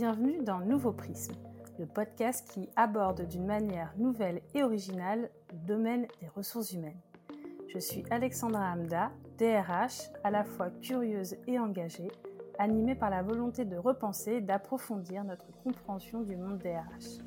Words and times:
Bienvenue 0.00 0.42
dans 0.42 0.60
Nouveau 0.60 0.92
Prisme, 0.92 1.34
le 1.78 1.84
podcast 1.84 2.48
qui 2.50 2.70
aborde 2.74 3.28
d'une 3.28 3.44
manière 3.44 3.92
nouvelle 3.98 4.40
et 4.54 4.62
originale 4.62 5.28
le 5.52 5.58
domaine 5.66 6.06
des 6.22 6.28
ressources 6.28 6.72
humaines. 6.72 7.02
Je 7.68 7.78
suis 7.78 8.02
Alexandra 8.08 8.72
Hamda, 8.72 9.10
DRH, 9.36 10.08
à 10.24 10.30
la 10.30 10.42
fois 10.42 10.70
curieuse 10.80 11.36
et 11.46 11.58
engagée, 11.58 12.10
animée 12.58 12.94
par 12.94 13.10
la 13.10 13.22
volonté 13.22 13.66
de 13.66 13.76
repenser 13.76 14.36
et 14.36 14.40
d'approfondir 14.40 15.22
notre 15.22 15.52
compréhension 15.62 16.22
du 16.22 16.34
monde 16.34 16.56
DRH. 16.56 17.18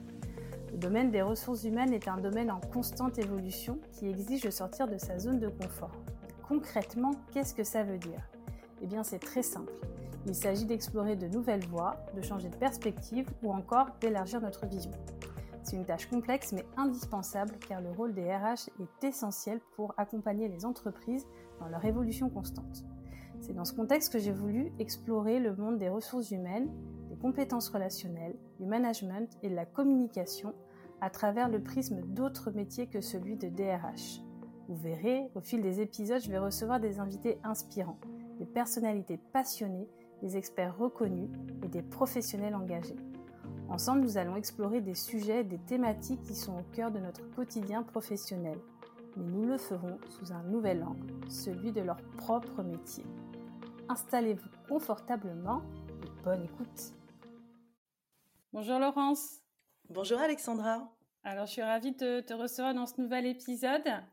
Le 0.71 0.78
domaine 0.80 1.12
des 1.12 1.21
ressources 1.21 1.66
humaines 1.66 1.94
est 1.94 2.08
un 2.08 2.18
domaine 2.18 2.50
en 2.50 2.60
constante 2.60 3.20
évolution 3.20 3.78
qui 3.92 4.08
exige 4.08 4.42
de 4.42 4.50
sortir 4.50 4.88
de 4.88 4.98
sa 4.98 5.20
zone 5.20 5.40
de 5.40 5.48
confort. 5.48 6.02
Concrètement, 6.48 7.12
qu'est-ce 7.32 7.54
que 7.54 7.64
ça 7.64 7.84
veut 7.84 8.00
dire? 8.00 8.28
Eh 8.82 8.88
bien, 8.88 9.04
c'est 9.04 9.20
très 9.20 9.44
simple. 9.44 9.74
Il 10.26 10.36
s'agit 10.36 10.66
d'explorer 10.66 11.18
de 11.18 11.28
nouvelles 11.28 11.66
voies, 11.68 11.97
de 12.16 12.21
changer 12.21 12.50
de 12.50 12.56
perspective 12.56 13.29
ou 13.43 13.52
encore 13.52 13.88
d'élargir 14.00 14.39
notre 14.39 14.66
vision. 14.66 14.92
C'est 15.64 15.75
une 15.75 15.86
tâche 15.86 16.07
complexe 16.07 16.54
mais 16.54 16.66
indispensable 16.78 17.56
car 17.68 17.82
le 17.82 17.92
rôle 17.92 18.14
des 18.14 18.33
RH 18.33 18.70
est 18.82 19.07
essentiel 19.07 19.60
pour 19.75 19.94
accompagner 19.97 20.47
les 20.47 20.66
entreprises 20.66 21.25
dans 21.60 21.68
leur 21.68 21.83
évolution 21.83 22.30
constante. 22.30 22.83
C'est 23.42 23.54
dans 23.54 23.66
ce 23.66 23.74
contexte 23.74 24.14
que 24.14 24.20
j'ai 24.20 24.32
voulu 24.32 24.71
explorer 24.80 25.39
le 25.39 25.54
monde 25.56 25.78
des 25.78 25.89
ressources 25.89 26.32
humaines, 26.32 26.69
des 27.10 27.18
compétences 27.18 27.68
relationnelles, 27.68 28.36
du 28.60 28.66
management 28.66 29.30
et 29.42 29.50
de 29.50 29.55
la 29.55 29.66
communication 29.66 30.54
à 31.02 31.10
travers 31.10 31.50
le 31.50 31.61
prisme 31.61 32.02
d'autres 32.02 32.52
métiers 32.52 32.88
que 32.88 33.02
celui 33.02 33.36
de 33.36 33.50
DRH. 33.50 34.22
Vous 34.69 34.75
verrez, 34.75 35.30
au 35.36 35.42
fil 35.42 35.61
des 35.61 35.81
épisodes, 35.81 36.22
je 36.22 36.31
vais 36.31 36.38
recevoir 36.38 36.80
des 36.80 37.00
invités 37.00 37.38
inspirants, 37.44 38.00
des 38.39 38.45
personnalités 38.45 39.19
passionnées 39.33 39.89
des 40.22 40.38
experts 40.38 40.78
reconnus 40.78 41.30
et 41.64 41.67
des 41.67 41.81
professionnels 41.81 42.56
engagés. 42.56 42.95
Ensemble, 43.69 44.02
nous 44.02 44.17
allons 44.17 44.36
explorer 44.36 44.81
des 44.81 44.94
sujets, 44.94 45.44
des 45.44 45.58
thématiques 45.58 46.22
qui 46.23 46.36
sont 46.36 46.59
au 46.59 46.64
cœur 46.73 46.92
de 46.92 47.00
notre 47.00 47.23
quotidien 47.31 47.83
professionnel. 47.83 48.58
Mais 49.17 49.25
nous 49.25 49.45
le 49.45 49.58
ferons 49.58 49.97
sous 50.09 50.31
un 50.31 50.44
nouvel 50.44 50.83
angle, 50.83 51.14
celui 51.30 51.72
de 51.72 51.81
leur 51.81 51.97
propre 52.17 52.64
métier. 52.64 53.05
Installez-vous 53.89 54.50
confortablement 54.67 55.61
et 56.03 56.23
bonne 56.23 56.44
écoute. 56.44 56.94
Bonjour 58.52 58.80
Laurence. 58.80 59.39
Bonjour 59.89 60.20
Alexandra. 60.20 60.89
Alors 61.23 61.45
je 61.45 61.53
suis 61.53 61.61
ravie 61.61 61.94
de 61.94 62.22
te 62.22 62.33
recevoir 62.33 62.73
dans 62.73 62.86
ce 62.86 63.00
nouvel 63.02 63.25
épisode. 63.25 64.03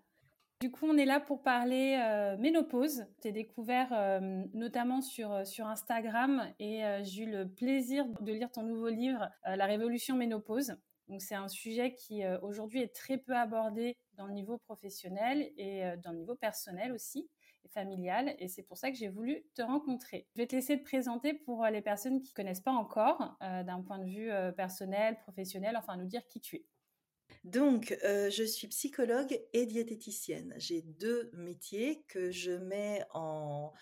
Du 0.61 0.71
coup, 0.71 0.85
on 0.87 0.99
est 0.99 1.07
là 1.07 1.21
pour 1.21 1.43
parler 1.43 1.99
euh, 1.99 2.37
ménopause. 2.37 3.07
T'es 3.23 3.33
découvert 3.33 3.95
euh, 3.95 4.45
notamment 4.53 5.01
sur, 5.01 5.33
euh, 5.33 5.45
sur 5.47 5.67
Instagram 5.67 6.53
et 6.59 6.83
j'ai 7.03 7.23
eu 7.23 7.31
le 7.31 7.49
plaisir 7.49 8.05
de 8.21 8.31
lire 8.31 8.51
ton 8.53 8.63
nouveau 8.63 8.91
livre, 8.91 9.31
La 9.47 9.65
Révolution 9.65 10.17
ménopause. 10.17 10.77
Donc, 11.09 11.23
c'est 11.23 11.35
un 11.35 11.49
sujet 11.49 11.95
qui 11.95 12.23
aujourd'hui 12.43 12.83
est 12.83 12.95
très 12.95 13.17
peu 13.17 13.35
abordé 13.35 13.97
dans 14.19 14.27
le 14.27 14.35
niveau 14.35 14.59
professionnel 14.59 15.51
et 15.57 15.83
dans 16.05 16.13
le 16.13 16.19
niveau 16.19 16.37
personnel 16.37 16.93
aussi 16.93 17.29
et 17.65 17.69
familial. 17.69 18.37
Et 18.39 18.47
c'est 18.47 18.63
pour 18.63 18.77
ça 18.77 18.91
que 18.91 18.97
j'ai 18.97 19.09
voulu 19.09 19.43
te 19.55 19.63
rencontrer. 19.63 20.29
Je 20.37 20.43
vais 20.43 20.47
te 20.47 20.55
laisser 20.55 20.79
te 20.79 20.85
présenter 20.85 21.33
pour 21.33 21.65
les 21.67 21.81
personnes 21.81 22.21
qui 22.21 22.31
ne 22.33 22.35
connaissent 22.35 22.61
pas 22.61 22.71
encore 22.71 23.39
d'un 23.41 23.83
point 23.83 23.99
de 23.99 24.09
vue 24.09 24.31
personnel, 24.57 25.17
professionnel, 25.23 25.77
enfin 25.77 25.97
nous 25.97 26.07
dire 26.07 26.25
qui 26.29 26.41
tu 26.41 26.57
es. 26.57 26.65
Donc, 27.45 27.97
euh, 28.05 28.29
je 28.31 28.45
suis 28.45 28.69
psychologue 28.69 29.41
et 29.53 29.67
diététicienne. 29.67 30.55
J'ai 30.59 30.83
deux 30.83 31.31
métiers 31.33 32.05
que 32.09 32.31
je 32.31 32.53
mets 32.53 33.03
en, 33.13 33.73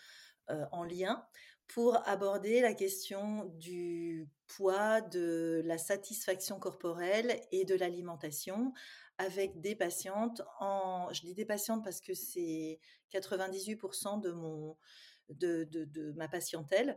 euh, 0.51 0.65
en 0.71 0.85
lien 0.85 1.27
pour 1.67 1.97
aborder 2.09 2.61
la 2.61 2.73
question 2.73 3.45
du 3.57 4.29
poids, 4.47 5.01
de 5.01 5.61
la 5.65 5.77
satisfaction 5.77 6.59
corporelle 6.59 7.41
et 7.53 7.65
de 7.65 7.75
l'alimentation 7.75 8.73
avec 9.19 9.61
des 9.61 9.75
patientes 9.75 10.43
en, 10.61 11.13
je 11.13 11.23
dis 11.23 11.35
des 11.35 11.45
patientes 11.45 11.85
parce 11.85 12.01
que 12.01 12.15
c'est 12.15 12.81
98% 13.13 14.21
de 14.21 14.31
mon, 14.31 14.77
de, 15.31 16.13
ma 16.17 16.29
patientèle, 16.29 16.97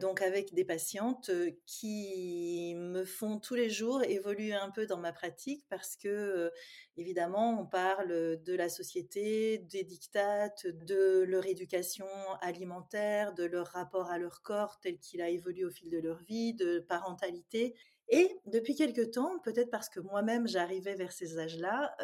donc 0.00 0.22
avec 0.22 0.54
des 0.54 0.64
patientes 0.64 1.30
qui 1.66 2.74
me 2.76 3.04
font 3.04 3.38
tous 3.38 3.54
les 3.54 3.70
jours 3.70 4.02
évoluer 4.04 4.54
un 4.54 4.70
peu 4.70 4.86
dans 4.86 4.98
ma 4.98 5.12
pratique 5.12 5.64
parce 5.68 5.96
que 5.96 6.50
évidemment 6.96 7.60
on 7.60 7.66
parle 7.66 8.42
de 8.42 8.54
la 8.54 8.68
société, 8.68 9.58
des 9.58 9.84
dictates, 9.84 10.66
de 10.66 11.24
leur 11.26 11.46
éducation 11.46 12.06
alimentaire, 12.40 13.34
de 13.34 13.44
leur 13.44 13.66
rapport 13.68 14.10
à 14.10 14.18
leur 14.18 14.42
corps 14.42 14.78
tel 14.80 14.98
qu'il 14.98 15.20
a 15.20 15.28
évolué 15.28 15.64
au 15.64 15.70
fil 15.70 15.90
de 15.90 15.98
leur 15.98 16.22
vie, 16.22 16.54
de 16.54 16.78
parentalité. 16.80 17.74
Et 18.08 18.28
depuis 18.46 18.74
quelque 18.74 19.02
temps, 19.02 19.38
peut-être 19.40 19.70
parce 19.70 19.88
que 19.88 20.00
moi-même 20.00 20.46
j'arrivais 20.46 20.94
vers 20.94 21.12
ces 21.12 21.38
âges-là, 21.38 21.96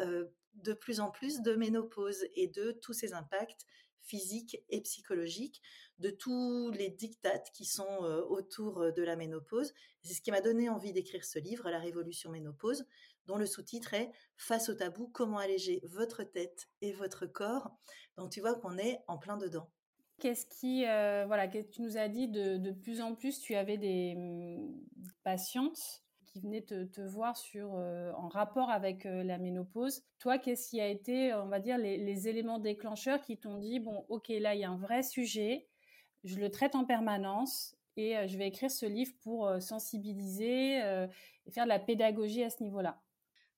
de 0.55 0.73
plus 0.73 0.99
en 0.99 1.11
plus 1.11 1.41
de 1.41 1.55
ménopause 1.55 2.25
et 2.35 2.47
de 2.47 2.71
tous 2.71 2.93
ces 2.93 3.13
impacts 3.13 3.65
physique 4.03 4.57
et 4.69 4.81
psychologique 4.81 5.61
de 5.99 6.09
tous 6.09 6.71
les 6.71 6.89
dictates 6.89 7.51
qui 7.53 7.65
sont 7.65 8.03
euh, 8.03 8.21
autour 8.23 8.81
euh, 8.81 8.91
de 8.91 9.03
la 9.03 9.15
ménopause. 9.15 9.73
C'est 10.01 10.13
ce 10.13 10.21
qui 10.21 10.31
m'a 10.31 10.41
donné 10.41 10.69
envie 10.69 10.93
d'écrire 10.93 11.23
ce 11.23 11.39
livre, 11.39 11.69
La 11.69 11.79
Révolution 11.79 12.31
ménopause, 12.31 12.85
dont 13.27 13.37
le 13.37 13.45
sous-titre 13.45 13.93
est 13.93 14.11
Face 14.35 14.69
au 14.69 14.73
tabou, 14.73 15.07
comment 15.07 15.37
alléger 15.37 15.81
votre 15.83 16.23
tête 16.23 16.67
et 16.81 16.91
votre 16.91 17.25
corps. 17.27 17.71
Donc 18.17 18.31
tu 18.31 18.41
vois 18.41 18.55
qu'on 18.55 18.77
est 18.77 18.99
en 19.07 19.17
plein 19.17 19.37
dedans. 19.37 19.69
Qu'est-ce 20.19 20.45
qui, 20.45 20.85
euh, 20.85 21.25
voilà, 21.25 21.47
tu 21.47 21.81
nous 21.81 21.97
as 21.97 22.07
dit 22.07 22.27
de, 22.27 22.57
de, 22.57 22.71
plus 22.71 23.01
en 23.01 23.15
plus, 23.15 23.39
tu 23.39 23.55
avais 23.55 23.77
des 23.77 24.13
hum, 24.15 24.79
patientes? 25.23 26.03
Qui 26.31 26.39
venaient 26.39 26.61
te, 26.61 27.01
voir 27.01 27.35
sur, 27.35 27.75
euh, 27.75 28.11
en 28.13 28.27
rapport 28.27 28.69
avec 28.69 29.05
euh, 29.05 29.23
la 29.23 29.37
ménopause. 29.37 30.03
Toi, 30.19 30.37
qu'est-ce 30.37 30.69
qui 30.69 30.79
a 30.79 30.87
été, 30.87 31.33
on 31.33 31.47
va 31.47 31.59
dire, 31.59 31.77
les, 31.77 32.27
éléments 32.27 32.59
déclencheurs 32.59 33.21
qui 33.21 33.37
t'ont 33.37 33.57
dit, 33.57 33.79
bon, 33.79 34.05
ok, 34.09 34.29
là, 34.29 34.55
il 34.55 34.61
y 34.61 34.63
a 34.63 34.69
un 34.69 34.77
vrai 34.77 35.03
sujet, 35.03 35.67
je 36.23 36.37
le 36.37 36.49
traite 36.49 36.75
en 36.75 36.85
permanence 36.85 37.75
et 37.97 38.17
euh, 38.17 38.27
je 38.27 38.37
vais 38.37 38.47
écrire 38.47 38.71
ce 38.71 38.85
livre 38.85 39.13
pour 39.21 39.49
sensibiliser 39.61 40.77
et 40.77 41.51
faire 41.51 41.65
de 41.65 41.69
la 41.69 41.79
pédagogie 41.79 42.43
à 42.43 42.49
ce 42.49 42.63
niveau-là? 42.63 43.01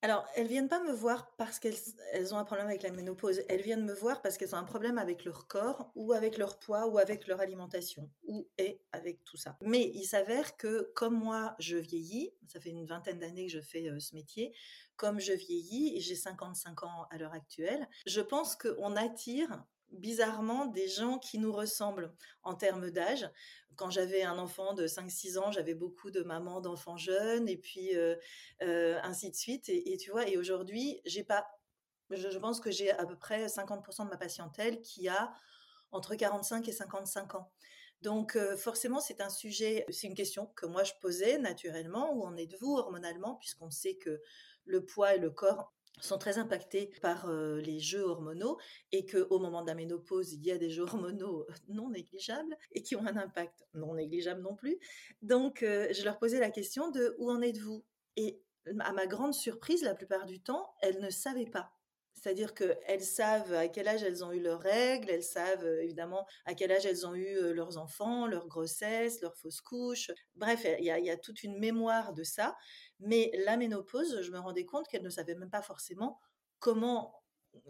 Alors, 0.04 0.28
elles 0.36 0.48
viennent 0.48 0.68
pas 0.68 0.84
me 0.84 0.92
voir 0.92 1.34
parce 1.38 1.60
qu'elles 1.60 2.34
ont 2.34 2.38
un 2.38 2.44
problème 2.44 2.68
avec 2.68 2.84
la 2.84 2.92
ménopause. 2.92 3.42
Elles 3.48 3.62
viennent 3.62 3.86
me 3.86 3.94
voir 3.94 4.22
parce 4.22 4.38
qu'elles 4.38 4.54
ont 4.54 4.58
un 4.58 4.66
problème 4.66 4.98
avec 4.98 5.24
leur 5.24 5.48
corps 5.48 5.94
ou 5.96 6.12
avec 6.12 6.38
leur 6.38 6.60
poids 6.60 6.88
ou 6.88 6.98
avec 6.98 7.26
leur 7.26 7.40
alimentation 7.40 8.12
ou 8.28 8.46
et 8.58 8.82
avec 8.92 9.24
tout 9.24 9.38
ça. 9.38 9.58
Mais 9.62 9.92
il 9.96 10.04
s'avère 10.04 10.58
que 10.58 10.92
comme 10.94 11.18
moi, 11.18 11.56
je 11.58 11.78
vieillis, 11.78 12.34
ça 12.50 12.60
fait 12.60 12.72
une 12.72 12.86
vingtaine 12.86 13.18
d'années 13.18 13.46
que 13.46 13.54
je 13.54 13.62
fais 13.62 13.90
ce 13.98 14.14
métier, 14.14 14.54
comme 14.98 15.22
je 15.22 15.32
vieillis 15.32 15.96
et 15.96 16.02
j'ai 16.02 16.16
55 16.16 16.84
ans 16.84 17.08
à 17.10 17.18
l'heure 17.18 17.32
actuelle, 17.32 17.88
je 18.06 18.20
pense 18.20 18.58
qu'on 18.58 18.98
attire 18.98 19.64
bizarrement 19.94 20.66
des 20.66 20.88
gens 20.88 21.20
qui 21.20 21.40
nous 21.40 21.52
ressemblent 21.52 22.14
en 22.44 22.56
termes 22.56 22.90
d'âge. 22.92 23.30
Quand 23.76 23.90
j'avais 23.90 24.24
un 24.24 24.38
enfant 24.38 24.74
de 24.74 24.86
5-6 24.86 25.38
ans, 25.38 25.52
j'avais 25.52 25.74
beaucoup 25.74 26.12
de 26.12 26.22
mamans 26.22 26.62
d'enfants 26.62 26.98
jeunes 26.98 27.48
et 27.48 27.58
puis 27.58 27.96
euh, 27.96 28.16
euh, 28.62 29.00
ainsi 29.04 29.30
de 29.30 29.36
suite. 29.36 29.70
Et, 29.70 29.98
tu 29.98 30.12
vois, 30.12 30.28
et 30.28 30.38
aujourd'hui, 30.38 31.02
j'ai 31.06 31.24
pas, 31.24 31.48
je, 32.10 32.38
pense 32.38 32.60
que 32.60 32.72
j'ai 32.72 32.92
à 32.92 33.06
peu 33.06 33.18
près 33.18 33.48
50% 33.48 34.06
de 34.06 34.10
ma 34.10 34.18
patientèle 34.18 34.82
qui 34.82 35.08
a 35.08 35.34
entre 35.92 36.16
45 36.16 36.68
et 36.68 36.72
55 36.72 37.36
ans. 37.36 37.52
Donc 38.02 38.36
euh, 38.36 38.58
forcément, 38.58 39.00
c'est 39.00 39.22
un 39.22 39.30
sujet, 39.30 39.86
c'est 39.90 40.08
une 40.08 40.16
question 40.16 40.48
que 40.48 40.66
moi 40.66 40.84
je 40.84 40.92
posais 41.02 41.38
naturellement, 41.38 42.14
où 42.14 42.24
en 42.24 42.36
êtes-vous 42.36 42.76
hormonalement, 42.78 43.36
puisqu'on 43.36 43.72
sait 43.72 43.96
que 43.96 44.22
le 44.66 44.86
poids 44.86 45.16
et 45.16 45.20
le 45.20 45.30
corps 45.30 45.74
sont 46.00 46.18
très 46.18 46.38
impactés 46.38 46.92
par 47.02 47.32
les 47.32 47.80
jeux 47.80 48.04
hormonaux 48.04 48.58
et 48.92 49.06
qu'au 49.06 49.40
moment 49.40 49.62
de 49.62 49.68
la 49.68 49.76
ménopause, 49.76 50.34
il 50.34 50.44
y 50.44 50.52
a 50.52 50.58
des 50.58 50.70
jeux 50.70 50.84
hormonaux 50.84 51.48
non 51.70 51.90
négligeables 51.90 52.58
et 52.72 52.82
qui 52.82 52.96
ont 52.96 53.06
un 53.06 53.18
impact 53.18 53.66
non 53.74 53.96
négligeable 53.96 54.42
non 54.42 54.56
plus. 54.56 54.78
Donc, 55.22 55.60
je 55.62 56.04
leur 56.04 56.20
posais 56.20 56.40
la 56.40 56.52
question 56.52 56.92
de 56.92 57.16
où 57.20 57.30
en 57.32 57.42
êtes-vous? 57.42 57.84
Et 58.16 58.42
à 58.80 58.94
ma 58.94 59.08
grande 59.08 59.34
surprise, 59.34 59.84
la 59.84 59.96
plupart 59.96 60.26
du 60.26 60.42
temps, 60.42 60.74
elles 60.82 61.00
ne 61.00 61.10
savaient 61.10 61.50
pas. 61.50 61.72
C'est-à-dire 62.24 62.54
qu'elles 62.54 63.04
savent 63.04 63.54
à 63.54 63.68
quel 63.68 63.86
âge 63.86 64.02
elles 64.02 64.24
ont 64.24 64.32
eu 64.32 64.40
leurs 64.40 64.62
règles, 64.62 65.10
elles 65.10 65.24
savent 65.24 65.66
évidemment 65.82 66.26
à 66.46 66.54
quel 66.54 66.72
âge 66.72 66.86
elles 66.86 67.06
ont 67.06 67.14
eu 67.16 67.54
leurs 67.54 67.78
enfants, 67.78 68.28
leur 68.28 68.48
grossesse, 68.48 69.20
leur 69.20 69.36
fausse 69.36 69.60
couche. 69.60 70.10
Bref, 70.36 70.66
il 70.80 70.86
y, 70.86 70.90
a, 70.90 71.00
y 71.00 71.10
a 71.10 71.18
toute 71.18 71.44
une 71.44 71.60
mémoire 71.60 72.14
de 72.14 72.24
ça. 72.24 72.56
Mais 73.02 73.30
la 73.46 73.58
ménopause, 73.58 74.22
je 74.22 74.32
me 74.32 74.40
rendais 74.40 74.64
compte 74.64 74.88
qu'elles 74.88 75.04
ne 75.04 75.10
savaient 75.10 75.36
même 75.36 75.50
pas 75.50 75.62
forcément 75.62 76.18
comment 76.60 77.14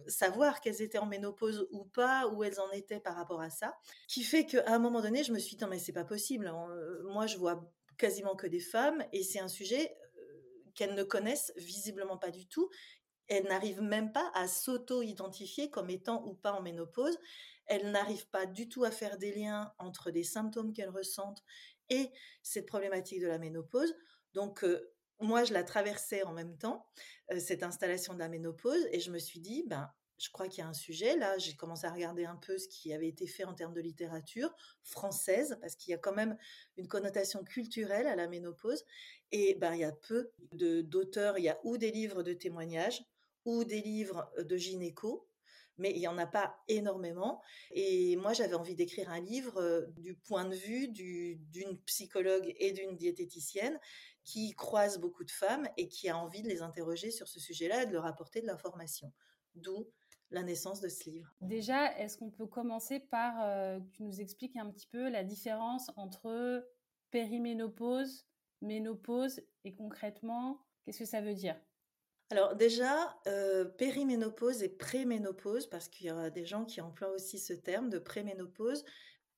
savoir 0.05 0.61
qu'elles 0.61 0.83
étaient 0.83 0.99
en 0.99 1.07
ménopause 1.07 1.67
ou 1.71 1.85
pas, 1.85 2.27
où 2.27 2.43
elles 2.43 2.59
en 2.59 2.69
étaient 2.73 2.99
par 2.99 3.15
rapport 3.15 3.41
à 3.41 3.49
ça, 3.49 3.75
qui 4.07 4.21
fait 4.21 4.45
qu'à 4.45 4.63
un 4.67 4.77
moment 4.77 5.01
donné, 5.01 5.23
je 5.23 5.33
me 5.33 5.39
suis 5.39 5.55
dit, 5.55 5.63
non 5.63 5.69
mais 5.69 5.79
c'est 5.79 5.93
pas 5.93 6.05
possible, 6.05 6.45
hein, 6.45 6.67
moi 7.05 7.25
je 7.25 7.37
vois 7.37 7.59
quasiment 7.97 8.35
que 8.35 8.45
des 8.45 8.59
femmes, 8.59 9.03
et 9.13 9.23
c'est 9.23 9.39
un 9.39 9.47
sujet 9.47 9.97
qu'elles 10.75 10.95
ne 10.95 11.03
connaissent 11.03 11.53
visiblement 11.57 12.17
pas 12.17 12.31
du 12.31 12.47
tout, 12.47 12.69
elles 13.33 13.47
n'arrivent 13.47 13.81
même 13.81 14.11
pas 14.11 14.31
à 14.33 14.47
s'auto-identifier 14.47 15.69
comme 15.69 15.89
étant 15.89 16.25
ou 16.25 16.33
pas 16.33 16.53
en 16.53 16.61
ménopause, 16.61 17.17
elles 17.65 17.91
n'arrivent 17.91 18.29
pas 18.29 18.45
du 18.45 18.67
tout 18.67 18.83
à 18.83 18.91
faire 18.91 19.17
des 19.17 19.33
liens 19.33 19.73
entre 19.79 20.11
des 20.11 20.23
symptômes 20.23 20.73
qu'elles 20.73 20.89
ressentent 20.89 21.43
et 21.89 22.09
cette 22.41 22.65
problématique 22.65 23.21
de 23.21 23.27
la 23.27 23.37
ménopause. 23.37 23.95
Donc, 24.33 24.65
moi, 25.19 25.43
je 25.43 25.53
la 25.53 25.63
traversais 25.63 26.23
en 26.23 26.33
même 26.33 26.57
temps, 26.57 26.85
cette 27.39 27.63
installation 27.63 28.13
de 28.13 28.19
la 28.19 28.27
ménopause, 28.29 28.87
et 28.91 28.99
je 28.99 29.11
me 29.11 29.19
suis 29.19 29.39
dit, 29.39 29.63
ben, 29.67 29.89
je 30.17 30.29
crois 30.29 30.47
qu'il 30.47 30.59
y 30.59 30.61
a 30.61 30.67
un 30.67 30.73
sujet. 30.73 31.17
Là, 31.17 31.37
j'ai 31.37 31.55
commencé 31.55 31.85
à 31.85 31.91
regarder 31.91 32.25
un 32.25 32.35
peu 32.35 32.57
ce 32.57 32.67
qui 32.67 32.93
avait 32.93 33.07
été 33.07 33.27
fait 33.27 33.43
en 33.43 33.53
termes 33.53 33.73
de 33.73 33.81
littérature 33.81 34.53
française, 34.83 35.57
parce 35.61 35.75
qu'il 35.75 35.91
y 35.91 35.93
a 35.93 35.97
quand 35.97 36.13
même 36.13 36.37
une 36.77 36.87
connotation 36.87 37.43
culturelle 37.43 38.07
à 38.07 38.15
la 38.15 38.27
ménopause. 38.27 38.83
Et 39.31 39.55
ben, 39.55 39.73
il 39.73 39.79
y 39.79 39.85
a 39.85 39.91
peu 39.91 40.31
d'auteurs, 40.51 41.37
il 41.37 41.45
y 41.45 41.49
a 41.49 41.59
ou 41.63 41.77
des 41.77 41.91
livres 41.91 42.23
de 42.23 42.33
témoignages, 42.33 43.03
ou 43.45 43.63
des 43.63 43.81
livres 43.81 44.31
de 44.39 44.57
gynéco, 44.57 45.27
mais 45.77 45.91
il 45.91 45.99
n'y 45.99 46.07
en 46.07 46.17
a 46.17 46.27
pas 46.27 46.55
énormément. 46.67 47.41
Et 47.71 48.15
moi, 48.17 48.33
j'avais 48.33 48.53
envie 48.53 48.75
d'écrire 48.75 49.09
un 49.09 49.21
livre 49.21 49.87
du 49.97 50.15
point 50.15 50.45
de 50.45 50.55
vue 50.55 50.87
d'une 50.87 51.77
psychologue 51.85 52.53
et 52.59 52.71
d'une 52.71 52.95
diététicienne 52.95 53.79
qui 54.23 54.53
croise 54.53 54.99
beaucoup 54.99 55.23
de 55.23 55.31
femmes 55.31 55.67
et 55.77 55.87
qui 55.87 56.09
a 56.09 56.17
envie 56.17 56.43
de 56.43 56.47
les 56.47 56.61
interroger 56.61 57.11
sur 57.11 57.27
ce 57.27 57.39
sujet-là 57.39 57.83
et 57.83 57.85
de 57.87 57.93
leur 57.93 58.05
apporter 58.05 58.41
de 58.41 58.47
l'information. 58.47 59.11
D'où 59.55 59.87
la 60.33 60.43
naissance 60.43 60.81
de 60.81 60.89
ce 60.89 61.09
livre. 61.09 61.31
Déjà, 61.41 61.95
est-ce 61.99 62.17
qu'on 62.17 62.31
peut 62.31 62.47
commencer 62.47 62.99
par 62.99 63.35
que 63.79 63.89
tu 63.91 64.03
nous 64.03 64.19
expliques 64.19 64.57
un 64.57 64.69
petit 64.71 64.87
peu 64.87 65.09
la 65.09 65.23
différence 65.23 65.91
entre 65.95 66.67
périménopause, 67.11 68.25
ménopause 68.61 69.41
et 69.63 69.75
concrètement, 69.75 70.65
qu'est-ce 70.83 70.99
que 70.99 71.05
ça 71.05 71.21
veut 71.21 71.35
dire? 71.35 71.55
Alors 72.33 72.55
déjà, 72.55 73.15
euh, 73.27 73.63
périménopause 73.63 74.63
et 74.63 74.69
préménopause, 74.69 75.67
parce 75.67 75.87
qu'il 75.87 76.07
y 76.07 76.09
a 76.09 76.31
des 76.31 76.47
gens 76.47 76.65
qui 76.65 76.81
emploient 76.81 77.11
aussi 77.11 77.37
ce 77.37 77.53
terme 77.53 77.91
de 77.91 77.99
préménopause. 77.99 78.83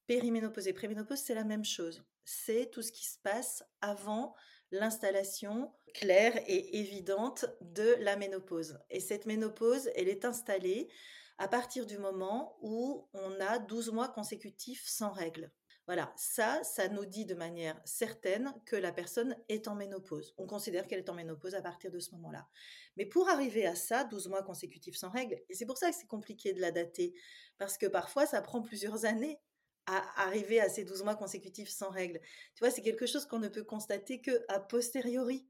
Périménopause 0.07 0.69
et 0.69 0.71
préménopause, 0.71 1.19
c'est 1.19 1.35
la 1.35 1.43
même 1.43 1.65
chose. 1.65 2.05
C'est 2.23 2.71
tout 2.71 2.81
ce 2.81 2.93
qui 2.93 3.03
se 3.03 3.19
passe 3.19 3.65
avant 3.81 4.33
l'installation 4.71 5.73
claire 5.93 6.41
et 6.47 6.79
évidente 6.79 7.43
de 7.59 7.97
la 7.99 8.15
ménopause. 8.15 8.79
Et 8.89 9.01
cette 9.01 9.25
ménopause, 9.25 9.89
elle 9.95 10.07
est 10.07 10.23
installée 10.23 10.87
à 11.37 11.49
partir 11.49 11.85
du 11.85 11.97
moment 11.97 12.55
où 12.61 13.09
on 13.11 13.41
a 13.41 13.59
12 13.59 13.91
mois 13.91 14.07
consécutifs 14.07 14.87
sans 14.87 15.11
règles. 15.11 15.51
Voilà, 15.87 16.11
ça, 16.15 16.63
ça 16.63 16.87
nous 16.87 17.05
dit 17.05 17.25
de 17.25 17.35
manière 17.35 17.79
certaine 17.85 18.53
que 18.65 18.75
la 18.75 18.91
personne 18.91 19.37
est 19.49 19.67
en 19.67 19.75
ménopause. 19.75 20.33
On 20.37 20.47
considère 20.47 20.87
qu'elle 20.87 20.99
est 20.99 21.09
en 21.09 21.13
ménopause 21.13 21.53
à 21.53 21.61
partir 21.61 21.91
de 21.91 21.99
ce 21.99 22.11
moment-là. 22.15 22.47
Mais 22.97 23.05
pour 23.05 23.29
arriver 23.29 23.67
à 23.67 23.75
ça, 23.75 24.03
12 24.03 24.27
mois 24.27 24.41
consécutifs 24.41 24.95
sans 24.97 25.11
règles, 25.11 25.39
et 25.47 25.53
c'est 25.53 25.67
pour 25.67 25.77
ça 25.77 25.91
que 25.91 25.95
c'est 25.95 26.07
compliqué 26.07 26.53
de 26.53 26.61
la 26.61 26.71
dater, 26.71 27.13
parce 27.59 27.77
que 27.77 27.85
parfois 27.85 28.25
ça 28.25 28.41
prend 28.41 28.63
plusieurs 28.63 29.05
années 29.05 29.39
à 29.85 30.23
arriver 30.23 30.59
à 30.59 30.69
ces 30.69 30.83
12 30.83 31.03
mois 31.03 31.15
consécutifs 31.15 31.69
sans 31.69 31.89
règles. 31.89 32.19
Tu 32.55 32.59
vois, 32.61 32.71
c'est 32.71 32.81
quelque 32.81 33.05
chose 33.05 33.27
qu'on 33.27 33.37
ne 33.37 33.49
peut 33.49 33.63
constater 33.63 34.21
que 34.21 34.43
a 34.47 34.59
posteriori 34.59 35.47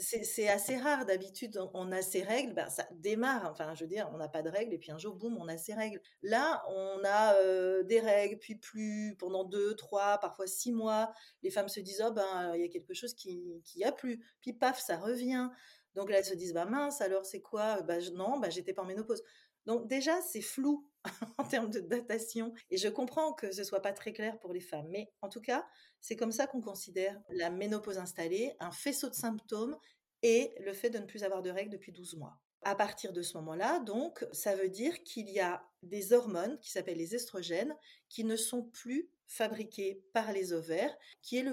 c'est 0.00 0.48
assez 0.48 0.76
rare. 0.76 1.06
D'habitude, 1.06 1.58
on 1.74 1.92
a 1.92 2.02
ses 2.02 2.22
règles, 2.22 2.54
ben, 2.54 2.68
ça 2.68 2.86
démarre. 2.92 3.48
Enfin, 3.50 3.74
je 3.74 3.84
veux 3.84 3.88
dire, 3.88 4.10
on 4.12 4.18
n'a 4.18 4.28
pas 4.28 4.42
de 4.42 4.50
règles 4.50 4.74
et 4.74 4.78
puis 4.78 4.90
un 4.92 4.98
jour, 4.98 5.16
boum, 5.16 5.36
on 5.38 5.48
a 5.48 5.56
ses 5.56 5.74
règles. 5.74 6.00
Là, 6.22 6.62
on 6.68 7.00
a 7.04 7.82
des 7.84 8.00
règles, 8.00 8.38
puis 8.38 8.56
plus 8.56 9.16
pendant 9.18 9.44
deux, 9.44 9.74
trois, 9.76 10.18
parfois 10.18 10.46
six 10.46 10.72
mois. 10.72 11.12
Les 11.42 11.50
femmes 11.50 11.68
se 11.68 11.80
disent, 11.80 12.02
oh 12.06 12.12
ben, 12.12 12.54
il 12.54 12.62
y 12.62 12.64
a 12.64 12.68
quelque 12.68 12.94
chose 12.94 13.14
qui, 13.14 13.60
qui 13.64 13.84
a 13.84 13.92
plus. 13.92 14.20
Puis 14.40 14.52
paf, 14.52 14.80
ça 14.80 14.96
revient. 14.96 15.48
Donc 15.94 16.10
là, 16.10 16.18
elles 16.18 16.24
se 16.24 16.34
disent, 16.34 16.54
bah 16.54 16.64
mince, 16.64 17.00
alors 17.00 17.26
c'est 17.26 17.40
quoi? 17.40 17.82
Bah, 17.82 17.96
Non, 18.14 18.38
bah, 18.38 18.50
j'étais 18.50 18.72
pas 18.72 18.82
en 18.82 18.86
ménopause. 18.86 19.22
Donc 19.66 19.88
déjà, 19.88 20.20
c'est 20.22 20.40
flou 20.40 20.88
en 21.38 21.44
termes 21.44 21.70
de 21.70 21.80
datation. 21.80 22.52
Et 22.70 22.76
je 22.76 22.88
comprends 22.88 23.32
que 23.32 23.52
ce 23.52 23.64
soit 23.64 23.82
pas 23.82 23.92
très 23.92 24.12
clair 24.12 24.38
pour 24.38 24.52
les 24.52 24.60
femmes. 24.60 24.88
Mais 24.90 25.10
en 25.22 25.28
tout 25.28 25.40
cas, 25.40 25.66
c'est 26.00 26.16
comme 26.16 26.32
ça 26.32 26.46
qu'on 26.46 26.60
considère 26.60 27.20
la 27.30 27.50
ménopause 27.50 27.98
installée, 27.98 28.54
un 28.60 28.70
faisceau 28.70 29.08
de 29.08 29.14
symptômes 29.14 29.76
et 30.22 30.54
le 30.60 30.72
fait 30.72 30.90
de 30.90 30.98
ne 30.98 31.06
plus 31.06 31.24
avoir 31.24 31.42
de 31.42 31.50
règles 31.50 31.70
depuis 31.70 31.92
12 31.92 32.16
mois. 32.16 32.38
À 32.62 32.74
partir 32.74 33.12
de 33.12 33.22
ce 33.22 33.36
moment-là, 33.36 33.78
donc, 33.80 34.26
ça 34.32 34.56
veut 34.56 34.68
dire 34.68 35.02
qu'il 35.04 35.30
y 35.30 35.38
a 35.38 35.64
des 35.82 36.12
hormones 36.12 36.58
qui 36.58 36.70
s'appellent 36.70 36.98
les 36.98 37.14
estrogènes 37.14 37.74
qui 38.08 38.24
ne 38.24 38.34
sont 38.34 38.64
plus 38.64 39.08
fabriquées 39.26 40.02
par 40.12 40.32
les 40.32 40.52
ovaires, 40.52 40.96
qui, 41.22 41.44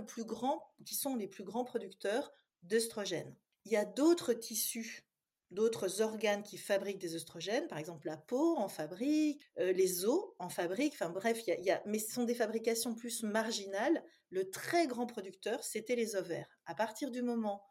qui 0.85 0.95
sont 0.95 1.15
les 1.15 1.27
plus 1.27 1.43
grands 1.43 1.63
producteurs 1.63 2.31
d'œstrogènes. 2.63 3.35
Il 3.65 3.71
y 3.71 3.77
a 3.77 3.85
d'autres 3.85 4.33
tissus 4.33 5.04
d'autres 5.51 6.01
organes 6.01 6.43
qui 6.43 6.57
fabriquent 6.57 6.99
des 6.99 7.15
oestrogènes, 7.15 7.67
par 7.67 7.77
exemple 7.77 8.07
la 8.07 8.17
peau 8.17 8.57
en 8.57 8.67
fabrique, 8.67 9.41
euh, 9.59 9.71
les 9.71 10.05
os 10.05 10.33
en 10.39 10.49
fabriquent, 10.49 10.93
enfin 10.93 11.09
bref, 11.09 11.39
mais 11.85 11.99
ce 11.99 12.13
sont 12.13 12.23
des 12.23 12.35
fabrications 12.35 12.95
plus 12.95 13.23
marginales. 13.23 14.03
Le 14.29 14.49
très 14.49 14.87
grand 14.87 15.05
producteur, 15.05 15.63
c'était 15.63 15.95
les 15.95 16.15
ovaires. 16.15 16.59
À 16.65 16.75
partir 16.75 17.11
du 17.11 17.21
moment 17.21 17.63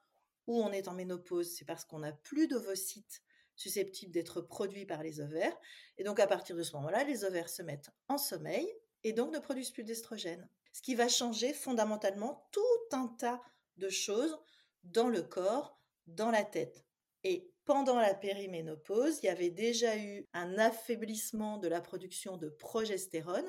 où 0.46 0.62
on 0.62 0.72
est 0.72 0.88
en 0.88 0.94
ménopause, 0.94 1.54
c'est 1.54 1.64
parce 1.64 1.84
qu'on 1.84 2.00
n'a 2.00 2.12
plus 2.12 2.48
d'ovocytes 2.48 3.22
susceptibles 3.56 4.12
d'être 4.12 4.40
produits 4.40 4.86
par 4.86 5.02
les 5.02 5.20
ovaires. 5.20 5.56
Et 5.98 6.04
donc 6.04 6.20
à 6.20 6.26
partir 6.26 6.56
de 6.56 6.62
ce 6.62 6.74
moment-là, 6.76 7.04
les 7.04 7.24
ovaires 7.24 7.48
se 7.48 7.62
mettent 7.62 7.90
en 8.08 8.18
sommeil 8.18 8.68
et 9.02 9.12
donc 9.12 9.32
ne 9.32 9.38
produisent 9.38 9.70
plus 9.70 9.84
d'estrogènes. 9.84 10.48
Ce 10.72 10.82
qui 10.82 10.94
va 10.94 11.08
changer 11.08 11.52
fondamentalement 11.52 12.48
tout 12.50 12.60
un 12.92 13.08
tas 13.18 13.40
de 13.76 13.88
choses 13.88 14.36
dans 14.82 15.08
le 15.08 15.22
corps, 15.22 15.80
dans 16.06 16.30
la 16.30 16.44
tête. 16.44 16.84
Et 17.22 17.53
pendant 17.64 17.99
la 17.99 18.14
périménopause, 18.14 19.20
il 19.22 19.26
y 19.26 19.31
avait 19.31 19.50
déjà 19.50 19.96
eu 19.96 20.26
un 20.32 20.58
affaiblissement 20.58 21.58
de 21.58 21.69
la 21.69 21.81
production 21.81 22.37
de 22.37 22.49
progestérone, 22.49 23.49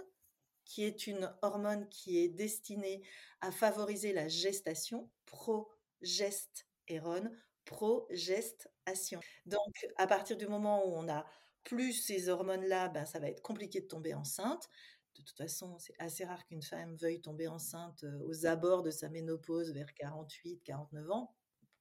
qui 0.63 0.83
est 0.83 1.07
une 1.07 1.31
hormone 1.41 1.87
qui 1.89 2.19
est 2.19 2.29
destinée 2.29 3.03
à 3.41 3.51
favoriser 3.51 4.13
la 4.13 4.27
gestation, 4.27 5.09
progestérone, 5.25 7.35
progestation. 7.65 9.19
Donc, 9.45 9.87
à 9.97 10.07
partir 10.07 10.37
du 10.37 10.47
moment 10.47 10.87
où 10.87 10.95
on 10.95 11.09
a 11.09 11.25
plus 11.63 11.93
ces 11.93 12.29
hormones-là, 12.29 12.89
ben, 12.89 13.05
ça 13.05 13.19
va 13.19 13.27
être 13.27 13.41
compliqué 13.41 13.81
de 13.81 13.87
tomber 13.87 14.13
enceinte. 14.13 14.69
De 15.15 15.23
toute 15.23 15.37
façon, 15.37 15.77
c'est 15.79 15.95
assez 15.99 16.25
rare 16.25 16.45
qu'une 16.45 16.61
femme 16.61 16.95
veuille 16.95 17.21
tomber 17.21 17.47
enceinte 17.47 18.03
euh, 18.03 18.19
aux 18.27 18.45
abords 18.45 18.83
de 18.83 18.91
sa 18.91 19.09
ménopause 19.09 19.71
vers 19.71 19.93
48, 19.93 20.61
49 20.63 21.11
ans 21.11 21.35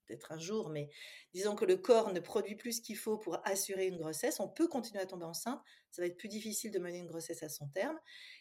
peut-être 0.06 0.32
un 0.32 0.38
jour, 0.38 0.70
mais 0.70 0.90
disons 1.32 1.54
que 1.54 1.64
le 1.64 1.76
corps 1.76 2.12
ne 2.12 2.20
produit 2.20 2.56
plus 2.56 2.74
ce 2.74 2.80
qu'il 2.80 2.96
faut 2.96 3.18
pour 3.18 3.38
assurer 3.46 3.86
une 3.86 3.96
grossesse, 3.96 4.40
on 4.40 4.48
peut 4.48 4.68
continuer 4.68 5.02
à 5.02 5.06
tomber 5.06 5.24
enceinte, 5.24 5.60
ça 5.90 6.02
va 6.02 6.06
être 6.06 6.16
plus 6.16 6.28
difficile 6.28 6.70
de 6.70 6.78
mener 6.78 6.98
une 6.98 7.06
grossesse 7.06 7.42
à 7.42 7.48
son 7.48 7.68
terme. 7.68 7.98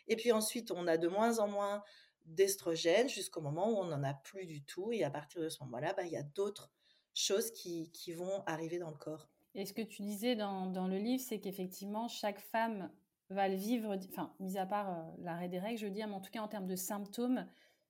Et 0.08 0.16
puis 0.16 0.32
ensuite, 0.32 0.72
on 0.72 0.88
a 0.88 0.98
de 0.98 1.08
moins 1.08 1.40
en 1.40 1.48
moins 1.48 1.84
d'estrogènes 2.26 3.10
jusqu'au 3.10 3.42
moment 3.42 3.70
où 3.70 3.78
on 3.78 3.86
n'en 3.86 4.04
a 4.04 4.14
plus 4.14 4.46
du 4.46 4.64
tout. 4.64 4.92
Et 4.92 5.04
à 5.04 5.10
partir 5.10 5.42
de 5.42 5.50
ce 5.50 5.62
moment-là, 5.64 5.94
bah, 5.94 6.04
il 6.04 6.12
y 6.12 6.18
a 6.18 6.24
d'autres 6.24 6.72
choses 7.14 7.52
qui, 7.52 7.92
vont 8.14 8.44
arriver 8.46 8.80
dans 8.80 8.90
le 8.90 8.98
corps. 8.98 9.30
Et 9.56 9.66
ce 9.66 9.74
que 9.74 9.82
tu 9.82 10.02
disais 10.02 10.36
dans, 10.36 10.66
dans 10.66 10.88
le 10.88 10.98
livre, 10.98 11.24
c'est 11.24 11.40
qu'effectivement, 11.40 12.08
chaque 12.08 12.40
femme 12.40 12.92
va 13.30 13.48
le 13.48 13.56
vivre, 13.56 13.96
enfin, 14.10 14.34
mis 14.40 14.58
à 14.58 14.66
part 14.66 14.90
euh, 14.90 15.12
l'arrêt 15.20 15.50
des 15.50 15.60
règles, 15.60 15.80
je 15.80 15.86
veux 15.86 15.92
dire, 15.92 16.08
mais 16.08 16.16
en 16.16 16.22
tout 16.22 16.32
cas 16.32 16.42
en 16.42 16.48
termes 16.48 16.68
de 16.68 16.76
symptômes, 16.76 17.48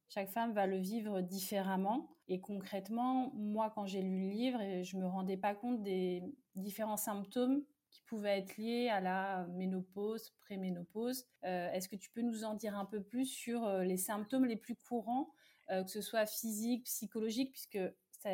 chaque 0.09 0.29
femme 0.29 0.53
va 0.53 0.67
le 0.67 0.77
vivre 0.77 1.21
différemment. 1.21 2.12
Et 2.27 2.39
concrètement, 2.39 3.31
moi, 3.35 3.71
quand 3.75 3.85
j'ai 3.85 4.01
lu 4.01 4.27
le 4.27 4.29
livre, 4.29 4.83
je 4.83 4.97
me 4.97 5.05
rendais 5.05 5.37
pas 5.37 5.53
compte 5.53 5.83
des 5.83 6.23
différents 6.55 6.97
symptômes 6.97 7.63
qui 7.89 8.01
pouvaient 8.03 8.39
être 8.39 8.57
liés 8.57 8.89
à 8.89 9.01
la 9.01 9.45
ménopause, 9.51 10.33
préménopause. 10.41 11.25
Euh, 11.43 11.71
Est-ce 11.71 11.87
que 11.87 11.95
tu 11.95 12.09
peux 12.09 12.21
nous 12.21 12.43
en 12.43 12.55
dire 12.55 12.75
un 12.77 12.85
peu 12.85 13.03
plus 13.03 13.25
sur 13.25 13.65
euh, 13.65 13.83
les 13.83 13.97
symptômes 13.97 14.45
les 14.45 14.55
plus 14.55 14.75
courants, 14.75 15.31
euh, 15.69 15.83
que 15.83 15.91
ce 15.91 16.01
soit 16.01 16.25
physique, 16.25 16.85
psychologique, 16.85 17.51
puisque 17.51 17.79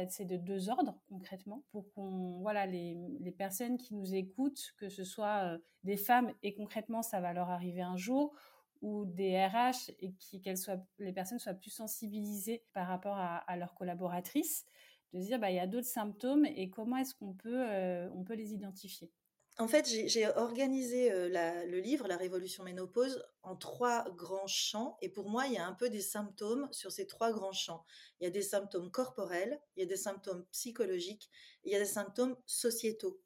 c'est 0.09 0.25
de 0.25 0.37
deux 0.37 0.69
ordres 0.69 0.99
concrètement, 1.09 1.63
pour 1.71 1.91
qu'on, 1.93 2.39
voilà, 2.41 2.65
les, 2.65 2.95
les, 3.19 3.31
personnes 3.31 3.77
qui 3.77 3.95
nous 3.95 4.13
écoutent, 4.13 4.73
que 4.77 4.89
ce 4.89 5.03
soit 5.03 5.53
euh, 5.53 5.57
des 5.83 5.97
femmes, 5.97 6.31
et 6.43 6.53
concrètement, 6.53 7.01
ça 7.01 7.19
va 7.19 7.33
leur 7.33 7.49
arriver 7.49 7.81
un 7.81 7.97
jour, 7.97 8.35
ou 8.81 9.05
des 9.05 9.45
RH 9.45 9.91
et 9.99 10.13
qu'elles 10.41 10.57
soient, 10.57 10.83
les 10.99 11.13
personnes 11.13 11.39
soient 11.39 11.53
plus 11.53 11.71
sensibilisées 11.71 12.63
par 12.73 12.87
rapport 12.87 13.17
à, 13.17 13.57
leurs 13.57 13.75
collaboratrices, 13.75 14.65
de 15.13 15.21
se 15.21 15.25
dire 15.25 15.39
bah, 15.39 15.51
il 15.51 15.55
y 15.55 15.59
a 15.59 15.67
d'autres 15.67 15.87
symptômes 15.87 16.45
et 16.45 16.69
comment 16.69 16.97
est-ce 16.97 17.15
qu'on 17.15 17.33
peut, 17.33 17.69
euh, 17.69 18.09
on 18.15 18.23
peut 18.23 18.35
les 18.35 18.53
identifier? 18.53 19.11
En 19.59 19.67
fait, 19.67 19.85
j'ai 19.85 20.25
organisé 20.25 21.11
euh, 21.11 21.65
le 21.65 21.79
livre 21.81 22.07
La 22.07 22.15
Révolution 22.15 22.63
ménopause 22.63 23.21
en 23.43 23.57
trois 23.57 24.09
grands 24.11 24.47
champs. 24.47 24.97
Et 25.01 25.09
pour 25.09 25.29
moi, 25.29 25.47
il 25.47 25.53
y 25.53 25.57
a 25.57 25.67
un 25.67 25.73
peu 25.73 25.89
des 25.89 25.99
symptômes 25.99 26.69
sur 26.71 26.93
ces 26.93 27.07
trois 27.07 27.33
grands 27.33 27.51
champs. 27.51 27.83
Il 28.19 28.23
y 28.23 28.27
a 28.27 28.29
des 28.29 28.41
symptômes 28.41 28.89
corporels, 28.89 29.59
il 29.75 29.81
y 29.81 29.83
a 29.83 29.85
des 29.85 29.97
symptômes 29.97 30.45
psychologiques, 30.53 31.29
il 31.65 31.73
y 31.73 31.75
a 31.75 31.79
des 31.79 31.83
symptômes 31.83 32.37
sociétaux. 32.45 33.19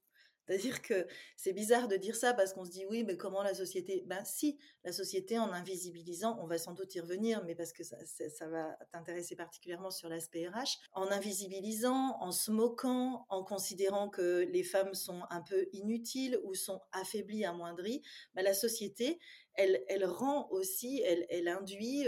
C'est-à-dire 0.45 0.81
que 0.81 1.07
c'est 1.35 1.53
bizarre 1.53 1.87
de 1.87 1.95
dire 1.95 2.15
ça 2.15 2.33
parce 2.33 2.53
qu'on 2.53 2.65
se 2.65 2.71
dit 2.71 2.85
oui, 2.89 3.03
mais 3.03 3.17
comment 3.17 3.43
la 3.43 3.53
société 3.53 4.03
Ben 4.07 4.23
si, 4.25 4.57
la 4.83 4.91
société 4.91 5.39
en 5.39 5.51
invisibilisant, 5.51 6.37
on 6.41 6.47
va 6.47 6.57
sans 6.57 6.73
doute 6.73 6.93
y 6.95 6.99
revenir, 6.99 7.43
mais 7.45 7.55
parce 7.55 7.73
que 7.73 7.83
ça, 7.83 7.97
ça 8.05 8.47
va 8.47 8.77
t'intéresser 8.91 9.35
particulièrement 9.35 9.91
sur 9.91 10.09
l'aspect 10.09 10.47
RH, 10.47 10.79
en 10.93 11.07
invisibilisant, 11.11 12.17
en 12.19 12.31
se 12.31 12.51
moquant, 12.51 13.25
en 13.29 13.43
considérant 13.43 14.09
que 14.09 14.47
les 14.51 14.63
femmes 14.63 14.93
sont 14.93 15.21
un 15.29 15.41
peu 15.41 15.67
inutiles 15.73 16.39
ou 16.43 16.53
sont 16.53 16.81
affaiblies, 16.91 17.45
amoindries, 17.45 18.01
ben 18.33 18.43
la 18.43 18.53
société, 18.53 19.19
elle, 19.55 20.05
rend 20.05 20.49
aussi, 20.49 21.01
elle, 21.01 21.47
induit 21.47 22.07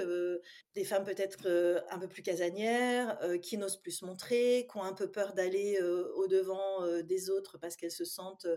des 0.74 0.84
femmes 0.84 1.04
peut-être 1.04 1.48
un 1.90 2.00
peu 2.00 2.08
plus 2.08 2.24
casanières, 2.24 3.20
qui 3.42 3.58
n'osent 3.58 3.82
plus 3.82 3.92
se 3.92 4.06
montrer, 4.06 4.68
qui 4.70 4.78
ont 4.78 4.84
un 4.84 4.94
peu 4.94 5.12
peur 5.12 5.34
d'aller 5.34 5.80
au-devant 6.16 7.02
des 7.04 7.30
autres 7.30 7.58
parce 7.58 7.76
qu'elles 7.76 7.92
se 7.92 8.06
sentent 8.06 8.48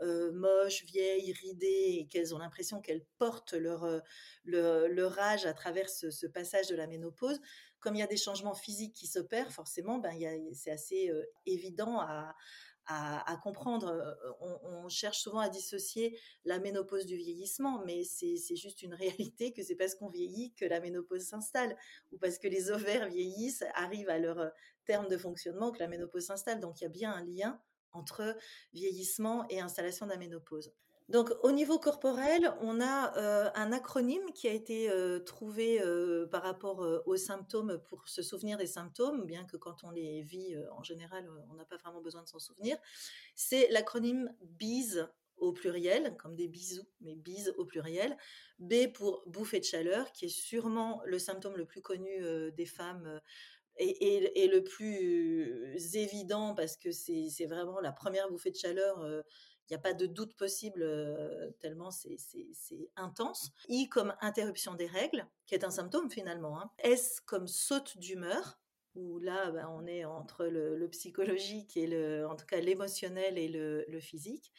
moches, 0.00 0.84
vieilles, 0.84 1.32
ridées 1.32 1.98
et 2.00 2.06
qu'elles 2.06 2.34
ont 2.34 2.38
l'impression 2.38 2.80
qu'elles 2.80 3.04
portent 3.18 3.54
leur, 3.54 4.02
leur, 4.44 5.18
âge 5.18 5.46
à 5.46 5.52
travers 5.52 5.88
ce, 5.88 6.26
passage 6.26 6.68
de 6.68 6.74
la 6.74 6.86
ménopause. 6.86 7.40
Comme 7.78 7.96
il 7.96 7.98
y 7.98 8.02
a 8.02 8.08
des 8.08 8.16
changements 8.16 8.54
physiques 8.54 8.94
qui 8.94 9.06
s'opèrent, 9.06 9.52
forcément, 9.52 9.98
ben, 9.98 10.12
c'est 10.52 10.70
assez 10.70 11.12
évident 11.46 12.00
à, 12.00 12.34
à, 12.86 13.38
comprendre. 13.42 13.88
Euh, 13.88 14.32
on, 14.40 14.88
cherche 14.88 15.20
souvent 15.20 15.38
à 15.38 15.48
dissocier 15.48 16.18
la 16.44 16.58
ménopause 16.58 17.06
du 17.06 17.16
vieillissement, 17.16 17.82
mais 17.86 18.04
c'est 18.04 18.56
juste 18.56 18.82
une 18.82 18.94
réalité 19.34 19.52
que 19.52 19.62
c'est 19.62 19.76
parce 19.76 19.94
qu'on 19.94 20.08
vieillit 20.08 20.52
que 20.54 20.64
la 20.64 20.80
ménopause 20.80 21.22
s'installe, 21.22 21.76
ou 22.10 22.18
parce 22.18 22.38
que 22.38 22.48
les 22.48 22.70
ovaires 22.70 23.08
vieillissent, 23.08 23.64
arrivent 23.74 24.10
à 24.10 24.18
leur 24.18 24.38
euh, 24.38 24.48
terme 24.84 25.08
de 25.08 25.16
fonctionnement, 25.16 25.72
que 25.72 25.78
la 25.78 25.88
ménopause 25.88 26.26
s'installe. 26.26 26.60
Donc 26.60 26.80
il 26.80 26.84
y 26.84 26.86
a 26.86 26.90
bien 26.90 27.12
un 27.12 27.24
lien 27.24 27.60
entre 27.92 28.36
vieillissement 28.72 29.46
et 29.48 29.60
installation 29.60 30.06
de 30.06 30.12
la 30.12 30.18
ménopause. 30.18 30.72
Donc, 31.08 31.30
au 31.42 31.52
niveau 31.52 31.78
corporel, 31.78 32.54
on 32.60 32.80
a 32.80 33.16
euh, 33.18 33.50
un 33.54 33.72
acronyme 33.72 34.32
qui 34.34 34.48
a 34.48 34.52
été 34.52 34.90
euh, 34.90 35.18
trouvé 35.18 35.80
euh, 35.82 36.26
par 36.26 36.42
rapport 36.42 36.80
aux 37.06 37.16
symptômes 37.16 37.80
pour 37.88 38.08
se 38.08 38.22
souvenir 38.22 38.56
des 38.56 38.66
symptômes, 38.66 39.24
bien 39.24 39.44
que 39.44 39.56
quand 39.56 39.84
on 39.84 39.90
les 39.90 40.22
vit, 40.22 40.56
en 40.70 40.82
général, 40.82 41.28
on 41.50 41.54
n'a 41.54 41.64
pas 41.64 41.76
vraiment 41.76 42.00
besoin 42.00 42.22
de 42.22 42.28
s'en 42.28 42.38
souvenir. 42.38 42.76
C'est 43.34 43.68
l'acronyme 43.70 44.32
BISE 44.42 45.08
au 45.36 45.52
pluriel, 45.52 46.16
comme 46.18 46.36
des 46.36 46.46
bisous, 46.46 46.86
mais 47.00 47.16
BISE 47.16 47.52
au 47.56 47.64
pluriel. 47.64 48.16
B 48.58 48.86
pour 48.94 49.24
bouffée 49.26 49.58
de 49.58 49.64
chaleur, 49.64 50.12
qui 50.12 50.26
est 50.26 50.28
sûrement 50.28 51.02
le 51.04 51.18
symptôme 51.18 51.56
le 51.56 51.66
plus 51.66 51.82
connu 51.82 52.10
des 52.52 52.66
femmes 52.66 53.20
et, 53.76 54.48
le 54.48 54.60
plus 54.60 55.96
évident 55.96 56.54
parce 56.54 56.76
que 56.76 56.92
c'est 56.92 57.46
vraiment 57.46 57.80
la 57.80 57.92
première 57.92 58.30
bouffée 58.30 58.50
de 58.50 58.56
chaleur 58.56 59.04
n'y 59.70 59.76
a 59.76 59.80
pas 59.80 59.94
de 59.94 60.06
doute 60.06 60.36
possible 60.36 60.84
tellement 61.60 61.90
c'est 61.90 62.18
intense. 62.96 63.50
I 63.68 63.88
comme 63.88 64.14
interruption 64.20 64.74
des 64.74 64.86
règles, 64.86 65.26
qui 65.46 65.54
est 65.54 65.64
un 65.64 65.70
symptôme 65.70 66.10
finalement. 66.10 66.60
Hein. 66.60 66.70
S 66.78 67.20
comme 67.20 67.46
saute 67.46 67.96
d'humeur, 67.98 68.60
où 68.94 69.18
là 69.18 69.50
ben, 69.50 69.68
on 69.70 69.86
est 69.86 70.04
entre 70.04 70.46
le, 70.46 70.88
psychologique 70.88 71.76
et 71.76 71.86
le, 71.86 72.26
en 72.26 72.36
tout 72.36 72.46
cas 72.46 72.60
l'émotionnel 72.60 73.38
et 73.38 73.48
le, 73.48 74.00
physique. 74.00 74.52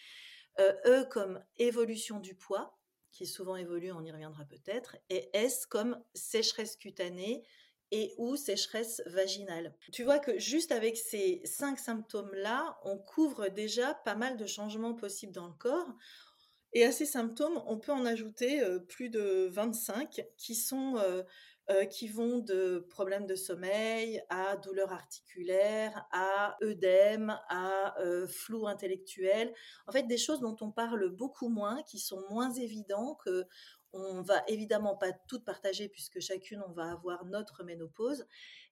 e 0.59 1.03
comme 1.09 1.43
évolution 1.57 2.19
du 2.19 2.35
poids, 2.35 2.77
qui 3.11 3.27
souvent 3.27 3.55
évolue, 3.55 3.91
on 3.91 4.03
y 4.03 4.11
reviendra 4.11 4.43
peut-être. 4.45 4.97
Et 5.09 5.29
S 5.33 5.65
comme 5.67 6.03
sécheresse 6.15 6.75
cutanée, 6.75 7.45
et 7.93 8.15
ou 8.17 8.35
sécheresse 8.35 9.03
vaginale. 9.05 9.71
Tu 9.91 10.03
vois 10.03 10.17
que 10.17 10.39
juste 10.39 10.71
avec 10.71 10.97
ces 10.97 11.41
cinq 11.45 11.77
symptômes-là, 11.77 12.79
on 12.83 12.97
couvre 12.97 13.49
déjà 13.49 13.93
pas 13.93 14.15
mal 14.15 14.35
de 14.35 14.47
changements 14.47 14.95
possibles 14.95 15.31
dans 15.31 15.45
le 15.45 15.53
corps. 15.53 15.93
Et 16.73 16.83
à 16.83 16.91
ces 16.91 17.05
symptômes, 17.05 17.61
on 17.67 17.77
peut 17.77 17.91
en 17.91 18.07
ajouter 18.07 18.61
euh, 18.61 18.79
plus 18.79 19.09
de 19.09 19.47
25 19.51 20.25
qui 20.37 20.55
sont 20.55 20.97
euh, 20.97 21.21
euh, 21.69 21.85
qui 21.85 22.07
vont 22.07 22.39
de 22.39 22.85
problèmes 22.89 23.25
de 23.25 23.35
sommeil 23.35 24.21
à 24.29 24.57
douleurs 24.57 24.91
articulaires, 24.91 26.05
à 26.11 26.57
œdème, 26.61 27.37
à 27.49 27.95
flou 28.27 28.67
intellectuel. 28.67 29.53
En 29.87 29.91
fait, 29.91 30.03
des 30.03 30.17
choses 30.17 30.39
dont 30.41 30.57
on 30.61 30.71
parle 30.71 31.09
beaucoup 31.09 31.49
moins, 31.49 31.81
qui 31.83 31.99
sont 31.99 32.23
moins 32.29 32.51
évidents 32.51 33.15
que 33.23 33.45
on 33.93 34.21
va 34.21 34.43
évidemment 34.47 34.95
pas 34.95 35.11
toutes 35.27 35.45
partager 35.45 35.87
puisque 35.87 36.19
chacune, 36.19 36.61
on 36.67 36.71
va 36.71 36.91
avoir 36.91 37.25
notre 37.25 37.63
ménopause. 37.63 38.25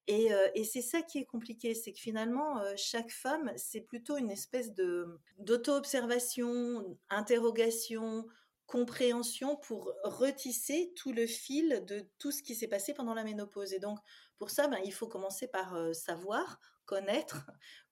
Et, 0.07 0.33
euh, 0.33 0.47
c'est 0.63 0.81
ça 0.81 1.01
qui 1.03 1.19
est 1.19 1.25
compliqué, 1.25 1.75
c'est 1.75 1.93
que 1.93 1.99
finalement, 1.99 2.59
euh, 2.59 2.73
chaque 2.75 3.11
femme, 3.11 3.51
c'est 3.55 3.81
plutôt 3.81 4.17
une 4.17 4.31
espèce 4.31 4.73
de 4.73 5.19
d'auto-observation, 5.37 6.97
interrogation, 7.09 8.27
compréhension 8.71 9.57
pour 9.57 9.93
retisser 10.05 10.93
tout 10.95 11.11
le 11.11 11.27
fil 11.27 11.83
de 11.85 12.07
tout 12.19 12.31
ce 12.31 12.41
qui 12.41 12.55
s'est 12.55 12.69
passé 12.69 12.93
pendant 12.93 13.13
la 13.13 13.25
ménopause. 13.25 13.73
Et 13.73 13.79
donc, 13.79 13.99
pour 14.37 14.49
ça, 14.49 14.69
ben, 14.69 14.79
il 14.85 14.93
faut 14.93 15.07
commencer 15.07 15.49
par 15.49 15.75
euh, 15.75 15.91
savoir, 15.91 16.57
connaître, 16.85 17.51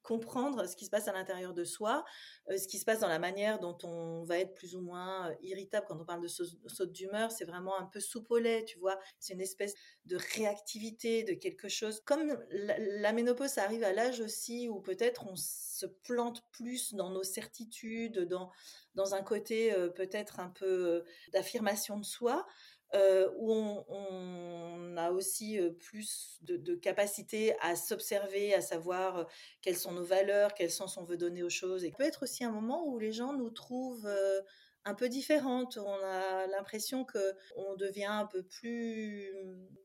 comprendre 0.09 0.67
ce 0.67 0.75
qui 0.75 0.85
se 0.85 0.89
passe 0.89 1.07
à 1.07 1.13
l'intérieur 1.13 1.53
de 1.53 1.63
soi, 1.63 2.03
euh, 2.49 2.57
ce 2.57 2.67
qui 2.67 2.79
se 2.79 2.85
passe 2.85 3.01
dans 3.01 3.07
la 3.07 3.19
manière 3.19 3.59
dont 3.59 3.77
on 3.83 4.23
va 4.23 4.39
être 4.39 4.55
plus 4.55 4.75
ou 4.75 4.81
moins 4.81 5.29
euh, 5.29 5.35
irritable 5.43 5.85
quand 5.87 6.01
on 6.01 6.03
parle 6.03 6.23
de 6.23 6.27
saute 6.27 6.91
d'humeur, 6.91 7.31
c'est 7.31 7.45
vraiment 7.45 7.79
un 7.79 7.85
peu 7.85 7.99
soupe 7.99 8.33
tu 8.65 8.79
vois, 8.79 8.99
c'est 9.19 9.33
une 9.33 9.41
espèce 9.41 9.75
de 10.05 10.17
réactivité, 10.35 11.23
de 11.23 11.33
quelque 11.33 11.69
chose. 11.69 12.01
Comme 12.05 12.39
la, 12.49 13.13
ménopause, 13.13 13.59
arrive 13.59 13.83
à 13.83 13.93
l'âge 13.93 14.19
aussi 14.19 14.67
où 14.67 14.81
peut-être 14.81 15.27
on 15.27 15.35
se 15.35 15.85
plante 15.85 16.41
plus 16.51 16.95
dans 16.95 17.11
nos 17.11 17.23
certitudes, 17.23 18.19
dans, 18.21 18.49
dans 18.95 19.13
un 19.13 19.21
côté 19.21 19.73
euh, 19.73 19.89
peut-être 19.89 20.39
un 20.39 20.49
peu 20.49 21.03
d'affirmation 21.33 21.99
de 21.99 22.05
soi. 22.05 22.47
Euh, 22.95 23.29
où 23.37 23.53
on, 23.53 24.97
a 24.97 25.11
aussi 25.11 25.59
euh, 25.59 25.69
plus 25.69 26.39
de, 26.41 26.75
capacité 26.75 27.55
à 27.61 27.75
s'observer, 27.75 28.53
à 28.55 28.61
savoir 28.61 29.17
euh, 29.19 29.23
quelles 29.61 29.77
sont 29.77 29.91
nos 29.91 30.03
valeurs, 30.03 30.55
quel 30.55 30.71
sens 30.71 30.97
on 30.97 31.03
veut 31.03 31.15
donner 31.15 31.43
aux 31.43 31.51
choses. 31.51 31.85
Et 31.85 31.91
peut 31.91 32.03
être 32.03 32.23
aussi 32.23 32.43
un 32.43 32.51
moment 32.51 32.87
où 32.87 32.97
les 32.97 33.11
gens 33.11 33.33
nous 33.33 33.51
trouvent 33.51 34.11
un 34.85 34.95
peu 34.95 35.07
différentes. 35.07 35.77
On 35.77 36.03
a 36.03 36.47
l'impression 36.47 37.05
que 37.05 37.33
on 37.55 37.75
devient 37.75 38.05
un 38.05 38.25
peu 38.25 38.41
plus 38.41 39.31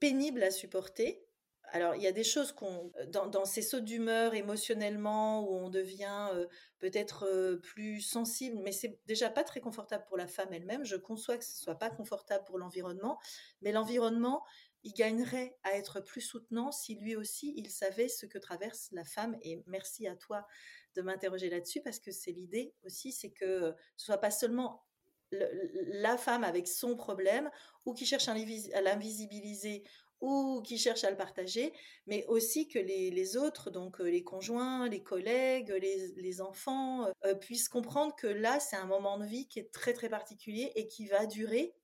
pénible 0.01 0.43
à 0.43 0.51
supporter 0.51 1.24
alors, 1.73 1.97
il 1.97 2.03
y 2.03 2.07
a 2.07 2.13
des 2.13 2.25
choses 2.25 2.53
qu'on, 2.53 2.93
euh, 3.01 3.07
dans, 3.07 3.45
ces 3.45 3.63
sauts 3.63 3.81
d'humeur 3.81 4.35
émotionnellement, 4.35 5.49
où 5.49 5.55
on 5.55 5.71
devient 5.71 6.29
euh, 6.33 6.47
peut-être 6.79 7.25
euh, 7.25 7.57
plus 7.57 8.01
sensible, 8.01 8.61
mais 8.63 8.73
c'est 8.73 9.01
déjà 9.07 9.31
pas 9.31 9.45
très 9.45 9.61
confortable 9.61 10.05
pour 10.07 10.17
la 10.17 10.27
femme 10.27 10.53
elle-même. 10.53 10.85
Je 10.85 10.97
conçois 10.97 11.37
que 11.37 11.45
ce 11.45 11.57
soit 11.57 11.79
pas 11.79 11.91
confortable 11.91 12.45
pour 12.45 12.59
l'environnement, 12.59 13.19
mais 13.63 13.73
l'environnement, 13.73 14.45
il 14.85 14.93
gagnerait 14.93 15.57
à 15.63 15.73
être 15.73 16.01
plus 16.01 16.21
soutenant 16.21 16.71
si 16.71 16.95
lui 16.97 17.17
aussi, 17.17 17.55
il 17.57 17.71
savait 17.71 18.09
ce 18.09 18.27
que 18.27 18.39
traverse 18.39 18.89
la 18.93 19.05
femme. 19.05 19.37
Et 19.43 19.65
merci 19.67 20.07
à 20.07 20.15
toi 20.15 20.47
de 20.95 21.03
m'interroger 21.03 21.49
là-dessus, 21.51 21.81
parce 21.83 21.99
que 21.99 22.13
c'est 22.13 22.33
l'idée 22.33 22.75
aussi, 22.85 23.11
c'est 23.11 23.31
que 23.31 23.75
ce 23.97 24.05
soit 24.05 24.19
pas 24.19 24.31
seulement 24.31 24.85
la 25.33 26.17
femme 26.17 26.45
avec 26.45 26.69
son 26.69 26.97
problème 26.97 27.51
ou 27.85 27.93
qui 27.93 28.07
cherche 28.07 28.29
à 28.29 28.81
l'invisibiliser 28.81 29.85
ou 30.21 30.63
qui 30.63 30.79
cherchent 30.79 31.05
à 31.05 31.11
le 31.11 31.17
partager, 31.17 31.73
mais 32.07 32.25
aussi 32.27 32.69
que 32.69 32.79
les, 32.79 33.37
autres, 33.37 33.71
donc 33.71 34.01
euh, 34.01 34.05
les 34.05 34.23
conjoints, 34.23 34.89
les 34.89 35.03
collègues, 35.03 35.71
les, 35.71 36.41
enfants, 36.41 37.07
euh, 37.25 37.35
puissent 37.35 37.69
comprendre 37.69 38.15
que 38.17 38.27
là, 38.27 38.61
c'est 38.61 38.77
un 38.77 38.87
moment 38.87 39.19
de 39.19 39.27
vie 39.27 39.47
qui 39.49 39.59
est 39.59 39.73
très 39.73 39.93
très 39.93 40.09
particulier 40.09 40.73
et 40.77 40.87
qui 40.87 41.07
va 41.07 41.27
durer 41.27 41.75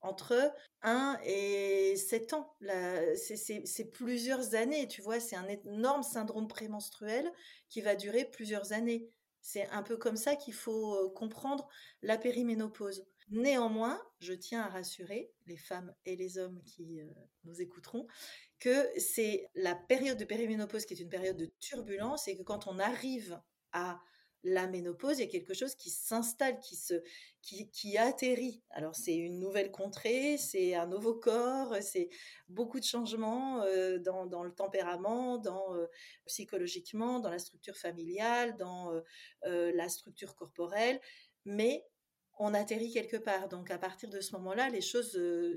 entre 0.00 0.52
1 0.82 1.18
et 1.24 1.96
7 1.96 2.34
ans. 2.34 2.54
C'est 3.16 3.90
plusieurs 3.92 4.54
années, 4.54 4.86
tu 4.86 5.02
vois, 5.02 5.20
c'est 5.20 5.36
un 5.36 5.48
énorme 5.48 6.02
syndrome 6.02 6.48
prémenstruel 6.48 7.30
qui 7.68 7.80
va 7.80 7.96
durer 7.96 8.24
plusieurs 8.24 8.72
années. 8.72 9.10
C'est 9.40 9.68
un 9.70 9.82
peu 9.82 9.96
comme 9.96 10.16
ça 10.16 10.36
qu'il 10.36 10.54
faut 10.54 10.94
euh, 10.94 11.10
comprendre 11.10 11.68
la 12.02 12.18
périménopause. 12.18 13.06
Néanmoins, 13.30 14.00
je 14.20 14.32
tiens 14.32 14.62
à 14.62 14.68
rassurer 14.68 15.30
les 15.46 15.58
femmes 15.58 15.94
et 16.06 16.16
les 16.16 16.38
hommes 16.38 16.62
qui 16.64 17.00
euh, 17.00 17.06
nous 17.44 17.60
écouteront 17.60 18.06
que 18.58 18.88
c'est 18.98 19.46
la 19.54 19.74
période 19.74 20.18
de 20.18 20.24
périménopause 20.24 20.86
qui 20.86 20.94
est 20.94 21.00
une 21.00 21.10
période 21.10 21.36
de 21.36 21.52
turbulence 21.60 22.26
et 22.26 22.36
que 22.36 22.42
quand 22.42 22.66
on 22.66 22.78
arrive 22.78 23.38
à 23.72 24.00
la 24.44 24.66
ménopause, 24.66 25.18
il 25.18 25.24
y 25.24 25.28
a 25.28 25.30
quelque 25.30 25.52
chose 25.52 25.74
qui 25.74 25.90
s'installe, 25.90 26.58
qui 26.60 26.76
se, 26.76 26.94
qui, 27.42 27.98
atterrit. 27.98 28.62
Alors 28.70 28.94
c'est 28.94 29.14
une 29.14 29.40
nouvelle 29.40 29.72
contrée, 29.72 30.38
c'est 30.38 30.74
un 30.74 30.86
nouveau 30.86 31.14
corps, 31.14 31.74
c'est 31.82 32.08
beaucoup 32.48 32.78
de 32.78 32.84
changements 32.84 33.62
euh, 33.62 33.98
dans, 33.98 34.42
le 34.42 34.54
tempérament, 34.54 35.38
dans 35.38 35.74
euh, 35.74 35.86
psychologiquement, 36.26 37.18
dans 37.20 37.30
la 37.30 37.40
structure 37.40 37.76
familiale, 37.76 38.56
dans 38.56 38.92
la 39.42 39.88
structure 39.88 40.34
corporelle, 40.34 41.00
mais 41.44 41.84
on 42.38 42.54
atterrit 42.54 42.90
quelque 42.92 43.16
part. 43.16 43.48
Donc 43.48 43.70
à 43.70 43.78
partir 43.78 44.08
de 44.08 44.20
ce 44.20 44.32
moment-là, 44.36 44.68
les 44.68 44.80
choses, 44.80 45.16
euh, 45.16 45.56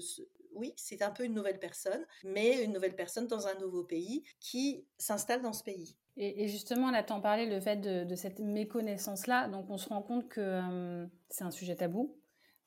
oui, 0.54 0.74
c'est 0.76 1.02
un 1.02 1.12
peu 1.12 1.24
une 1.24 1.34
nouvelle 1.34 1.60
personne, 1.60 2.06
mais 2.24 2.64
une 2.64 2.74
nouvelle 2.74 2.96
personne 2.96 3.28
dans 3.28 3.48
un 3.48 3.56
nouveau 3.56 3.84
pays 3.84 4.24
qui 4.40 4.86
s'installe 4.98 5.42
dans 5.42 5.54
ce 5.54 5.64
pays. 5.64 5.96
Et, 6.18 6.50
justement, 6.50 6.92
là, 6.92 7.04
t'en 7.04 7.22
parlais, 7.22 7.46
le 7.46 7.62
fait 7.62 7.78
de, 7.78 8.16
cette 8.16 8.40
méconnaissance-là, 8.40 9.48
donc 9.48 9.70
on 9.70 9.78
se 9.78 9.88
rend 9.88 10.02
compte 10.02 10.28
que 10.28 10.42
euh, 10.42 11.08
c'est 11.30 11.46
un 11.46 11.52
sujet 11.52 11.76
tabou 11.76 12.20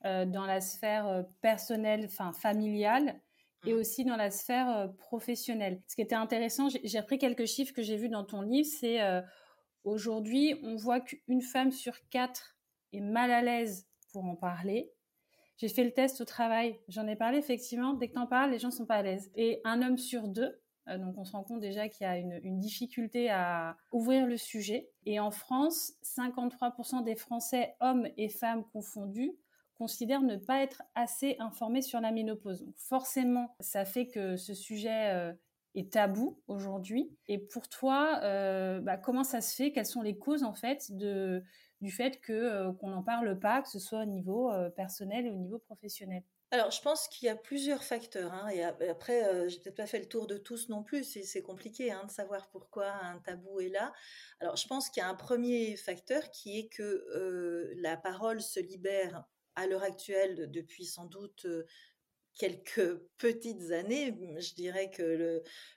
euh, 0.07 0.25
dans 0.25 0.47
la 0.47 0.63
sphère 0.63 1.27
personnelle, 1.43 2.07
enfin 2.07 2.33
familiale, 2.33 3.21
et 3.67 3.75
mmh. 3.75 3.77
aussi 3.77 4.05
dans 4.07 4.17
la 4.17 4.31
sphère 4.31 4.91
professionnelle. 4.97 5.83
Ce 5.89 5.95
qui 5.95 6.01
était 6.01 6.15
intéressant, 6.15 6.69
j'ai 6.83 6.99
repris 6.99 7.19
quelques 7.19 7.45
chiffres 7.45 7.75
que 7.75 7.83
j'ai 7.83 7.99
vus 7.99 8.09
dans 8.09 8.25
ton 8.25 8.41
livre, 8.41 8.69
c'est 8.81 8.99
aujourd'hui, 9.85 10.59
on 10.63 10.77
voit 10.77 11.01
qu'une 11.01 11.43
femme 11.43 11.71
sur 11.71 11.95
quatre 12.09 12.57
est 12.95 13.01
mal 13.01 13.31
à 13.31 13.43
l'aise 13.43 13.87
pour 14.15 14.25
en 14.25 14.37
parler. 14.37 14.93
J'ai 15.57 15.69
fait 15.69 15.85
le 15.85 15.93
test 15.93 16.21
au 16.21 16.25
travail, 16.25 16.79
j'en 16.89 17.07
ai 17.09 17.17
parlé 17.17 17.39
effectivement. 17.39 17.95
Dès 17.95 18.09
que 18.09 18.15
t'en 18.15 18.27
parles, 18.27 18.53
les 18.53 18.61
gens 18.61 18.71
sont 18.71 18.87
pas 18.87 18.97
à 18.97 19.03
l'aise. 19.03 19.31
Et 19.35 19.61
un 19.65 19.83
homme 19.83 19.99
sur 19.99 20.29
deux, 20.29 20.61
euh, 20.89 20.99
donc 20.99 21.19
on 21.19 21.25
se 21.25 21.33
rend 21.33 21.43
compte 21.43 21.61
déjà 21.61 21.89
qu'il 21.89 22.07
y 22.07 22.11
a 22.11 22.17
une, 22.17 22.61
difficulté 22.61 23.29
à 23.29 23.77
ouvrir 23.91 24.27
le 24.27 24.37
sujet. 24.37 24.89
Et 25.05 25.19
en 25.19 25.33
France, 25.33 25.95
53% 26.05 27.03
des 27.03 27.17
Français, 27.17 27.75
hommes 27.81 28.07
et 28.17 28.29
femmes 28.29 28.65
confondus, 28.73 29.33
considèrent 29.75 30.23
ne 30.23 30.37
pas 30.37 30.63
être 30.63 30.83
assez 30.95 31.37
informés 31.41 31.83
sur 31.83 32.01
la 32.01 32.13
ménopause. 32.13 32.63
Donc 32.63 32.79
forcément, 32.79 33.57
ça 33.59 33.85
fait 33.85 34.07
que 34.07 34.37
ce 34.37 34.55
sujet 34.55 35.13
euh, 35.13 35.33
est 35.75 35.93
tabou 35.93 36.41
aujourd'hui. 36.47 37.11
Et 37.27 37.39
pour 37.39 37.69
toi, 37.69 38.21
euh, 38.23 38.81
bah, 38.81 38.97
comment 38.97 39.25
ça 39.25 39.41
se 39.41 39.57
fait? 39.57 39.73
Quelles 39.73 39.87
sont 39.87 40.03
les 40.03 40.17
causes 40.17 40.45
en 40.45 40.55
fait 40.55 40.93
de, 40.93 41.43
du 41.85 41.93
fait 41.93 42.21
que 42.21 42.33
euh, 42.33 42.73
qu'on 42.73 42.89
n'en 42.89 43.03
parle 43.03 43.39
pas, 43.39 43.63
que 43.63 43.69
ce 43.69 43.79
soit 43.79 44.03
au 44.03 44.07
niveau 44.07 44.51
euh, 44.51 44.71
personnel 44.71 45.27
et 45.27 45.31
au 45.31 45.37
niveau 45.37 45.59
professionnel 45.59 46.23
alors, 46.51 46.71
je 46.71 46.81
pense 46.81 47.09
qu'il 47.09 47.27
y 47.27 47.29
a 47.29 47.35
plusieurs 47.35 47.83
facteurs. 47.83 48.33
Hein, 48.33 48.49
et 48.51 48.63
après, 48.63 49.25
euh, 49.25 49.49
j'ai 49.49 49.59
peut-être 49.59 49.75
pas 49.75 49.89
fait 49.89 49.99
le 49.99 50.07
tour 50.07 50.29
de 50.29 50.37
tous 50.37 50.69
non 50.69 50.85
plus. 50.85 51.03
C'est 51.03 51.43
compliqué 51.43 51.91
hein, 51.91 52.05
de 52.07 52.13
savoir 52.13 52.49
pourquoi 52.51 52.93
un 52.93 53.19
tabou 53.19 53.59
est 53.59 53.71
là. 53.71 53.93
Alors, 54.39 54.55
je 54.55 54.69
pense 54.69 54.89
qu'il 54.89 55.01
y 55.01 55.05
a 55.05 55.09
un 55.09 55.17
premier 55.17 55.75
facteur 55.75 56.31
qui 56.31 56.61
est 56.61 56.69
que 56.69 57.73
la 57.79 57.97
parole 57.97 58.41
se 58.41 58.61
libère 58.61 59.25
à 59.57 59.67
l'heure 59.67 59.83
actuelle 59.83 60.49
depuis 60.49 60.85
sans 60.85 61.07
doute 61.07 61.45
quelques 62.37 62.97
petites 63.19 63.71
années. 63.71 64.17
Je 64.39 64.55
dirais 64.55 64.91
que 64.91 65.03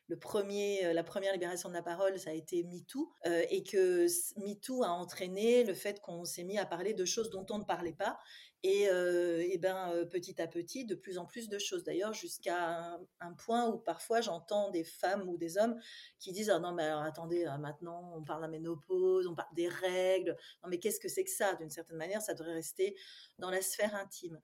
le, 0.07 0.17
premier, 0.19 0.93
la 0.93 1.03
première 1.03 1.33
libération 1.33 1.69
de 1.69 1.73
la 1.73 1.83
parole, 1.83 2.17
ça 2.19 2.31
a 2.31 2.33
été 2.33 2.63
MeToo, 2.63 3.11
euh, 3.25 3.43
et 3.49 3.63
que 3.63 4.07
MeToo 4.39 4.83
a 4.83 4.89
entraîné 4.89 5.63
le 5.63 5.73
fait 5.73 6.01
qu'on 6.01 6.25
s'est 6.25 6.43
mis 6.43 6.57
à 6.57 6.65
parler 6.65 6.93
de 6.93 7.05
choses 7.05 7.29
dont 7.29 7.45
on 7.49 7.59
ne 7.59 7.63
parlait 7.63 7.93
pas. 7.93 8.17
Et, 8.63 8.89
euh, 8.89 9.45
et 9.47 9.59
ben 9.59 9.91
euh, 9.91 10.03
petit 10.03 10.41
à 10.41 10.47
petit, 10.47 10.83
de 10.83 10.95
plus 10.95 11.19
en 11.19 11.25
plus 11.25 11.47
de 11.47 11.59
choses. 11.59 11.83
D'ailleurs, 11.83 12.13
jusqu'à 12.13 12.99
un, 13.19 13.33
point 13.33 13.67
où 13.67 13.77
parfois 13.77 14.19
j'entends 14.19 14.71
des 14.71 14.83
femmes 14.83 15.29
ou 15.29 15.37
des 15.37 15.59
hommes 15.59 15.79
qui 16.17 16.31
disent 16.31 16.49
ah 16.49 16.57
non 16.57 16.73
mais 16.73 16.83
alors 16.83 17.03
attendez, 17.03 17.45
maintenant 17.59 18.13
on 18.17 18.23
parle 18.23 18.39
de 18.39 18.45
la 18.47 18.51
ménopause, 18.51 19.27
on 19.27 19.35
parle 19.35 19.53
des 19.53 19.67
règles. 19.67 20.35
Non 20.63 20.69
mais 20.69 20.79
qu'est-ce 20.79 20.99
que 20.99 21.07
c'est 21.07 21.23
que 21.23 21.29
ça? 21.29 21.53
D'une 21.55 21.69
certaine 21.69 21.97
manière, 21.97 22.21
ça 22.21 22.33
devrait 22.33 22.55
rester 22.55 22.95
dans 23.37 23.51
la 23.51 23.61
sphère 23.61 23.93
intime. 23.93 24.41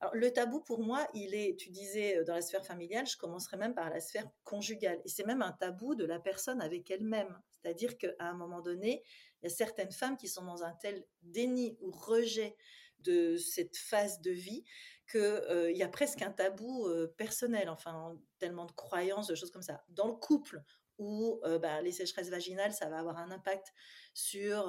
Alors, 0.00 0.14
le 0.14 0.30
tabou, 0.30 0.60
pour 0.60 0.80
moi, 0.80 1.06
il 1.14 1.34
est, 1.34 1.58
tu 1.58 1.70
disais, 1.70 2.18
euh, 2.18 2.24
dans 2.24 2.34
la 2.34 2.42
sphère 2.42 2.64
familiale, 2.64 3.06
je 3.06 3.16
commencerai 3.16 3.56
même 3.56 3.74
par 3.74 3.88
la 3.88 4.00
sphère 4.00 4.28
conjugale. 4.44 5.00
Et 5.04 5.08
c'est 5.08 5.24
même 5.24 5.40
un 5.40 5.52
tabou 5.52 5.94
de 5.94 6.04
la 6.04 6.20
personne 6.20 6.60
avec 6.60 6.90
elle-même. 6.90 7.40
C'est-à-dire 7.50 7.96
qu'à 7.96 8.12
un 8.18 8.34
moment 8.34 8.60
donné, 8.60 9.02
il 9.40 9.48
y 9.48 9.52
a 9.52 9.54
certaines 9.54 9.90
femmes 9.92 10.16
qui 10.16 10.28
sont 10.28 10.44
dans 10.44 10.64
un 10.64 10.72
tel 10.74 11.04
déni 11.22 11.78
ou 11.80 11.90
rejet 11.90 12.56
de 13.00 13.36
cette 13.36 13.76
phase 13.76 14.20
de 14.20 14.30
vie 14.30 14.64
qu'il 15.10 15.20
euh, 15.20 15.72
y 15.72 15.82
a 15.82 15.88
presque 15.88 16.22
un 16.22 16.32
tabou 16.32 16.86
euh, 16.86 17.14
personnel, 17.16 17.68
enfin, 17.68 18.18
tellement 18.38 18.66
de 18.66 18.72
croyances, 18.72 19.28
de 19.28 19.34
choses 19.34 19.50
comme 19.50 19.62
ça. 19.62 19.82
Dans 19.88 20.08
le 20.08 20.14
couple, 20.14 20.62
où 20.98 21.40
bah, 21.60 21.82
les 21.82 21.92
sécheresses 21.92 22.30
vaginales, 22.30 22.72
ça 22.72 22.88
va 22.88 22.98
avoir 22.98 23.18
un 23.18 23.30
impact 23.30 23.72
sur 24.14 24.68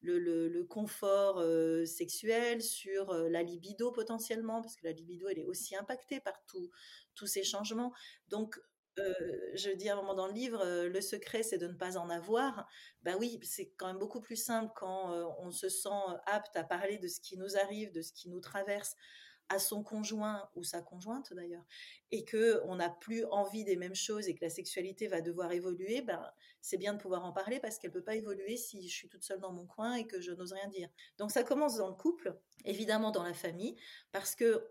le, 0.00 0.62
confort 0.64 1.42
sexuel, 1.86 2.62
sur 2.62 3.12
la 3.12 3.42
libido 3.42 3.92
potentiellement, 3.92 4.62
parce 4.62 4.76
que 4.76 4.84
la 4.84 4.92
libido, 4.92 5.28
elle 5.28 5.40
est 5.40 5.44
aussi 5.44 5.76
impactée 5.76 6.20
par 6.20 6.34
tous 6.46 7.26
ces 7.26 7.42
changements. 7.42 7.92
Donc, 8.28 8.58
je 8.96 9.74
dis 9.74 9.88
à 9.88 9.94
un 9.94 9.96
moment 9.96 10.14
dans 10.14 10.26
le 10.26 10.32
livre, 10.32 10.64
le 10.86 11.00
secret, 11.00 11.42
c'est 11.42 11.58
de 11.58 11.66
ne 11.66 11.74
pas 11.74 11.96
en 11.98 12.08
avoir. 12.08 12.66
Ben 13.02 13.16
oui, 13.18 13.38
c'est 13.42 13.72
quand 13.76 13.86
même 13.86 13.98
beaucoup 13.98 14.20
plus 14.20 14.36
simple 14.36 14.72
quand 14.74 15.10
on 15.38 15.50
se 15.50 15.68
sent 15.68 15.88
apte 16.26 16.56
à 16.56 16.64
parler 16.64 16.98
de 16.98 17.08
ce 17.08 17.20
qui 17.20 17.36
nous 17.36 17.56
arrive, 17.56 17.92
de 17.92 18.02
ce 18.02 18.12
qui 18.12 18.28
nous 18.28 18.40
traverse 18.40 18.94
à 19.48 19.58
son 19.58 19.82
conjoint 19.82 20.48
ou 20.54 20.64
sa 20.64 20.82
conjointe 20.82 21.32
d'ailleurs, 21.32 21.64
et 22.10 22.24
que 22.24 22.60
on 22.64 22.76
n'a 22.76 22.90
plus 22.90 23.24
envie 23.26 23.64
des 23.64 23.76
mêmes 23.76 23.94
choses 23.94 24.28
et 24.28 24.34
que 24.34 24.44
la 24.44 24.50
sexualité 24.50 25.06
va 25.08 25.20
devoir 25.20 25.52
évoluer, 25.52 26.02
ben 26.02 26.20
c'est 26.60 26.78
bien 26.78 26.94
de 26.94 26.98
pouvoir 26.98 27.24
en 27.24 27.32
parler 27.32 27.60
parce 27.60 27.78
qu'elle 27.78 27.92
peut 27.92 28.02
pas 28.02 28.16
évoluer 28.16 28.56
si 28.56 28.88
je 28.88 28.94
suis 28.94 29.08
toute 29.08 29.22
seule 29.22 29.40
dans 29.40 29.52
mon 29.52 29.66
coin 29.66 29.94
et 29.94 30.06
que 30.06 30.20
je 30.20 30.32
n'ose 30.32 30.52
rien 30.52 30.68
dire. 30.68 30.88
Donc 31.18 31.30
ça 31.30 31.44
commence 31.44 31.76
dans 31.76 31.88
le 31.88 31.94
couple, 31.94 32.36
évidemment 32.64 33.10
dans 33.10 33.22
la 33.22 33.34
famille, 33.34 33.76
parce 34.12 34.34
que 34.34 34.66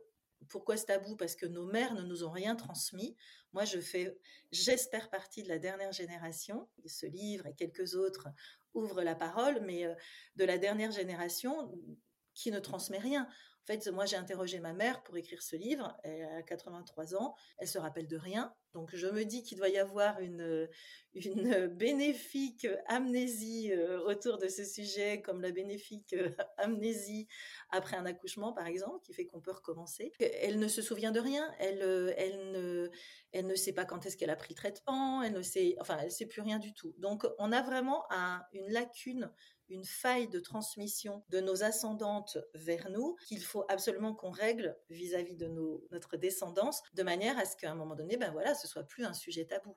pourquoi 0.50 0.78
ce 0.78 0.86
tabou? 0.86 1.16
Parce 1.16 1.36
que 1.36 1.46
nos 1.46 1.66
mères 1.66 1.94
ne 1.94 2.04
nous 2.04 2.24
ont 2.24 2.32
rien 2.32 2.56
transmis. 2.56 3.16
Moi, 3.54 3.66
je 3.66 3.80
fais, 3.80 4.18
j'espère 4.52 5.10
partie 5.10 5.44
de 5.44 5.50
la 5.50 5.60
dernière 5.60 5.92
génération. 5.92 6.68
Ce 6.86 7.06
livre 7.06 7.48
et 7.48 7.56
quelques 7.56 7.96
autres 7.96 8.28
ouvrent 8.74 9.02
la 9.02 9.16
parole, 9.16 9.62
mais 9.62 9.86
euh, 9.86 9.96
de 10.36 10.44
la 10.44 10.58
dernière 10.58 10.92
génération 10.92 11.72
qui 12.34 12.52
ne 12.52 12.60
transmet 12.60 13.00
rien. 13.00 13.28
En 13.66 13.74
fait, 13.74 13.88
moi, 13.88 14.06
j'ai 14.06 14.16
interrogé 14.16 14.60
ma 14.60 14.74
mère 14.74 15.02
pour 15.02 15.18
écrire 15.18 15.42
ce 15.42 15.56
livre. 15.56 15.98
Elle 16.04 16.24
a 16.26 16.44
83 16.44 17.16
ans. 17.16 17.34
Elle 17.58 17.68
se 17.68 17.80
rappelle 17.80 18.08
de 18.08 18.16
rien. 18.16 18.54
Donc, 18.76 18.96
je 18.96 19.08
me 19.08 19.26
dis 19.26 19.42
qu'il 19.42 19.58
doit 19.58 19.70
y 19.70 19.80
avoir 19.80 20.20
une, 20.20 20.70
une 21.16 21.68
bénéfique 21.68 22.68
amnésie 22.88 23.72
euh, 23.72 24.02
autour 24.02 24.38
de 24.38 24.48
ce 24.48 24.66
sujet, 24.66 25.22
comme 25.22 25.42
la 25.42 25.52
bénéfique 25.52 26.14
euh, 26.14 26.30
amnésie 26.58 27.28
après 27.70 27.96
un 27.96 28.06
accouchement, 28.06 28.54
par 28.54 28.68
exemple, 28.68 29.00
qui 29.04 29.14
fait 29.14 29.26
qu'on 29.26 29.42
peut 29.42 29.52
recommencer. 29.52 30.12
Elle 30.20 30.60
ne 30.60 30.68
se 30.68 30.82
souvient 30.82 31.12
de 31.12 31.20
rien. 31.20 31.50
Elle, 31.60 31.82
euh, 31.82 32.14
elle, 32.18 32.52
ne, 32.52 32.90
elle 33.32 33.48
ne 33.48 33.56
sait 33.56 33.74
pas 33.74 33.86
quand 33.86 34.06
est-ce 34.06 34.18
qu'elle 34.18 34.30
a 34.30 34.36
pris 34.36 34.54
le 34.54 34.58
traitement. 34.58 35.24
Elle 35.24 35.34
ne 35.34 35.42
sait, 35.42 35.76
enfin, 35.80 35.98
elle 36.02 36.12
sait 36.12 36.26
plus 36.26 36.42
rien 36.42 36.60
du 36.60 36.74
tout. 36.74 36.94
Donc, 36.98 37.26
on 37.40 37.52
a 37.52 37.62
vraiment 37.62 38.06
un, 38.12 38.42
une 38.54 38.70
lacune 38.72 39.32
une 39.70 39.84
faille 39.84 40.28
de 40.28 40.40
transmission 40.40 41.24
de 41.30 41.40
nos 41.40 41.64
ascendantes 41.64 42.38
vers 42.54 42.90
nous 42.90 43.16
qu'il 43.28 43.44
faut 43.44 43.66
absolument 43.70 44.14
qu'on 44.14 44.30
règle 44.30 44.78
vis-à-vis 44.90 45.36
de 45.36 45.48
notre 45.92 46.18
descendance 46.18 46.84
de 46.94 47.04
manière 47.04 47.38
à 47.40 47.46
ce 47.46 47.56
qu'à 47.56 47.72
un 47.72 47.76
moment 47.76 47.96
donné, 47.96 48.18
ben 48.18 48.32
voilà, 48.32 48.54
ce 48.54 48.68
soit 48.68 48.84
plus 48.84 49.06
un 49.06 49.14
sujet 49.14 49.46
tabou. 49.46 49.76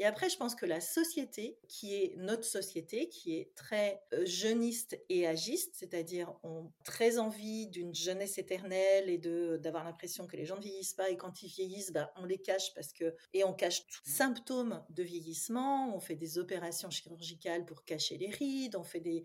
Et 0.00 0.04
après, 0.04 0.28
je 0.28 0.36
pense 0.36 0.54
que 0.54 0.64
la 0.64 0.80
société, 0.80 1.58
qui 1.66 1.96
est 1.96 2.14
notre 2.18 2.44
société, 2.44 3.08
qui 3.08 3.34
est 3.34 3.52
très 3.56 4.00
euh, 4.12 4.24
jeuniste 4.24 4.96
et 5.08 5.26
agiste, 5.26 5.74
c'est-à-dire 5.74 6.32
on 6.44 6.70
très 6.84 7.18
envie 7.18 7.66
d'une 7.66 7.92
jeunesse 7.92 8.38
éternelle 8.38 9.10
et 9.10 9.18
d'avoir 9.18 9.82
l'impression 9.82 10.28
que 10.28 10.36
les 10.36 10.46
gens 10.46 10.54
ne 10.54 10.62
vieillissent 10.62 10.94
pas 10.94 11.10
et 11.10 11.16
quand 11.16 11.42
ils 11.42 11.48
vieillissent, 11.48 11.90
bah, 11.90 12.12
on 12.16 12.26
les 12.26 12.38
cache 12.38 12.72
parce 12.74 12.92
que 12.92 13.16
et 13.34 13.42
on 13.42 13.52
cache 13.52 13.88
tout 13.88 14.00
symptômes 14.04 14.84
de 14.90 15.02
vieillissement. 15.02 15.92
On 15.96 15.98
fait 15.98 16.14
des 16.14 16.38
opérations 16.38 16.90
chirurgicales 16.90 17.64
pour 17.64 17.84
cacher 17.84 18.18
les 18.18 18.30
rides, 18.30 18.76
on 18.76 18.84
fait 18.84 19.00
des, 19.00 19.24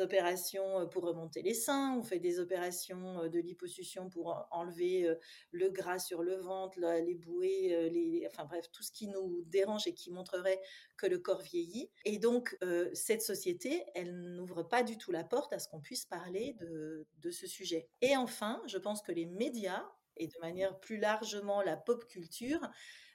opérations 0.00 0.88
pour 0.88 1.02
remonter 1.02 1.42
les 1.42 1.54
seins, 1.54 1.96
on 1.98 2.02
fait 2.02 2.20
des 2.20 2.38
opérations 2.38 3.28
de 3.28 3.38
liposuction 3.40 4.08
pour 4.08 4.46
enlever 4.52 5.12
le 5.50 5.68
gras 5.70 5.98
sur 5.98 6.22
le 6.22 6.36
ventre, 6.36 6.78
les 6.78 7.14
bouées, 7.14 7.90
les, 7.90 8.26
enfin 8.26 8.44
bref, 8.44 8.70
tout 8.70 8.82
ce 8.82 8.92
qui 8.92 9.08
nous 9.08 9.44
dérange 9.48 9.86
et 9.86 9.94
qui 9.94 10.10
montrerait 10.10 10.60
que 10.96 11.06
le 11.06 11.18
corps 11.18 11.42
vieillit. 11.42 11.90
Et 12.04 12.18
donc, 12.18 12.56
euh, 12.62 12.90
cette 12.94 13.22
société, 13.22 13.84
elle 13.94 14.14
n'ouvre 14.34 14.62
pas 14.62 14.82
du 14.82 14.98
tout 14.98 15.12
la 15.12 15.24
porte 15.24 15.52
à 15.52 15.58
ce 15.58 15.68
qu'on 15.68 15.80
puisse 15.80 16.04
parler 16.04 16.54
de, 16.60 17.06
de 17.18 17.30
ce 17.30 17.46
sujet. 17.46 17.88
Et 18.00 18.16
enfin, 18.16 18.62
je 18.66 18.78
pense 18.78 19.02
que 19.02 19.12
les 19.12 19.26
médias, 19.26 19.84
et 20.16 20.26
de 20.26 20.38
manière 20.40 20.78
plus 20.80 20.98
largement 20.98 21.62
la 21.62 21.76
pop 21.76 22.06
culture, 22.06 22.60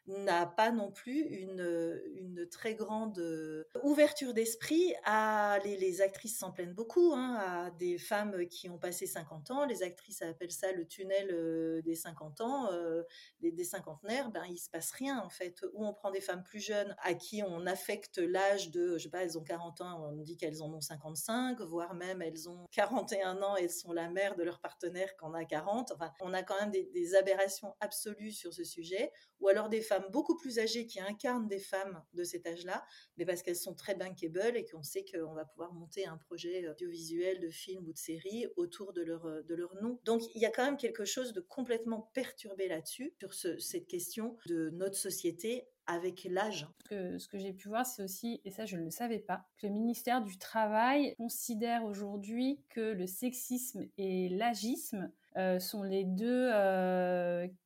n'a 0.07 0.45
pas 0.45 0.71
non 0.71 0.91
plus 0.91 1.21
une, 1.21 2.01
une 2.15 2.47
très 2.49 2.75
grande 2.75 3.19
euh, 3.19 3.63
ouverture 3.83 4.33
d'esprit 4.33 4.93
à 5.05 5.59
les, 5.63 6.01
actrices 6.01 6.37
s'en 6.37 6.51
plaignent 6.51 6.73
beaucoup 6.73 7.13
hein, 7.13 7.35
à 7.35 7.71
des 7.71 7.97
femmes 7.97 8.47
qui 8.47 8.69
ont 8.69 8.77
passé 8.77 9.05
50 9.05 9.51
ans. 9.51 9.65
Les 9.65 9.83
actrices 9.83 10.21
appellent 10.21 10.51
ça 10.51 10.71
le 10.71 10.85
tunnel 10.85 11.29
euh, 11.31 11.81
des 11.83 11.95
50 11.95 12.41
ans 12.41 12.69
euh, 12.71 13.03
des, 13.39 13.51
des, 13.51 13.63
cinquantenaires. 13.63 14.29
Ben 14.31 14.43
il 14.49 14.57
se 14.57 14.69
passe 14.69 14.91
rien 14.91 15.19
en 15.19 15.29
fait. 15.29 15.63
Où 15.73 15.85
on 15.85 15.93
prend 15.93 16.11
des 16.11 16.21
femmes 16.21 16.43
plus 16.43 16.59
jeunes 16.59 16.95
à 17.03 17.13
qui 17.13 17.41
on 17.43 17.65
affecte 17.65 18.17
l'âge 18.17 18.71
de 18.71 18.97
je 18.97 19.03
sais 19.03 19.09
pas 19.09 19.23
elles 19.23 19.37
ont 19.37 19.43
40 19.43 19.81
ans 19.81 20.09
on 20.11 20.21
dit 20.21 20.37
qu'elles 20.37 20.61
en 20.61 20.73
ont 20.73 20.81
55 20.81 21.61
voire 21.61 21.93
même 21.93 22.21
elles 22.21 22.49
ont 22.49 22.65
41 22.71 23.41
ans 23.41 23.57
et 23.57 23.63
elles 23.63 23.69
sont 23.69 23.93
la 23.93 24.09
mère 24.09 24.35
de 24.35 24.43
leur 24.43 24.59
partenaire 24.59 25.15
quand 25.17 25.31
on 25.31 25.33
a 25.33 25.45
40 25.45 25.91
enfin 25.91 26.11
on 26.21 26.33
a 26.33 26.43
quand 26.43 26.59
même 26.59 26.71
des 26.71 27.15
aberrations 27.15 27.75
absolues 27.79 28.31
sur 28.31 28.53
ce 28.53 28.63
sujet 28.63 29.11
ou 29.43 29.49
alors 29.49 29.69
des 29.69 29.81
femmes 29.81 30.05
beaucoup 30.11 30.37
plus 30.37 30.57
âgées 30.57 30.87
qui 30.87 30.99
incarnent 30.99 31.47
des 31.47 31.59
femmes 31.59 32.01
de 32.13 32.23
cet 32.23 32.47
âge-là, 32.47 32.83
mais 33.17 33.25
parce 33.25 33.43
qu'elles 33.43 33.57
sont 33.57 33.75
très 33.75 33.93
bankable 33.93 34.55
et 34.55 34.65
qu'on 34.65 34.83
sait 34.83 35.03
qu'on 35.03 35.33
va 35.33 35.43
pouvoir 35.43 35.73
monter 35.73 36.05
un 36.05 36.17
projet 36.17 36.67
audiovisuel, 36.69 37.39
de 37.39 37.49
film 37.49 37.85
ou 37.87 37.93
de 37.93 37.97
série 37.97 38.47
autour 38.55 38.93
de 38.93 39.01
leur, 39.01 39.43
de 39.43 39.55
leur 39.55 39.75
nom. 39.81 39.99
Donc 40.05 40.21
il 40.33 40.41
y 40.41 40.45
a 40.45 40.49
quand 40.49 40.63
même 40.63 40.77
quelque 40.77 41.03
chose 41.03 41.33
de 41.33 41.41
complètement 41.41 42.09
perturbé 42.13 42.67
là-dessus, 42.67 43.13
sur 43.19 43.33
cette 43.33 43.87
question 43.87 44.37
de 44.45 44.69
notre 44.71 44.95
société 44.95 45.67
avec 45.85 46.23
l'âge. 46.23 46.67
Que, 46.87 47.17
ce 47.17 47.27
que 47.27 47.37
j'ai 47.37 47.51
pu 47.51 47.67
voir, 47.67 47.85
c'est 47.85 48.03
aussi, 48.03 48.39
et 48.45 48.51
ça 48.51 48.65
je 48.65 48.77
ne 48.77 48.83
le 48.83 48.89
savais 48.89 49.19
pas, 49.19 49.45
que 49.57 49.67
le 49.67 49.73
ministère 49.73 50.21
du 50.21 50.37
Travail 50.37 51.15
considère 51.17 51.83
aujourd'hui 51.83 52.63
que 52.69 52.93
le 52.93 53.07
sexisme 53.07 53.85
et 53.97 54.29
l'agisme 54.29 55.11
sont 55.59 55.83
les 55.83 56.03
deux 56.03 56.51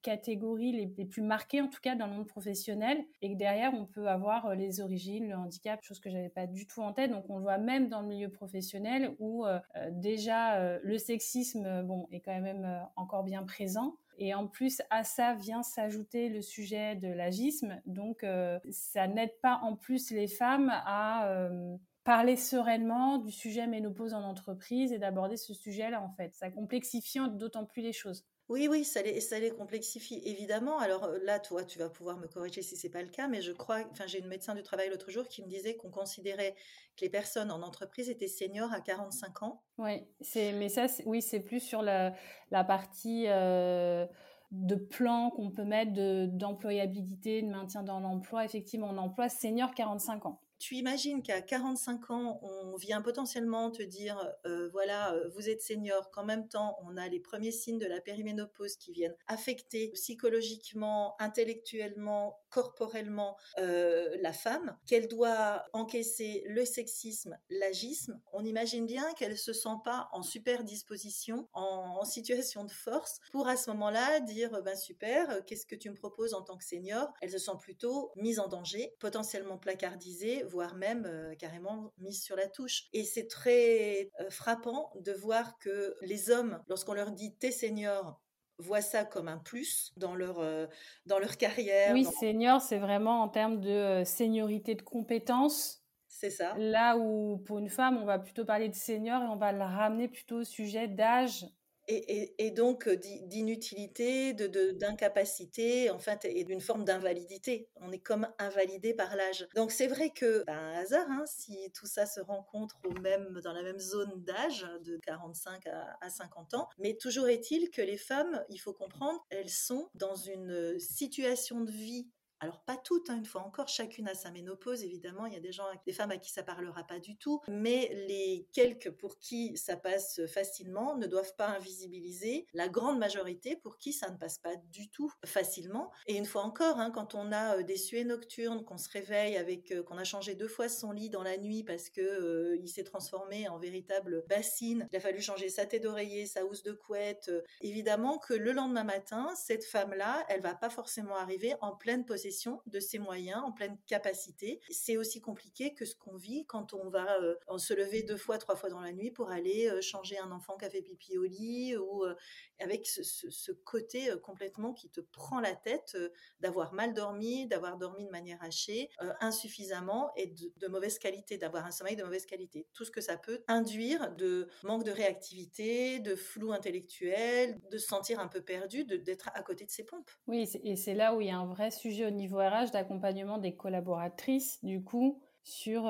catégories 0.02 0.72
les, 0.72 1.06
plus 1.06 1.22
marquées, 1.22 1.62
en 1.62 1.68
tout 1.68 1.82
cas 1.82 1.96
dans 1.96 2.08
le 2.08 2.14
monde 2.14 2.28
professionnel, 2.28 3.04
et 3.22 3.32
que 3.32 3.38
derrière, 3.38 3.74
on 3.74 3.86
peut 3.86 4.08
avoir 4.08 4.56
les 4.56 4.82
origines, 4.82 5.30
le 5.30 5.36
handicap, 5.36 5.82
chose 5.84 6.00
que 6.00 6.10
j'avais 6.10 6.30
pas 6.30 6.48
du 6.48 6.66
tout 6.66 6.82
en 6.82 6.94
tête. 6.94 7.12
Donc, 7.12 7.26
on 7.30 7.38
le 7.38 7.44
voit 7.44 7.58
même 7.58 7.90
dans 7.90 8.02
le 8.02 8.08
milieu 8.08 8.30
professionnel 8.30 9.16
où 9.20 9.46
déjà 9.92 10.80
le 10.80 10.98
sexisme, 10.98 11.84
bon, 11.84 12.08
est 12.12 12.22
quand 12.22 12.40
même 12.40 12.68
encore 12.96 13.24
bien 13.24 13.44
présent. 13.44 13.96
Et 14.18 14.34
en 14.34 14.48
plus, 14.48 14.82
à 14.90 15.04
ça 15.04 15.36
vient 15.36 15.62
s'ajouter 15.62 16.30
le 16.30 16.42
sujet 16.42 16.96
de 16.96 17.08
l'agisme. 17.08 17.80
Donc, 17.86 18.24
euh, 18.24 18.60
ça 18.72 19.08
n'aide 19.08 19.40
pas 19.42 19.60
en 19.62 19.76
plus 19.76 20.10
les 20.12 20.28
femmes 20.28 20.72
à 20.72 21.30
euh, 21.30 21.78
parler 22.08 22.38
sereinement 22.38 23.18
du 23.18 23.34
sujet 23.34 23.68
ménopause 23.68 24.14
en 24.14 24.24
entreprise 24.24 24.94
et 24.94 24.98
d'aborder 24.98 25.36
ce 25.36 25.54
sujet-là, 25.54 26.02
en 26.02 26.10
fait. 26.10 26.34
Ça 26.34 26.50
complexifie 26.50 27.20
d'autant 27.32 27.66
plus 27.66 27.82
les 27.82 27.92
choses. 27.92 28.26
Oui, 28.48 28.70
oui, 28.70 28.86
ça 28.86 29.02
les, 29.02 29.20
ça 29.20 29.38
les 29.40 29.52
complexifie 29.52 30.22
évidemment. 30.24 30.80
Alors 30.80 31.04
euh, 31.04 31.20
là, 31.26 31.38
toi, 31.38 31.66
tu 31.66 31.80
vas 31.80 31.90
pouvoir 31.90 32.18
me 32.18 32.28
corriger 32.28 32.62
si 32.62 32.78
c'est 32.78 32.88
pas 32.88 33.02
le 33.02 33.10
cas, 33.10 33.28
mais 33.28 33.42
je 33.42 33.52
crois, 33.52 33.80
enfin, 33.92 34.06
j'ai 34.08 34.20
une 34.20 34.30
médecin 34.30 34.56
du 34.56 34.64
travail 34.64 34.90
l'autre 34.90 35.12
jour 35.12 35.28
qui 35.28 35.44
me 35.44 35.50
disait 35.50 35.76
qu'on 35.76 35.90
considérait 35.90 36.56
que 36.96 37.02
les 37.02 37.10
personnes 37.10 37.52
en 37.52 37.62
entreprise 37.62 38.10
étaient 38.10 38.30
seniors 38.30 38.72
à 38.72 38.80
45 38.80 39.44
ans. 39.44 39.62
Oui, 39.78 40.08
c'est, 40.22 40.54
mais 40.54 40.70
ça, 40.70 40.86
oui, 41.06 41.22
c'est 41.22 41.42
plus 41.42 41.60
sur 41.60 41.82
la, 41.82 42.14
la 42.52 42.64
partie 42.64 43.26
euh, 43.28 44.06
de 44.52 44.76
plan 44.76 45.30
qu'on 45.30 45.52
peut 45.52 45.66
mettre 45.66 45.92
d'employabilité, 46.28 47.42
de 47.42 47.50
maintien 47.50 47.84
dans 47.84 48.00
l'emploi. 48.00 48.46
Effectivement, 48.46 48.92
on 48.92 48.98
emploie 48.98 49.28
senior 49.28 49.76
45 49.76 50.26
ans 50.26 50.40
tu 50.60 50.76
imagines 50.76 51.22
qu'à 51.22 51.42
45 51.42 52.10
ans, 52.12 52.40
on 52.42 52.76
vient 52.78 53.02
potentiellement 53.02 53.70
te 53.72 53.84
dire, 53.84 54.18
euh, 54.46 54.70
voilà, 54.70 55.14
euh, 55.14 55.30
vous 55.36 55.50
êtes 55.50 55.62
senior, 55.62 56.10
qu'en 56.12 56.26
même 56.26 56.48
temps, 56.48 56.78
on 56.84 56.98
a 56.98 57.08
les 57.08 57.20
premiers 57.20 57.52
signes 57.52 57.78
de 57.78 57.86
la 57.86 58.02
périménopause 58.02 58.76
qui 58.78 58.92
viennent 58.92 59.16
affecter 59.28 59.90
psychologiquement, 59.90 61.16
intellectuellement, 61.20 62.40
corporellement 62.50 63.38
euh, 63.60 64.18
la 64.22 64.34
femme, 64.34 64.78
qu'elle 64.86 65.08
doit 65.08 65.66
encaisser 65.74 66.44
le 66.48 66.66
sexisme, 66.66 67.38
l'agisme. 67.50 68.20
On 68.34 68.46
imagine 68.46 68.86
bien 68.86 69.14
qu'elle 69.14 69.38
se 69.38 69.54
sent 69.54 69.78
pas 69.84 70.10
en 70.12 70.24
super 70.24 70.64
disposition, 70.64 71.48
en, 71.54 72.04
situation 72.06 72.64
de 72.64 72.72
force, 72.72 73.20
pour 73.32 73.48
à 73.48 73.58
ce 73.58 73.70
moment-là 73.72 74.20
dire, 74.22 74.62
ben 74.64 74.76
super, 74.76 75.44
qu'est-ce 75.46 75.66
que 75.66 75.76
tu 75.76 75.90
me 75.90 75.96
proposes 75.96 76.34
en 76.34 76.42
tant 76.42 76.58
que 76.58 76.64
senior? 76.64 77.12
Elle 77.22 77.32
se 77.32 77.38
sent 77.38 77.58
plutôt 77.60 78.12
mise 78.16 78.40
en 78.40 78.48
danger, 78.48 78.96
potentiellement 79.00 79.58
placardisée, 79.58 80.44
voire 80.44 80.76
même 80.76 81.06
euh, 81.06 81.36
carrément 81.36 81.94
mise 81.98 82.24
sur 82.24 82.36
la 82.36 82.48
touche. 82.48 82.86
Et 82.94 83.04
c'est 83.04 83.28
très 83.28 84.12
euh, 84.20 84.30
frappant 84.30 84.92
de 84.96 85.12
voir 85.12 85.58
que 85.60 85.96
les 86.02 86.30
hommes, 86.30 86.64
lorsqu'on 86.68 86.94
leur 86.94 87.12
dit 87.12 87.36
t'es 87.36 87.52
senior, 87.52 88.22
voient 88.60 88.82
ça 88.82 89.06
comme 89.06 89.28
un 89.28 89.38
plus 89.38 89.94
dans 89.98 90.16
leur, 90.16 90.40
euh, 90.40 90.68
dans 91.06 91.20
leur 91.20 91.38
carrière. 91.38 91.94
Oui, 91.94 92.06
senior, 92.20 92.62
c'est 92.62 92.80
vraiment 92.80 93.22
en 93.22 93.30
termes 93.30 93.60
de 93.60 94.04
seniorité 94.06 94.76
de 94.76 94.82
compétences. 94.82 95.84
C'est 96.08 96.32
ça. 96.32 96.56
Là 96.58 96.98
où 96.98 97.38
pour 97.46 97.60
une 97.60 97.70
femme, 97.70 97.98
on 97.98 98.06
va 98.06 98.18
plutôt 98.18 98.46
parler 98.46 98.70
de 98.70 98.76
senior 98.76 99.22
et 99.22 99.28
on 99.28 99.36
va 99.36 99.52
la 99.52 99.68
ramener 99.68 100.08
plutôt 100.08 100.38
au 100.38 100.44
sujet 100.44 100.88
d'âge 100.88 101.46
et, 101.88 102.52
donc 102.52 102.90
d'inutilité, 102.90 104.34
de, 104.34 104.72
d'incapacité, 104.72 105.90
en 105.90 106.00
fait, 106.00 106.26
et 106.26 106.44
d'une 106.44 106.62
forme 106.62 106.84
d'invalidité. 106.84 107.70
On 107.76 107.92
est 107.92 108.00
comme 108.00 108.28
invalidé 108.40 108.94
par 108.94 109.16
l'âge. 109.16 109.48
Donc 109.56 109.72
c'est 109.72 109.88
vrai 109.88 110.10
que, 110.10 110.44
ben, 110.46 110.58
un 110.58 110.74
hasard, 110.74 111.08
hein, 111.10 111.24
si 111.26 111.72
tout 111.72 111.86
ça 111.86 112.06
se 112.06 112.20
rencontre 112.20 112.78
au 112.86 112.92
même, 113.02 113.40
dans 113.44 113.54
la 113.54 113.64
même 113.64 113.80
zone 113.80 114.24
d'âge, 114.24 114.68
de 114.84 114.98
45 114.98 115.68
à, 115.68 115.98
à 116.02 116.10
50 116.10 116.54
ans, 116.56 116.70
mais 116.80 116.96
toujours 116.96 117.28
est-il 117.28 117.70
que 117.70 117.82
les 117.82 117.98
femmes, 117.98 118.44
il 118.50 118.58
faut 118.58 118.74
comprendre, 118.74 119.26
elles 119.30 119.50
sont 119.50 119.90
dans 119.96 120.16
une 120.16 120.80
situation 120.80 121.62
de 121.62 121.72
vie 121.72 122.08
alors 122.40 122.62
pas 122.62 122.78
toutes, 122.78 123.10
hein, 123.10 123.18
une 123.18 123.26
fois 123.26 123.42
encore, 123.42 123.68
chacune 123.68 124.08
a 124.08 124.14
sa 124.14 124.30
ménopause, 124.30 124.84
évidemment, 124.84 125.26
il 125.26 125.34
y 125.34 125.38
a 125.38 125.40
des 125.40 125.52
gens, 125.52 125.66
des 125.86 125.92
femmes 125.92 126.12
à 126.12 126.18
qui 126.18 126.32
ça 126.32 126.44
parlera 126.44 126.84
pas 126.84 127.00
du 127.00 127.18
tout, 127.18 127.42
mais 127.48 127.90
les 128.08 128.48
quelques 128.54 128.92
pour 128.92 129.18
qui 129.18 129.58
ça 129.58 129.76
passe 129.76 130.24
facilement 130.28 130.96
ne 130.98 131.08
doivent 131.08 131.36
pas 131.36 131.48
invisibiliser 131.48 132.46
la 132.54 132.68
grande 132.68 133.00
majorité 133.00 133.56
pour 133.56 133.78
qui 133.78 133.92
ça 133.92 134.12
ne 134.12 134.18
passe 134.18 134.38
pas 134.38 134.56
du 134.72 134.90
tout 134.90 135.12
facilement. 135.26 135.92
Et 136.06 136.16
une 136.16 136.26
fois 136.26 136.44
encore, 136.44 136.80
hein, 136.80 136.92
quand 136.92 137.16
on 137.16 137.32
a 137.32 137.58
euh, 137.58 137.64
des 137.64 137.76
suées 137.78 138.04
nocturnes, 138.04 138.64
qu'on 138.64 138.78
se 138.78 138.90
réveille 138.90 139.38
avec, 139.38 139.72
euh, 139.72 139.82
qu'on 139.82 139.98
a 139.98 140.04
changé 140.04 140.36
deux 140.36 140.48
fois 140.48 140.70
son 140.70 140.92
lit 140.92 141.10
dans 141.10 141.24
la 141.24 141.38
nuit 141.38 141.64
parce 141.64 141.90
que 141.90 142.02
euh, 142.02 142.58
il 142.58 142.70
s'est 142.70 142.84
transformé 142.84 143.48
en 143.48 143.58
véritable 143.58 144.24
bassine, 144.30 144.88
il 144.92 144.96
a 144.96 145.00
fallu 145.00 145.22
changer 145.22 145.50
sa 145.50 145.66
tête 145.66 145.84
d'oreiller, 145.84 146.28
sa 146.28 146.46
housse 146.46 146.62
de 146.62 146.74
couette, 146.74 147.32
évidemment 147.62 148.20
que 148.20 148.36
le 148.36 148.52
lendemain 148.52 148.84
matin, 148.84 149.30
cette 149.36 149.66
femme-là, 149.66 150.24
elle 150.30 150.42
va 150.42 150.54
pas 150.54 150.70
forcément 150.70 151.16
arriver 151.16 151.56
en 151.62 151.76
pleine 151.76 152.06
possession 152.06 152.27
de 152.66 152.80
ses 152.80 153.00
moyens, 153.00 153.42
en 153.44 153.52
pleine 153.52 153.78
capacité. 153.88 154.60
C'est 154.70 154.98
aussi 154.98 155.22
compliqué 155.22 155.74
que 155.74 155.86
ce 155.86 155.96
qu'on 155.96 156.16
vit 156.16 156.46
quand 156.46 156.74
on 156.74 156.90
va 156.90 157.20
euh, 157.22 157.36
se 157.58 157.74
lever 157.74 158.04
deux 158.04 158.18
fois, 158.18 158.38
trois 158.38 158.56
fois 158.56 158.70
dans 158.70 158.80
la 158.80 158.92
nuit 158.92 159.12
pour 159.12 159.32
aller 159.32 159.70
euh, 159.70 159.82
changer 159.82 160.18
un 160.18 160.32
enfant 160.32 160.58
qui 160.58 160.66
a 160.66 160.70
fait 160.70 160.82
pipi 160.82 161.18
au 161.18 161.24
lit 161.24 161.76
ou 161.76 162.04
euh, 162.06 162.16
avec 162.60 162.86
ce, 162.88 163.52
côté 163.64 164.12
complètement 164.24 164.74
qui 164.74 164.90
te 164.90 165.02
prend 165.02 165.40
la 165.40 165.56
tête 165.56 165.98
d'avoir 166.40 166.74
mal 166.74 166.94
dormi, 166.94 167.48
d'avoir 167.48 167.78
dormi 167.78 168.06
de 168.06 168.10
manière 168.10 168.42
hachée, 168.42 168.90
insuffisamment 169.20 170.12
et 170.16 170.28
de, 170.28 170.52
de 170.58 170.68
mauvaise 170.68 171.00
qualité, 171.00 171.38
d'avoir 171.38 171.66
un 171.66 171.72
sommeil 171.72 171.96
de 171.96 172.04
mauvaise 172.04 172.26
qualité. 172.26 172.68
Tout 172.74 172.84
ce 172.84 172.92
que 172.92 173.02
ça 173.02 173.18
peut 173.18 173.44
induire 173.48 174.12
de 174.16 174.48
manque 174.64 174.84
de 174.84 174.92
réactivité, 174.92 176.00
de 176.00 176.16
flou 176.16 176.52
intellectuel, 176.52 177.60
de 177.72 177.78
se 177.78 177.88
sentir 177.88 178.20
un 178.20 178.28
peu 178.28 178.42
perdu, 178.42 178.86
d'être 178.86 179.30
à 179.34 179.44
côté 179.44 179.66
de 179.66 179.72
ses 179.72 179.84
pompes. 179.84 180.10
Oui, 180.28 180.50
et 180.64 180.76
c'est 180.76 180.94
là 180.94 181.16
où 181.16 181.22
il 181.22 181.28
y 181.28 181.32
a 181.32 181.38
un 181.38 181.46
vrai 181.46 181.72
sujet 181.72 182.06
niveau 182.18 182.40
RH 182.40 182.72
d'accompagnement 182.74 183.38
des 183.38 183.56
collaboratrices, 183.56 184.64
du 184.64 184.84
coup, 184.84 185.22
sur 185.48 185.84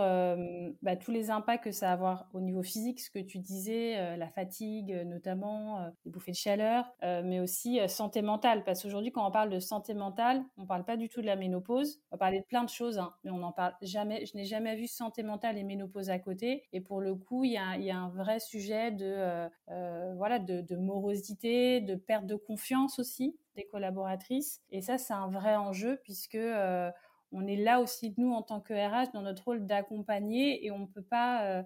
bah, 0.82 0.96
tous 0.96 1.12
les 1.12 1.32
impacts 1.32 1.64
que 1.64 1.72
ça 1.72 1.88
va 1.88 1.94
avoir 1.94 2.30
au 2.34 2.42
niveau 2.42 2.62
physique, 2.62 3.00
ce 3.00 3.10
que 3.10 3.20
tu 3.20 3.40
disais, 3.40 4.16
la 4.16 4.30
fatigue 4.30 4.94
notamment, 5.06 5.80
les 6.06 6.12
bouffées 6.12 6.32
de 6.32 6.38
chaleur, 6.38 6.86
mais 7.02 7.40
aussi 7.40 7.80
santé 7.88 8.22
mentale. 8.22 8.64
Parce 8.64 8.84
qu'aujourd'hui, 8.84 9.12
quand 9.12 9.28
on 9.28 9.32
parle 9.32 9.50
de 9.50 9.60
santé 9.60 9.94
mentale, 9.94 10.44
on 10.58 10.64
ne 10.64 10.68
parle 10.68 10.86
pas 10.86 10.96
du 10.96 11.10
tout 11.10 11.22
de 11.22 11.26
la 11.26 11.36
ménopause. 11.36 12.00
On 12.12 12.16
va 12.16 12.20
parler 12.20 12.40
de 12.40 12.46
plein 12.46 12.64
de 12.64 12.70
choses, 12.70 13.00
hein, 13.00 13.14
mais 13.24 13.32
on 13.32 13.40
n'en 13.40 13.52
parle 13.52 13.74
jamais. 13.82 14.26
Je 14.26 14.38
n'ai 14.38 14.46
jamais 14.46 14.76
vu 14.76 14.88
santé 14.88 15.24
mentale 15.24 15.58
et 15.58 15.64
ménopause 15.64 16.10
à 16.10 16.20
côté. 16.20 16.68
Et 16.72 16.82
pour 16.82 17.02
le 17.02 17.16
coup, 17.16 17.44
il 17.44 17.52
y 17.52 17.58
a, 17.58 17.98
un 17.98 18.10
vrai 18.10 18.40
sujet 18.40 18.92
de, 18.92 19.50
voilà, 20.16 20.38
de, 20.40 20.76
morosité, 20.76 21.82
de 21.82 21.96
perte 21.96 22.26
de 22.26 22.36
confiance 22.36 23.00
aussi 23.00 23.36
des 23.58 23.66
collaboratrices. 23.66 24.62
Et 24.70 24.82
ça, 24.82 24.98
c'est 24.98 25.14
un 25.14 25.28
vrai 25.28 25.56
enjeu 25.56 26.00
puisque 26.04 26.36
euh, 26.36 26.90
on 27.32 27.46
est 27.48 27.58
là 27.58 27.80
aussi, 27.82 28.14
nous, 28.18 28.32
en 28.34 28.42
tant 28.42 28.62
que 28.62 28.74
RH, 28.74 29.12
dans 29.14 29.22
notre 29.22 29.44
rôle 29.46 29.66
d'accompagner 29.66 30.66
et 30.66 30.72
on 30.72 30.80
ne 30.80 30.86
peut 30.86 31.02
pas 31.02 31.44
euh, 31.46 31.64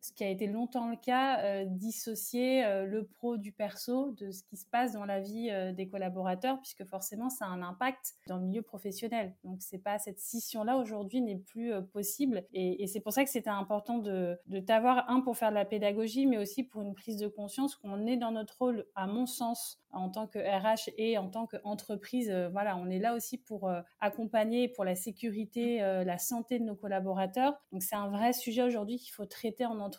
ce 0.00 0.12
qui 0.12 0.24
a 0.24 0.28
été 0.28 0.46
longtemps 0.46 0.88
le 0.88 0.96
cas, 0.96 1.40
euh, 1.40 1.64
dissocier 1.66 2.64
euh, 2.64 2.86
le 2.86 3.04
pro 3.04 3.36
du 3.36 3.52
perso 3.52 4.12
de 4.12 4.30
ce 4.30 4.42
qui 4.44 4.56
se 4.56 4.66
passe 4.66 4.92
dans 4.92 5.04
la 5.04 5.20
vie 5.20 5.50
euh, 5.50 5.72
des 5.72 5.88
collaborateurs, 5.88 6.58
puisque 6.60 6.84
forcément 6.86 7.28
ça 7.28 7.44
a 7.44 7.48
un 7.48 7.62
impact 7.62 8.14
dans 8.26 8.36
le 8.36 8.44
milieu 8.44 8.62
professionnel. 8.62 9.34
Donc 9.44 9.60
c'est 9.60 9.78
pas 9.78 9.98
cette 9.98 10.18
scission-là 10.18 10.78
aujourd'hui 10.78 11.20
n'est 11.20 11.36
plus 11.36 11.72
possible, 11.92 12.46
et, 12.52 12.86
c'est 12.86 13.00
pour 13.00 13.12
ça 13.12 13.24
que 13.24 13.30
c'était 13.30 13.50
important 13.50 13.98
de, 13.98 14.38
de 14.46 14.58
t'avoir 14.58 15.08
un 15.08 15.20
pour 15.20 15.36
faire 15.36 15.50
de 15.50 15.54
la 15.54 15.64
pédagogie, 15.64 16.26
mais 16.26 16.38
aussi 16.38 16.64
pour 16.64 16.82
une 16.82 16.94
prise 16.94 17.18
de 17.18 17.28
conscience 17.28 17.76
qu'on 17.76 18.06
est 18.06 18.16
dans 18.16 18.32
notre 18.32 18.58
rôle, 18.58 18.86
à 18.94 19.06
mon 19.06 19.26
sens, 19.26 19.80
en 19.92 20.08
tant 20.08 20.26
que 20.26 20.38
RH 20.38 20.90
et 20.98 21.18
en 21.18 21.28
tant 21.28 21.46
qu'entreprise. 21.46 22.30
voilà, 22.52 22.76
on 22.76 22.88
est 22.88 22.98
là 22.98 23.14
aussi 23.14 23.38
pour 23.38 23.70
accompagner 24.00 24.68
pour 24.68 24.84
la 24.84 24.94
sécurité, 24.94 25.78
la 25.78 26.18
santé 26.18 26.58
de 26.58 26.64
nos 26.64 26.76
collaborateurs. 26.76 27.60
Donc 27.72 27.82
c'est 27.82 27.96
un 27.96 28.08
vrai 28.08 28.32
sujet 28.32 28.62
aujourd'hui 28.62 28.98
qu'il 28.98 29.12
faut 29.12 29.26
traiter 29.26 29.66
en 29.66 29.80
entreprise 29.80 29.89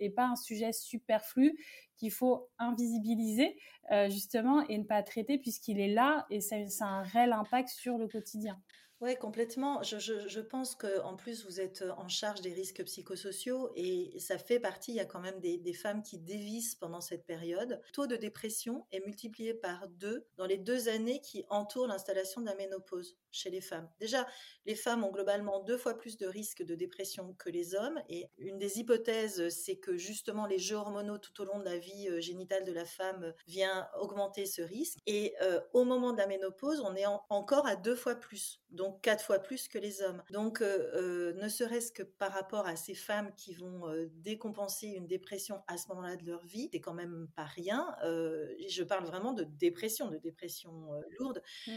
et 0.00 0.10
pas 0.10 0.26
un 0.26 0.36
sujet 0.36 0.72
superflu 0.72 1.58
qu'il 1.96 2.12
faut 2.12 2.48
invisibiliser 2.58 3.56
euh, 3.90 4.08
justement 4.08 4.66
et 4.68 4.78
ne 4.78 4.84
pas 4.84 5.02
traiter 5.02 5.38
puisqu'il 5.38 5.80
est 5.80 5.92
là 5.92 6.26
et 6.30 6.40
ça, 6.40 6.66
ça 6.68 6.86
a 6.86 6.88
un 6.88 7.02
réel 7.02 7.32
impact 7.32 7.68
sur 7.68 7.98
le 7.98 8.08
quotidien. 8.08 8.60
Oui, 9.00 9.16
complètement. 9.16 9.82
Je, 9.84 9.98
je, 9.98 10.26
je 10.26 10.40
pense 10.40 10.74
qu'en 10.74 11.14
plus, 11.14 11.44
vous 11.44 11.60
êtes 11.60 11.84
en 11.98 12.08
charge 12.08 12.40
des 12.40 12.52
risques 12.52 12.82
psychosociaux 12.84 13.70
et 13.76 14.18
ça 14.18 14.38
fait 14.38 14.58
partie, 14.58 14.90
il 14.90 14.96
y 14.96 15.00
a 15.00 15.04
quand 15.04 15.20
même 15.20 15.38
des, 15.40 15.72
femmes 15.72 16.02
qui 16.02 16.18
dévissent 16.18 16.74
pendant 16.74 17.00
cette 17.00 17.24
période. 17.24 17.80
Le 17.86 17.92
taux 17.92 18.06
de 18.08 18.16
dépression 18.16 18.86
est 18.90 19.04
multiplié 19.04 19.54
par 19.54 19.86
deux 19.88 20.26
dans 20.36 20.46
les 20.46 20.58
deux 20.58 20.88
années 20.88 21.20
qui 21.20 21.44
entourent 21.48 21.86
l'installation 21.86 22.40
de 22.40 22.46
la 22.46 22.56
ménopause 22.56 23.16
chez 23.30 23.50
les 23.50 23.60
femmes. 23.60 23.88
Déjà, 24.00 24.26
les 24.66 24.74
femmes 24.74 25.04
ont 25.04 25.12
globalement 25.12 25.62
deux 25.62 25.78
fois 25.78 25.96
plus 25.96 26.16
de 26.16 26.26
risques 26.26 26.64
de 26.64 26.74
dépression 26.74 27.34
que 27.38 27.50
les 27.50 27.76
hommes 27.76 28.00
et 28.08 28.28
une 28.38 28.58
des 28.58 28.78
hypothèses, 28.78 29.48
c'est 29.50 29.76
que 29.76 29.96
justement 29.96 30.46
les 30.46 30.58
jeux 30.58 30.76
hormonaux 30.76 31.18
tout 31.18 31.40
au 31.40 31.44
long 31.44 31.58
de 31.60 31.64
la 31.64 31.78
vie 31.78 31.88
vie 31.88 32.20
génitale 32.20 32.64
de 32.64 32.72
la 32.72 32.84
femme 32.84 33.32
vient 33.46 33.88
augmenter 34.00 34.46
ce 34.46 34.62
risque. 34.62 34.98
Et 35.06 35.34
au 35.72 35.84
moment 35.84 36.12
de 36.12 36.18
la 36.18 36.26
ménopause, 36.26 36.80
on 36.80 36.94
est 36.94 37.06
encore 37.28 37.66
à 37.66 37.76
deux 37.76 37.96
fois 37.96 38.14
plus, 38.14 38.60
donc 38.70 38.87
quatre 38.92 39.24
fois 39.24 39.38
plus 39.38 39.68
que 39.68 39.78
les 39.78 40.02
hommes. 40.02 40.22
Donc, 40.30 40.60
ne 40.60 41.48
serait-ce 41.48 41.92
que 41.92 42.02
par 42.02 42.32
rapport 42.32 42.66
à 42.66 42.76
ces 42.76 42.94
femmes 42.94 43.32
qui 43.36 43.54
vont 43.54 43.82
décompenser 44.16 44.88
une 44.88 45.06
dépression 45.06 45.62
à 45.66 45.76
ce 45.76 45.88
moment-là 45.88 46.16
de 46.16 46.26
leur 46.26 46.44
vie, 46.44 46.68
c'est 46.72 46.80
quand 46.80 46.94
même 46.94 47.28
pas 47.36 47.44
rien. 47.44 47.86
je 48.02 48.82
parle 48.82 49.04
vraiment 49.04 49.32
de 49.32 49.44
dépression, 49.44 50.08
de 50.08 50.18
dépression 50.18 50.90
lourde. 51.18 51.42
Mmh. 51.66 51.70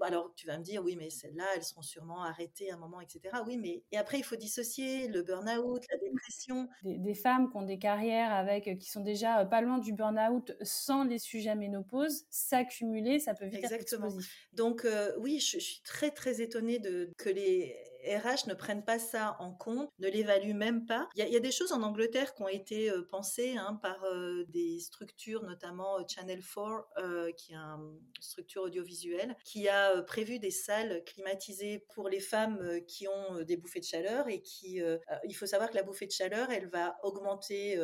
alors, 0.00 0.32
tu 0.34 0.46
vas 0.46 0.58
me 0.58 0.64
dire, 0.64 0.82
oui, 0.82 0.96
mais 0.96 1.10
celles-là, 1.10 1.44
elles 1.56 1.64
seront 1.64 1.82
sûrement 1.82 2.22
arrêtées 2.22 2.70
à 2.70 2.74
un 2.74 2.78
moment, 2.78 3.00
etc. 3.00 3.20
Oui, 3.46 3.56
mais 3.56 3.82
et 3.92 3.98
après, 3.98 4.18
il 4.18 4.24
faut 4.24 4.36
dissocier 4.36 5.08
le 5.08 5.22
burn-out, 5.22 5.82
la 5.90 5.98
dépression. 5.98 6.68
Des, 6.82 7.14
femmes 7.14 7.50
qui 7.50 7.56
ont 7.56 7.62
des 7.62 7.78
carrières 7.78 8.32
avec, 8.32 8.78
qui 8.78 8.90
sont 8.90 9.02
déjà 9.02 9.44
pas 9.44 9.60
loin 9.60 9.78
du 9.78 9.92
burn-out 9.92 10.52
sans 10.62 11.04
les 11.04 11.18
sujets 11.18 11.54
ménopause, 11.54 12.24
s'accumuler, 12.30 13.18
ça 13.18 13.34
peut 13.34 13.46
vite 13.46 13.62
Exactement. 13.62 14.08
Donc, 14.54 14.86
oui, 15.18 15.38
je, 15.40 15.58
je, 15.58 15.64
suis 15.64 15.82
très, 15.82 16.10
très 16.10 16.31
étonnée 16.40 16.78
de, 16.78 17.10
que 17.18 17.28
les 17.28 17.76
RH 18.06 18.48
ne 18.48 18.54
prennent 18.54 18.84
pas 18.84 18.98
ça 18.98 19.36
en 19.38 19.52
compte, 19.52 19.90
ne 19.98 20.08
l'évaluent 20.08 20.54
même 20.54 20.86
pas. 20.86 21.08
Il 21.14 21.26
y, 21.26 21.36
a, 21.36 21.40
des 21.40 21.52
choses 21.52 21.72
en 21.72 21.82
Angleterre 21.82 22.34
qui 22.34 22.42
ont 22.42 22.48
été 22.48 22.90
euh, 22.90 23.02
pensées 23.10 23.56
hein, 23.56 23.78
par 23.82 24.02
euh, 24.04 24.44
des 24.48 24.80
structures, 24.80 25.42
notamment 25.42 25.98
euh, 25.98 26.02
Channel 26.08 26.40
4, 26.42 27.34
qui 27.36 27.52
est 27.52 27.56
une 27.56 28.00
structure 28.20 28.62
audiovisuelle, 28.62 29.36
qui 29.44 29.68
a 29.68 30.02
prévu 30.02 30.38
des 30.38 30.50
salles 30.50 31.02
climatisées 31.04 31.84
pour 31.94 32.08
les 32.08 32.20
femmes 32.20 32.80
qui 32.86 33.06
ont 33.08 33.42
des 33.42 33.56
bouffées 33.56 33.80
de 33.80 33.84
chaleur 33.84 34.28
et 34.28 34.40
qui, 34.42 34.80
il 35.24 35.34
faut 35.34 35.46
savoir 35.46 35.70
que 35.70 35.76
la 35.76 35.82
bouffée 35.82 36.06
de 36.06 36.12
chaleur, 36.12 36.50
elle 36.50 36.68
va 36.68 36.96
augmenter 37.02 37.76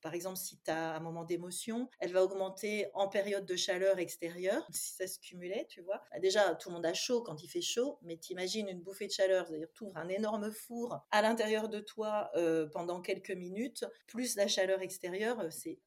par 0.00 0.14
exemple, 0.14 0.36
si 0.36 0.58
tu 0.58 0.70
as 0.70 0.94
un 0.94 1.00
moment 1.00 1.24
d'émotion, 1.24 1.88
elle 2.00 2.12
va 2.12 2.22
augmenter 2.22 2.86
en 2.94 3.08
période 3.08 3.46
de 3.46 3.56
chaleur 3.56 3.98
extérieure, 3.98 4.66
si 4.70 4.94
ça 4.94 5.06
se 5.06 5.18
cumulait, 5.18 5.66
tu 5.68 5.80
vois. 5.82 6.02
Bah, 6.12 6.18
déjà, 6.18 6.54
tout 6.54 6.68
le 6.68 6.76
monde 6.76 6.86
a 6.86 6.94
chaud 6.94 7.22
quand 7.22 7.42
il 7.42 7.48
fait 7.48 7.60
chaud, 7.60 7.98
mais 8.02 8.16
t'imagines 8.16 8.68
une 8.68 8.80
bouffée 8.80 9.06
de 9.06 9.12
chaleur, 9.12 9.46
c'est-à-dire 9.46 9.68
tu 9.74 9.84
ouvres 9.84 9.96
un 9.96 10.08
énorme 10.08 10.50
four 10.50 11.00
à 11.10 11.22
l'intérieur 11.22 11.68
de 11.68 11.80
toi 11.80 12.30
euh, 12.36 12.66
pendant 12.68 13.00
quelques 13.00 13.30
minutes, 13.30 13.84
plus 14.06 14.36
la 14.36 14.48
chaleur 14.48 14.82
extérieure, 14.82 15.40
euh, 15.40 15.50
c'est 15.50 15.78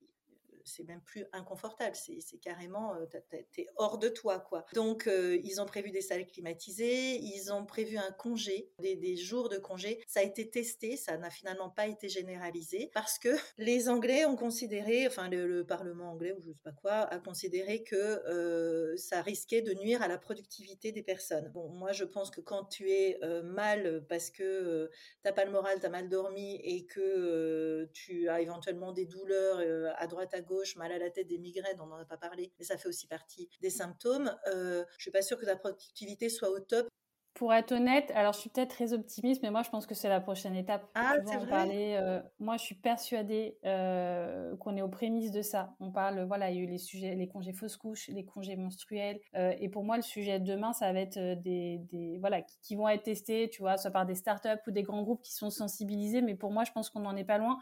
c'est 0.66 0.84
même 0.84 1.02
plus 1.02 1.26
inconfortable, 1.34 1.96
c'est 1.96 2.38
carrément, 2.38 2.96
euh, 2.96 3.06
t'es 3.52 3.68
hors 3.76 3.98
de 3.98 4.10
toi, 4.10 4.40
quoi. 4.40 4.66
Donc, 4.74 5.08
euh, 5.08 5.40
ils 5.44 5.62
ont 5.62 5.66
prévu 5.66 5.92
des 5.92 6.02
salles 6.02 6.26
climatisées, 6.26 7.16
ils 7.16 7.52
ont 7.52 7.66
prévu 7.66 7.98
un 7.98 8.12
congé, 8.12 8.70
des, 8.80 9.16
jours 9.16 9.50
de 9.50 9.58
congé. 9.58 10.02
Ça 10.08 10.22
a 10.22 10.24
été 10.24 10.50
testé, 10.50 10.96
ça 10.96 11.18
n'a 11.18 11.30
finalement 11.30 11.70
pas 11.70 11.88
été 11.88 12.10
généralisé 12.10 12.90
parce 12.94 13.20
que 13.20 13.30
les 13.58 13.90
Anglais 13.90 14.26
ont 14.26 14.36
considéré, 14.36 15.08
enfin, 15.08 15.30
le, 15.30 15.62
Parlement 15.72 16.12
anglais 16.12 16.34
ou 16.34 16.42
je 16.42 16.52
sais 16.52 16.60
pas 16.64 16.72
quoi, 16.72 16.92
a 16.92 17.20
considéré 17.20 17.84
que 17.84 17.96
euh, 17.96 18.98
ça 18.98 19.22
risquait 19.22 19.62
de 19.62 19.74
nuire 19.74 20.02
à 20.02 20.08
la 20.08 20.18
productivité 20.18 20.92
des 20.92 21.04
personnes. 21.04 21.50
Bon, 21.54 21.70
moi, 21.70 21.92
je 21.92 22.04
pense 22.04 22.32
que 22.32 22.42
quand 22.42 22.66
tu 22.66 22.90
es 22.90 23.20
mal 23.44 24.04
parce 24.10 24.32
que 24.32 24.90
t'as 25.24 25.32
pas 25.32 25.46
le 25.46 25.52
moral, 25.52 25.80
t'as 25.80 25.90
mal 25.90 26.10
dormi 26.10 26.60
et 26.64 26.86
que 26.86 27.90
tu 27.94 28.28
as 28.28 28.42
éventuellement 28.42 28.92
des 28.92 29.06
douleurs 29.06 29.60
à 29.98 30.08
droite 30.08 30.34
à 30.34 30.42
gauche, 30.42 30.61
mal 30.76 30.92
à 30.92 30.98
la 30.98 31.10
tête, 31.10 31.28
des 31.28 31.38
migraines, 31.38 31.80
on 31.80 31.88
n'en 31.88 31.98
a 31.98 32.06
pas 32.06 32.18
parlé, 32.18 32.52
mais 32.60 32.66
ça 32.66 32.78
fait 32.78 32.90
aussi 32.90 33.08
partie 33.08 33.50
des 33.62 33.70
symptômes. 33.70 34.36
Euh, 34.48 34.84
je 34.98 35.04
suis 35.04 35.12
pas 35.12 35.22
sûre 35.22 35.38
que 35.38 35.46
ta 35.46 35.56
productivité 35.56 36.30
soit 36.30 36.50
au 36.50 36.60
top. 36.60 36.88
Pour 37.34 37.54
être 37.54 37.72
honnête, 37.72 38.12
alors 38.14 38.34
je 38.34 38.40
suis 38.40 38.50
peut-être 38.50 38.72
très 38.72 38.92
optimiste, 38.92 39.42
mais 39.42 39.52
moi 39.52 39.64
je 39.64 39.70
pense 39.70 39.88
que 39.88 39.96
c'est 39.96 40.10
la 40.10 40.20
prochaine 40.20 40.54
étape. 40.54 40.86
Ah, 40.96 41.16
c'est 41.26 41.38
vrai? 41.38 41.50
Parler, 41.50 41.98
euh, 41.98 42.20
moi 42.40 42.58
je 42.58 42.64
suis 42.64 42.76
persuadée 42.76 43.58
euh, 43.66 44.56
qu'on 44.58 44.76
est 44.76 44.82
aux 44.82 44.90
prémices 44.90 45.32
de 45.32 45.42
ça. 45.42 45.74
On 45.80 45.92
parle, 45.92 46.26
voilà, 46.26 46.52
il 46.52 46.58
y 46.58 46.60
a 46.60 46.64
eu 46.64 46.68
les 46.68 46.78
sujets, 46.78 47.16
les 47.16 47.30
congés 47.30 47.54
fausses 47.54 47.78
couches, 47.78 48.10
les 48.10 48.26
congés 48.26 48.58
menstruels, 48.58 49.22
euh, 49.36 49.54
et 49.60 49.70
pour 49.70 49.86
moi 49.86 49.96
le 49.96 50.02
sujet 50.02 50.42
de 50.42 50.46
demain, 50.46 50.74
ça 50.74 50.92
va 50.92 51.00
être 51.00 51.18
des, 51.42 51.80
des 51.90 52.18
voilà, 52.20 52.42
qui, 52.42 52.60
qui, 52.62 52.76
vont 52.76 52.90
être 52.90 53.04
testés, 53.04 53.50
tu 53.50 53.62
vois, 53.62 53.78
soit 53.78 53.92
par 53.92 54.06
des 54.06 54.16
startups 54.16 54.62
ou 54.68 54.72
des 54.72 54.84
grands 54.84 55.02
groupes 55.02 55.22
qui 55.22 55.34
sont 55.34 55.50
sensibilisés, 55.50 56.22
mais 56.22 56.36
pour 56.36 56.52
moi 56.52 56.66
je 56.66 56.74
pense 56.74 56.90
qu'on 56.90 57.00
n'en 57.00 57.16
est 57.16 57.24
pas 57.24 57.38
loin 57.38 57.60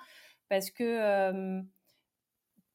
parce 0.49 0.71
que 0.71 1.61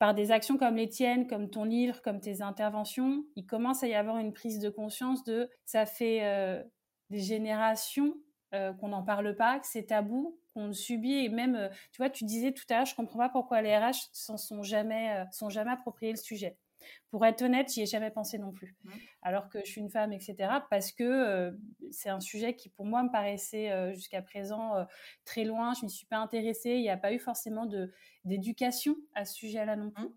par 0.05 0.13
des 0.13 0.33
actions 0.33 0.59
comme 0.59 0.77
les 0.77 0.91
tiennes, 0.91 1.27
comme 1.27 1.49
ton 1.49 1.65
livre, 1.65 2.03
comme 2.03 2.21
tes 2.21 2.43
interventions, 2.43 3.25
il 3.37 3.47
commence 3.47 3.83
à 3.83 3.89
y 3.89 3.95
avoir 3.95 4.19
une 4.19 4.35
prise 4.35 4.59
de 4.59 4.69
conscience 4.69 5.25
de 5.25 5.49
ça 5.65 5.87
fait 5.87 6.19
euh, 6.25 6.63
des 7.09 7.21
générations 7.21 8.15
euh, 8.55 8.75
qu'on 8.75 8.89
n'en 8.89 9.03
parle 9.03 9.35
pas, 9.35 9.59
que 9.59 9.67
c'est 9.67 9.85
tabou, 9.85 10.39
qu'on 10.53 10.75
subit 10.75 11.25
et 11.25 11.31
même, 11.31 11.55
euh, 11.55 11.71
tu 11.91 12.03
vois, 12.03 12.11
tu 12.11 12.25
disais 12.25 12.53
tout 12.53 12.65
à 12.69 12.75
l'heure, 12.75 12.85
je 12.85 12.95
comprends 12.95 13.19
pas 13.19 13.31
pourquoi 13.31 13.63
les 13.63 13.75
RH 13.75 14.11
s'en 14.13 14.37
sont 14.37 14.63
sont 14.63 15.49
jamais 15.49 15.71
appropriés 15.71 16.13
le 16.13 16.19
sujet. 16.19 16.59
Pour 17.11 17.25
être 17.27 17.43
honnête, 17.43 17.73
j'y 17.73 17.83
ai 17.83 17.87
jamais 17.87 18.11
pensé 18.11 18.39
non 18.39 18.53
plus. 18.53 18.77
Alors 19.23 19.49
que 19.49 19.61
je 19.61 19.71
suis 19.71 19.81
une 19.81 19.91
femme, 19.91 20.13
etc. 20.13 20.37
Parce 20.71 20.93
que 20.93 21.05
euh, 21.05 21.53
c'est 21.91 22.09
un 22.09 22.21
sujet 22.21 22.55
qui, 22.57 22.69
pour 22.69 22.87
moi, 22.87 23.03
me 23.03 23.11
paraissait 23.11 23.71
euh, 23.71 23.93
jusqu'à 23.93 24.23
présent 24.23 24.77
euh, 24.77 24.85
très 25.25 25.45
loin. 25.45 25.75
Je 25.75 25.85
m'y 25.85 25.91
suis 25.91 26.07
pas 26.07 26.19
intéressée. 26.19 26.71
Il 26.71 26.83
n'y 26.83 26.91
a 26.91 26.97
pas 26.97 27.13
eu 27.13 27.19
forcément 27.19 27.67
d'éducation 28.25 28.97
à 29.15 29.25
ce 29.25 29.35
sujet-là 29.35 29.77
non 29.77 29.91
plus. 29.91 30.05
Mmh. 30.05 30.15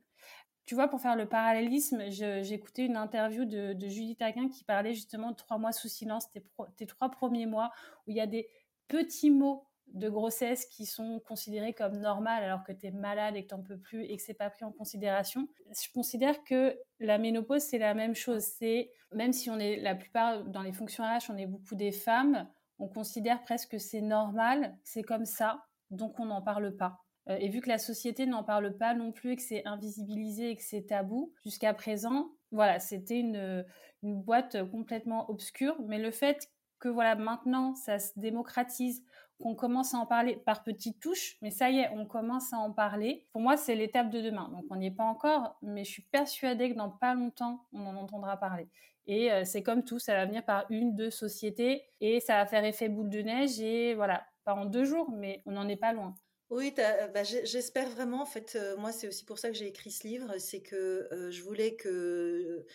Tu 0.66 0.76
vois, 0.76 0.90
pour 0.90 1.00
faire 1.00 1.16
le 1.16 1.30
parallélisme, 1.30 2.10
j'ai 2.10 2.54
écouté 2.54 2.84
une 2.84 2.98
interview 2.98 3.46
de, 3.46 3.72
de 3.72 3.88
Judith 3.88 4.22
qui 4.54 4.66
parlait 4.66 4.94
justement 4.94 5.32
de 5.32 5.36
trois 5.38 5.58
mois 5.58 5.72
sous 5.72 5.88
silence, 5.88 6.30
tes, 6.30 6.44
tes 6.76 6.86
trois 6.86 7.10
premiers 7.10 7.46
mois, 7.46 7.72
où 8.06 8.12
il 8.12 8.18
y 8.18 8.20
a 8.20 8.28
des 8.28 8.50
petits 8.90 9.32
mots 9.32 9.67
de 9.94 10.10
grossesse 10.10 10.66
qui 10.66 10.86
sont 10.86 11.20
considérées 11.26 11.74
comme 11.74 11.98
normales 11.98 12.44
alors 12.44 12.64
que 12.64 12.72
tu 12.72 12.88
es 12.88 12.92
malade 12.92 13.36
et 13.36 13.46
que 13.46 13.56
tu 13.56 13.62
peux 13.62 13.78
plus 13.78 14.04
et 14.04 14.18
que 14.18 14.22
c'est 14.22 14.34
pas 14.34 14.50
pris 14.50 14.66
en 14.66 14.72
considération. 14.72 15.48
Je 15.70 15.92
considère 15.94 16.44
que 16.44 16.78
la 17.00 17.18
ménopause 17.18 17.62
c'est 17.62 17.78
la 17.78 17.94
même 17.94 18.16
chose, 18.16 18.44
c'est 18.44 18.92
même 19.14 19.34
si 19.34 19.50
on 19.50 19.60
est 19.60 19.78
la 19.78 19.96
plupart 19.96 20.44
dans 20.46 20.62
les 20.62 20.74
fonctions 20.74 21.04
RH, 21.04 21.30
on 21.30 21.38
est 21.38 21.48
beaucoup 21.48 21.76
des 21.76 21.92
femmes, 21.92 22.48
on 22.80 22.88
considère 22.88 23.42
presque 23.44 23.72
que 23.72 23.78
c'est 23.80 24.02
normal, 24.02 24.78
c'est 24.84 25.04
comme 25.04 25.26
ça, 25.26 25.64
donc 25.90 26.20
on 26.20 26.26
n'en 26.26 26.42
parle 26.42 26.76
pas. 26.76 27.00
Euh, 27.30 27.38
et 27.40 27.50
vu 27.50 27.62
que 27.62 27.70
la 27.70 27.78
société 27.78 28.26
n'en 28.26 28.44
parle 28.44 28.78
pas 28.78 28.94
non 28.94 29.12
plus 29.12 29.32
et 29.32 29.36
que 29.36 29.42
c'est 29.42 29.66
invisibilisé 29.66 30.52
et 30.52 30.56
que 30.56 30.64
c'est 30.64 30.84
tabou, 30.84 31.34
jusqu'à 31.44 31.74
présent, 31.74 32.32
voilà, 32.52 32.80
c'était 32.80 33.20
une, 33.20 33.66
une 34.04 34.22
boîte 34.22 34.70
complètement 34.70 35.30
obscure. 35.30 35.76
Mais 35.88 36.00
le 36.00 36.12
fait 36.12 36.50
que 36.80 36.90
voilà 36.90 37.16
maintenant 37.16 37.74
ça 37.76 38.00
se 38.00 38.18
démocratise, 38.18 39.04
qu'on 39.40 39.56
commence 39.56 39.94
à 39.94 39.98
en 39.98 40.06
parler 40.06 40.36
par 40.36 40.64
petites 40.64 41.00
touches, 41.00 41.38
mais 41.42 41.52
ça 41.52 41.70
y 41.70 41.80
est, 41.80 41.90
on 41.90 42.06
commence 42.06 42.54
à 42.54 42.58
en 42.58 42.72
parler. 42.72 43.28
Pour 43.32 43.42
moi, 43.42 43.56
c'est 43.58 43.76
l'étape 43.76 44.10
de 44.10 44.22
demain. 44.22 44.50
Donc, 44.50 44.66
on 44.70 44.78
n'y 44.78 44.88
est 44.88 44.92
pas 44.92 45.04
encore, 45.04 45.58
mais 45.62 45.84
je 45.84 45.92
suis 45.92 46.02
persuadée 46.04 46.72
que 46.72 46.78
dans 46.78 46.90
pas 46.90 47.14
longtemps, 47.14 47.66
on 47.72 47.86
en 47.86 47.96
entendra 47.96 48.38
parler. 48.38 48.68
Et 49.06 49.32
euh, 49.32 49.44
c'est 49.46 49.64
comme 49.64 49.84
tout, 49.84 50.00
ça 50.00 50.14
va 50.16 50.26
venir 50.26 50.44
par 50.44 50.66
une, 50.70 50.96
deux 50.96 51.12
sociétés, 51.12 51.84
et 52.02 52.20
ça 52.20 52.38
va 52.38 52.46
faire 52.46 52.66
effet 52.66 52.90
boule 52.90 53.10
de 53.10 53.22
neige, 53.22 53.60
et 53.60 53.94
voilà, 53.94 54.26
pas 54.44 54.54
en 54.54 54.66
deux 54.66 54.84
jours, 54.84 55.10
mais 55.12 55.42
on 55.46 55.52
n'en 55.52 55.68
est 55.68 55.78
pas 55.78 55.94
loin. 55.94 56.16
Oui, 56.50 56.74
bah, 56.76 57.24
j'espère 57.24 57.90
vraiment. 57.90 58.22
En 58.22 58.26
fait, 58.26 58.56
euh, 58.56 58.76
moi, 58.78 58.92
c'est 58.92 59.08
aussi 59.08 59.26
pour 59.26 59.38
ça 59.38 59.50
que 59.50 59.56
j'ai 59.56 59.68
écrit 59.68 59.92
ce 59.92 60.08
livre, 60.08 60.38
c'est 60.40 60.62
que 60.62 61.08
euh, 61.12 61.30
je 61.30 61.42
voulais 61.44 61.76
que 61.76 62.66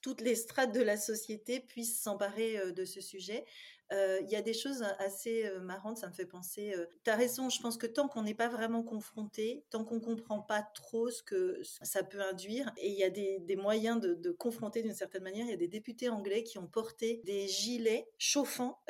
toutes 0.00 0.20
les 0.20 0.36
strates 0.36 0.72
de 0.72 0.82
la 0.82 0.96
société 0.96 1.60
puissent 1.60 2.00
s'emparer 2.00 2.72
de 2.72 2.84
ce 2.84 3.00
sujet. 3.00 3.44
Il 3.90 4.28
y 4.28 4.36
a 4.36 4.42
des 4.42 4.52
choses 4.52 4.82
assez 4.98 5.50
marrantes, 5.62 5.98
ça 5.98 6.08
me 6.08 6.12
fait 6.12 6.26
penser. 6.26 6.74
tu 7.04 7.10
as 7.10 7.16
raison, 7.16 7.48
je 7.48 7.60
pense 7.60 7.76
que 7.76 7.86
tant 7.86 8.08
qu'on 8.08 8.22
n'est 8.22 8.34
pas 8.34 8.48
vraiment 8.48 8.82
confronté, 8.82 9.64
tant 9.70 9.84
qu'on 9.84 10.00
comprend 10.00 10.40
pas 10.40 10.62
trop 10.74 11.10
ce 11.10 11.22
que 11.22 11.60
ça 11.82 12.02
peut 12.02 12.20
induire, 12.20 12.70
et 12.76 12.88
il 12.88 12.98
y 12.98 13.04
a 13.04 13.10
des, 13.10 13.56
moyens 13.56 14.00
de, 14.00 14.30
confronter 14.30 14.82
d'une 14.82 14.94
certaine 14.94 15.22
manière, 15.22 15.46
il 15.46 15.50
y 15.50 15.54
a 15.54 15.58
des 15.58 15.68
députés 15.68 16.08
anglais 16.08 16.42
qui 16.42 16.58
ont 16.58 16.66
porté 16.66 17.22
des 17.24 17.48
gilets 17.48 18.08
chauffants 18.18 18.80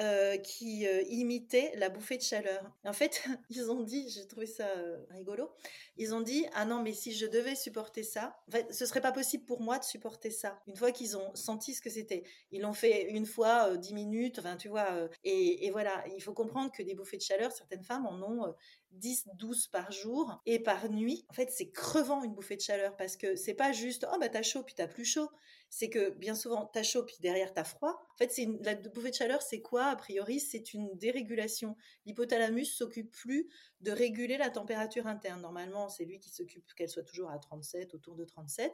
qui 0.42 0.86
imitaient 1.08 1.72
la 1.76 1.88
bouffée 1.88 2.16
de 2.16 2.22
chaleur. 2.22 2.70
en 2.84 2.92
fait, 2.92 3.22
ils 3.50 3.70
ont 3.70 3.82
dit, 3.82 4.08
j'ai 4.08 4.26
trouvé 4.26 4.46
ça 4.46 4.68
rigolo, 5.10 5.50
ils 5.96 6.14
ont 6.14 6.20
dit 6.20 6.46
ah 6.54 6.64
non 6.64 6.82
mais 6.82 6.92
si 6.92 7.12
je 7.12 7.26
devais 7.26 7.54
supporter 7.54 8.02
ça, 8.02 8.38
ce 8.70 8.86
serait 8.86 9.00
pas 9.00 9.12
possible 9.12 9.44
pour 9.44 9.60
moi 9.60 9.78
de 9.78 9.84
supporter 9.84 10.30
ça. 10.30 10.60
Une 10.66 10.76
fois 10.76 10.92
qu'ils 10.92 11.16
ont 11.16 11.34
senti 11.34 11.74
ce 11.74 11.82
que 11.82 11.90
c'était, 11.90 12.22
ils 12.52 12.62
l'ont 12.62 12.72
fait 12.72 13.10
une 13.10 13.26
fois 13.26 13.76
dix 13.76 13.94
minutes, 13.94 14.38
enfin 14.38 14.56
tu 14.56 14.68
vois 14.68 14.87
euh, 14.94 15.08
et, 15.24 15.70
voilà, 15.70 16.04
il 16.14 16.22
faut 16.22 16.32
comprendre 16.32 16.70
que 16.72 16.82
des 16.82 16.94
bouffées 16.94 17.16
de 17.16 17.22
chaleur, 17.22 17.52
certaines 17.52 17.82
femmes 17.82 18.06
en 18.06 18.22
ont 18.22 18.54
10, 18.92 19.26
euh, 19.28 19.30
12 19.34 19.68
par 19.68 19.92
jour 19.92 20.40
et 20.46 20.58
par 20.58 20.88
nuit. 20.90 21.24
En 21.28 21.34
fait, 21.34 21.50
c'est 21.50 21.70
crevant 21.70 22.22
une 22.22 22.34
bouffée 22.34 22.56
de 22.56 22.60
chaleur 22.60 22.96
parce 22.96 23.16
que 23.16 23.36
c'est 23.36 23.54
pas 23.54 23.72
juste 23.72 24.06
oh 24.12 24.18
bah 24.18 24.28
t'as 24.28 24.42
chaud 24.42 24.62
puis 24.62 24.74
t'as 24.74 24.88
plus 24.88 25.04
chaud. 25.04 25.28
C'est 25.70 25.90
que 25.90 26.10
bien 26.10 26.34
souvent 26.34 26.64
t'as 26.66 26.82
chaud 26.82 27.04
puis 27.04 27.16
derrière 27.20 27.52
t'as 27.52 27.64
froid. 27.64 28.00
En 28.14 28.16
fait, 28.16 28.32
c'est 28.32 28.48
la 28.62 28.74
bouffée 28.74 29.10
de 29.10 29.14
chaleur, 29.14 29.42
c'est 29.42 29.60
quoi? 29.60 29.86
A 29.86 29.96
priori, 29.96 30.40
c'est 30.40 30.72
une 30.72 30.90
dérégulation. 30.96 31.76
L'hypothalamus 32.06 32.66
s'occupe 32.66 33.10
plus 33.10 33.48
de 33.80 33.90
réguler 33.90 34.38
la 34.38 34.50
température 34.50 35.06
interne. 35.06 35.40
Normalement, 35.40 35.88
c'est 35.88 36.04
lui 36.04 36.18
qui 36.20 36.30
s'occupe 36.30 36.64
qu'elle 36.74 36.88
soit 36.88 37.04
toujours 37.04 37.30
à 37.30 37.38
37, 37.38 37.94
autour 37.94 38.16
de 38.16 38.24
37. 38.24 38.72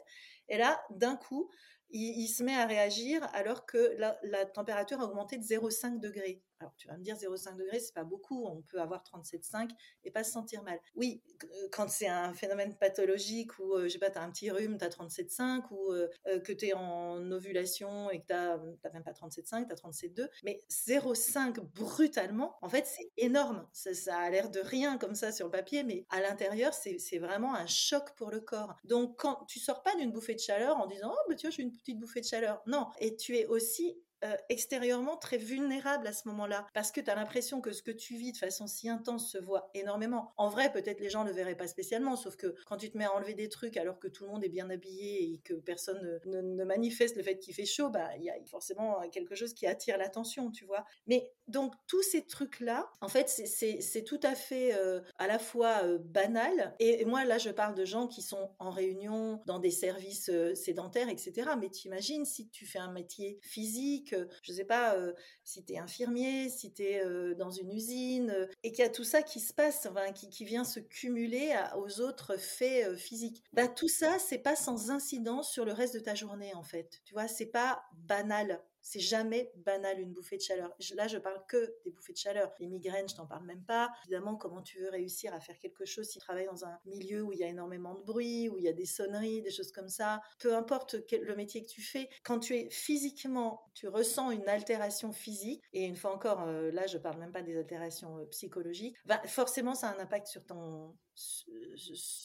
Et 0.48 0.56
là, 0.56 0.82
d'un 0.90 1.16
coup, 1.16 1.50
il, 1.94 2.28
se 2.28 2.42
met 2.42 2.54
à 2.54 2.66
réagir 2.66 3.26
alors 3.32 3.66
que 3.66 3.96
la, 3.98 4.46
température 4.46 5.00
a 5.00 5.04
augmenté 5.04 5.38
de 5.38 5.44
0,5 5.44 6.00
degrés. 6.00 6.42
Alors 6.64 6.74
tu 6.76 6.88
vas 6.88 6.96
me 6.96 7.02
dire 7.02 7.16
0,5 7.16 7.56
degrés, 7.56 7.78
c'est 7.78 7.92
pas 7.92 8.04
beaucoup. 8.04 8.46
On 8.46 8.62
peut 8.62 8.80
avoir 8.80 9.04
37,5 9.04 9.68
et 10.04 10.10
pas 10.10 10.24
se 10.24 10.32
sentir 10.32 10.62
mal. 10.62 10.80
Oui, 10.94 11.22
quand 11.70 11.90
c'est 11.90 12.08
un 12.08 12.32
phénomène 12.32 12.74
pathologique 12.74 13.58
ou 13.58 13.78
je 13.82 13.88
sais 13.88 13.98
pas, 13.98 14.10
tu 14.10 14.16
as 14.16 14.22
un 14.22 14.30
petit 14.30 14.50
rhume, 14.50 14.78
tu 14.78 14.84
as 14.84 14.88
37,5 14.88 15.64
ou 15.70 15.92
que 16.40 16.52
tu 16.52 16.68
es 16.68 16.72
en 16.72 17.30
ovulation 17.30 18.10
et 18.10 18.20
que 18.20 18.26
tu 18.26 18.32
n'as 18.32 18.56
même 18.92 19.04
pas 19.04 19.12
37,5, 19.12 19.66
tu 19.66 19.72
as 19.72 19.76
37,2. 19.76 20.28
Mais 20.42 20.62
0,5 20.70 21.60
brutalement, 21.60 22.56
en 22.62 22.70
fait, 22.70 22.86
c'est 22.86 23.12
énorme. 23.18 23.68
Ça, 23.72 23.92
ça 23.92 24.16
a 24.16 24.30
l'air 24.30 24.48
de 24.50 24.60
rien 24.60 24.96
comme 24.96 25.14
ça 25.14 25.32
sur 25.32 25.46
le 25.46 25.52
papier, 25.52 25.82
mais 25.82 26.06
à 26.08 26.22
l'intérieur, 26.22 26.72
c'est 26.72 27.18
vraiment 27.18 27.54
un 27.54 27.66
choc 27.66 28.14
pour 28.16 28.30
le 28.30 28.40
corps. 28.40 28.74
Donc, 28.84 29.18
quand 29.18 29.44
tu 29.46 29.58
sors 29.58 29.82
pas 29.82 29.94
d'une 29.96 30.12
bouffée 30.12 30.34
de 30.34 30.40
chaleur 30.40 30.78
en 30.78 30.86
disant, 30.86 31.12
oh, 31.12 31.28
bah, 31.28 31.34
tu 31.34 31.46
vois, 31.46 31.54
j'ai 31.54 31.62
une 31.62 31.72
petite 31.72 31.98
bouffée 31.98 32.22
de 32.22 32.26
chaleur. 32.26 32.62
Non. 32.66 32.88
Et 33.00 33.16
tu 33.16 33.36
es 33.36 33.44
aussi 33.46 33.98
euh, 34.24 34.36
extérieurement 34.48 35.16
très 35.16 35.36
vulnérable 35.36 36.06
à 36.06 36.12
ce 36.14 36.26
moment-là, 36.28 36.66
parce 36.72 36.90
que 36.90 37.00
tu 37.00 37.10
as 37.10 37.14
l'impression 37.14 37.60
que 37.60 37.72
ce 37.72 37.82
que 37.82 37.90
tu 37.90 38.16
vis 38.16 38.32
de 38.32 38.38
façon 38.38 38.66
si 38.66 38.88
intense 38.88 39.30
se 39.30 39.36
voit 39.36 39.70
énormément. 39.74 40.32
En 40.38 40.48
vrai, 40.48 40.72
peut-être 40.72 41.00
les 41.00 41.10
gens 41.10 41.24
ne 41.24 41.28
le 41.28 41.34
verraient 41.34 41.56
pas 41.56 41.66
spécialement, 41.66 42.16
sauf 42.16 42.36
que 42.36 42.54
quand 42.64 42.78
tu 42.78 42.90
te 42.90 42.96
mets 42.96 43.04
à 43.04 43.14
enlever 43.14 43.34
des 43.34 43.50
trucs 43.50 43.76
alors 43.76 43.98
que 43.98 44.08
tout 44.08 44.24
le 44.24 44.30
monde 44.30 44.42
est 44.42 44.48
bien 44.48 44.70
habillé 44.70 45.24
et 45.24 45.38
que 45.44 45.52
personne 45.52 46.20
ne, 46.24 46.64
manifeste 46.64 47.16
le 47.16 47.22
fait 47.22 47.38
qu'il 47.38 47.54
fait 47.54 47.66
chaud, 47.66 47.90
bah 47.90 48.16
il 48.16 48.24
y 48.24 48.30
a 48.30 48.34
forcément 48.46 49.06
quelque 49.10 49.34
chose 49.34 49.52
qui 49.52 49.66
attire 49.66 49.98
l'attention, 49.98 50.50
tu 50.50 50.64
vois. 50.64 50.86
Mais 51.06 51.30
donc 51.46 51.74
tous 51.86 52.02
ces 52.02 52.24
trucs-là, 52.24 52.90
en 53.02 53.08
fait, 53.08 53.28
c'est 53.28 54.04
tout 54.04 54.20
à 54.22 54.34
fait 54.34 54.74
euh, 54.74 55.00
à 55.18 55.26
la 55.26 55.38
fois 55.38 55.82
euh, 55.84 55.98
banal, 55.98 56.74
et, 56.78 57.04
moi 57.04 57.26
là 57.26 57.36
je 57.36 57.50
parle 57.50 57.74
de 57.74 57.84
gens 57.84 58.06
qui 58.06 58.22
sont 58.22 58.52
en 58.58 58.70
réunion 58.70 59.42
dans 59.44 59.58
des 59.58 59.70
services 59.70 60.30
sédentaires, 60.54 61.10
etc. 61.10 61.50
Mais 61.60 61.68
tu 61.68 61.88
imagines 61.88 62.24
si 62.24 62.48
tu 62.48 62.64
fais 62.64 62.78
un 62.78 62.90
métier 62.90 63.38
physique, 63.42 64.13
je 64.42 64.52
ne 64.52 64.56
sais 64.56 64.64
pas 64.64 64.96
si 65.42 65.64
tu 65.64 65.74
es 65.74 65.78
infirmier, 65.78 66.48
si 66.48 66.72
tu 66.72 66.82
es 66.82 67.34
dans 67.36 67.50
une 67.50 67.70
usine, 67.70 68.48
et 68.62 68.72
qu'il 68.72 68.84
y 68.84 68.86
a 68.86 68.90
tout 68.90 69.04
ça 69.04 69.22
qui 69.22 69.40
se 69.40 69.52
passe, 69.52 69.88
qui, 70.14 70.44
vient 70.44 70.64
se 70.64 70.80
cumuler 70.80 71.54
aux 71.76 72.00
autres 72.00 72.36
faits 72.36 72.96
physiques. 72.96 73.42
Bah, 73.52 73.68
tout 73.68 73.88
ça, 73.88 74.18
c'est 74.18 74.38
pas 74.38 74.56
sans 74.56 74.90
incidence 74.90 75.52
sur 75.52 75.64
le 75.64 75.72
reste 75.72 75.94
de 75.94 76.00
ta 76.00 76.14
journée, 76.14 76.54
en 76.54 76.62
fait. 76.62 77.00
Tu 77.04 77.14
vois, 77.14 77.28
c'est 77.28 77.46
pas 77.46 77.84
banal. 77.94 78.62
C'est 78.86 79.00
jamais 79.00 79.50
banal 79.56 79.98
une 79.98 80.12
bouffée 80.12 80.36
de 80.36 80.42
chaleur. 80.42 80.70
Là, 80.94 81.08
je 81.08 81.16
parle 81.16 81.42
que 81.48 81.74
des 81.84 81.90
bouffées 81.90 82.12
de 82.12 82.18
chaleur. 82.18 82.52
Les 82.60 82.66
migraines, 82.66 83.08
je 83.08 83.14
t'en 83.14 83.26
parle 83.26 83.46
même 83.46 83.64
pas. 83.64 83.90
Évidemment, 84.04 84.36
comment 84.36 84.60
tu 84.60 84.78
veux 84.78 84.90
réussir 84.90 85.32
à 85.32 85.40
faire 85.40 85.58
quelque 85.58 85.86
chose 85.86 86.06
si 86.06 86.18
tu 86.18 86.18
travailles 86.18 86.44
dans 86.46 86.66
un 86.66 86.78
milieu 86.84 87.22
où 87.22 87.32
il 87.32 87.38
y 87.38 87.44
a 87.44 87.48
énormément 87.48 87.94
de 87.94 88.02
bruit, 88.02 88.50
où 88.50 88.58
il 88.58 88.64
y 88.64 88.68
a 88.68 88.74
des 88.74 88.84
sonneries, 88.84 89.40
des 89.40 89.50
choses 89.50 89.72
comme 89.72 89.88
ça. 89.88 90.20
Peu 90.38 90.54
importe 90.54 90.96
le 91.10 91.34
métier 91.34 91.62
que 91.62 91.70
tu 91.70 91.80
fais, 91.80 92.10
quand 92.24 92.38
tu 92.38 92.56
es 92.56 92.68
physiquement, 92.68 93.70
tu 93.72 93.88
ressens 93.88 94.30
une 94.32 94.48
altération 94.48 95.12
physique, 95.12 95.62
et 95.72 95.84
une 95.84 95.96
fois 95.96 96.14
encore, 96.14 96.42
euh, 96.42 96.70
là, 96.70 96.86
je 96.86 96.98
parle 96.98 97.18
même 97.18 97.32
pas 97.32 97.42
des 97.42 97.56
altérations 97.56 98.18
euh, 98.18 98.26
psychologiques, 98.26 98.96
bah, 99.06 99.20
forcément, 99.26 99.74
ça 99.74 99.88
a 99.88 99.96
un 99.96 99.98
impact 99.98 100.26
sur 100.26 100.44
ton, 100.44 100.94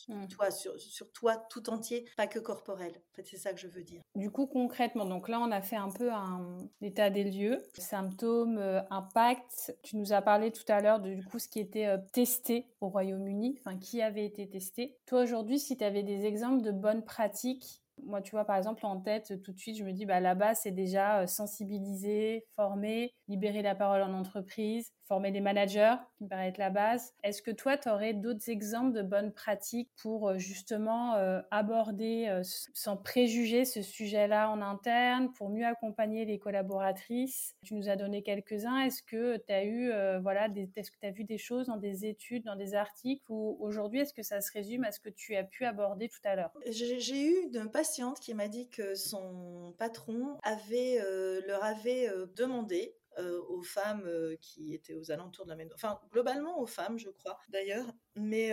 Mmh. 0.07 0.27
toi, 0.27 0.49
sur, 0.49 0.73
toi 1.13 1.37
tout 1.49 1.69
entier, 1.69 2.05
pas 2.17 2.27
que 2.27 2.39
corporel. 2.39 2.91
En 2.91 3.15
fait, 3.15 3.23
c'est 3.23 3.37
ça 3.37 3.53
que 3.53 3.59
je 3.59 3.67
veux 3.67 3.83
dire. 3.83 4.01
Du 4.15 4.31
coup, 4.31 4.47
concrètement, 4.47 5.05
donc 5.05 5.29
là, 5.29 5.39
on 5.39 5.51
a 5.51 5.61
fait 5.61 5.75
un 5.75 5.89
peu 5.89 6.11
un 6.11 6.57
état 6.81 7.09
des 7.09 7.23
lieux, 7.23 7.63
symptômes, 7.75 8.57
euh, 8.57 8.81
impact. 8.89 9.75
Tu 9.83 9.97
nous 9.97 10.13
as 10.13 10.21
parlé 10.21 10.51
tout 10.51 10.63
à 10.67 10.81
l'heure 10.81 10.99
de 10.99 11.13
du 11.13 11.23
coup 11.23 11.39
ce 11.39 11.47
qui 11.47 11.59
était 11.59 11.85
euh, 11.85 11.97
testé 12.13 12.67
au 12.81 12.89
Royaume-Uni, 12.89 13.59
enfin 13.59 13.77
qui 13.77 14.01
avait 14.01 14.25
été 14.25 14.49
testé. 14.49 14.97
Toi, 15.05 15.21
aujourd'hui, 15.21 15.59
si 15.59 15.77
tu 15.77 15.83
avais 15.83 16.03
des 16.03 16.25
exemples 16.25 16.63
de 16.63 16.71
bonnes 16.71 17.03
pratiques 17.03 17.81
moi, 18.05 18.21
tu 18.21 18.31
vois, 18.31 18.45
par 18.45 18.55
exemple, 18.55 18.85
en 18.85 18.99
tête, 18.99 19.41
tout 19.43 19.51
de 19.51 19.59
suite, 19.59 19.77
je 19.77 19.83
me 19.83 19.91
dis, 19.91 20.05
bah, 20.05 20.19
là-bas, 20.19 20.55
c'est 20.55 20.71
déjà 20.71 21.21
euh, 21.21 21.27
sensibiliser, 21.27 22.45
former, 22.55 23.13
libérer 23.27 23.61
la 23.61 23.75
parole 23.75 24.01
en 24.01 24.13
entreprise, 24.13 24.91
former 25.09 25.31
des 25.31 25.41
managers, 25.41 25.95
qui 26.17 26.23
me 26.23 26.29
paraît 26.29 26.47
être 26.47 26.57
la 26.57 26.69
base. 26.69 27.13
Est-ce 27.23 27.41
que 27.41 27.51
toi, 27.51 27.75
tu 27.75 27.89
aurais 27.89 28.13
d'autres 28.13 28.49
exemples 28.49 28.93
de 28.93 29.01
bonnes 29.01 29.33
pratiques 29.33 29.89
pour 30.01 30.29
euh, 30.29 30.37
justement 30.37 31.15
euh, 31.15 31.41
aborder 31.51 32.41
sans 32.73 32.95
préjuger 32.95 33.65
ce 33.65 33.81
sujet-là 33.81 34.49
en 34.49 34.61
interne, 34.61 35.33
pour 35.33 35.49
mieux 35.49 35.65
accompagner 35.65 36.23
les 36.23 36.39
collaboratrices? 36.39 37.55
Tu 37.65 37.73
nous 37.73 37.89
as 37.89 37.97
donné 37.97 38.23
quelques-uns. 38.23 38.79
Est-ce 38.79 39.03
que 39.03 39.37
tu 39.37 39.51
as 39.51 39.65
eu, 39.65 39.91
voilà, 40.21 40.47
est-ce 40.75 40.91
que 40.91 40.97
tu 41.01 41.07
as 41.07 41.11
vu 41.11 41.25
des 41.25 41.37
choses 41.37 41.67
dans 41.67 41.77
des 41.77 42.05
études, 42.05 42.45
dans 42.45 42.55
des 42.55 42.75
articles, 42.75 43.25
ou 43.29 43.57
aujourd'hui, 43.59 43.99
est-ce 43.99 44.13
que 44.13 44.23
ça 44.23 44.39
se 44.39 44.51
résume 44.53 44.85
à 44.85 44.91
ce 44.91 45.01
que 45.01 45.09
tu 45.09 45.35
as 45.35 45.43
pu 45.43 45.65
aborder 45.65 46.07
tout 46.07 46.21
à 46.23 46.35
l'heure? 46.35 46.51
J'ai 46.67 47.25
eu 47.25 47.49
de 47.49 47.59
pas 47.67 47.83
qui 48.21 48.33
m'a 48.33 48.47
dit 48.47 48.69
que 48.69 48.95
son 48.95 49.73
patron 49.77 50.37
euh, 50.71 51.41
leur 51.47 51.63
avait 51.63 52.09
euh, 52.09 52.27
demandé 52.35 52.95
euh, 53.19 53.41
aux 53.49 53.61
femmes 53.61 54.09
qui 54.41 54.73
étaient 54.73 54.93
aux 54.93 55.11
alentours 55.11 55.45
de 55.45 55.49
la 55.49 55.55
ménopause, 55.55 55.75
enfin 55.81 55.99
globalement 56.11 56.59
aux 56.59 56.65
femmes 56.65 56.97
je 56.97 57.09
crois 57.09 57.37
d'ailleurs, 57.49 57.85
mais 58.15 58.51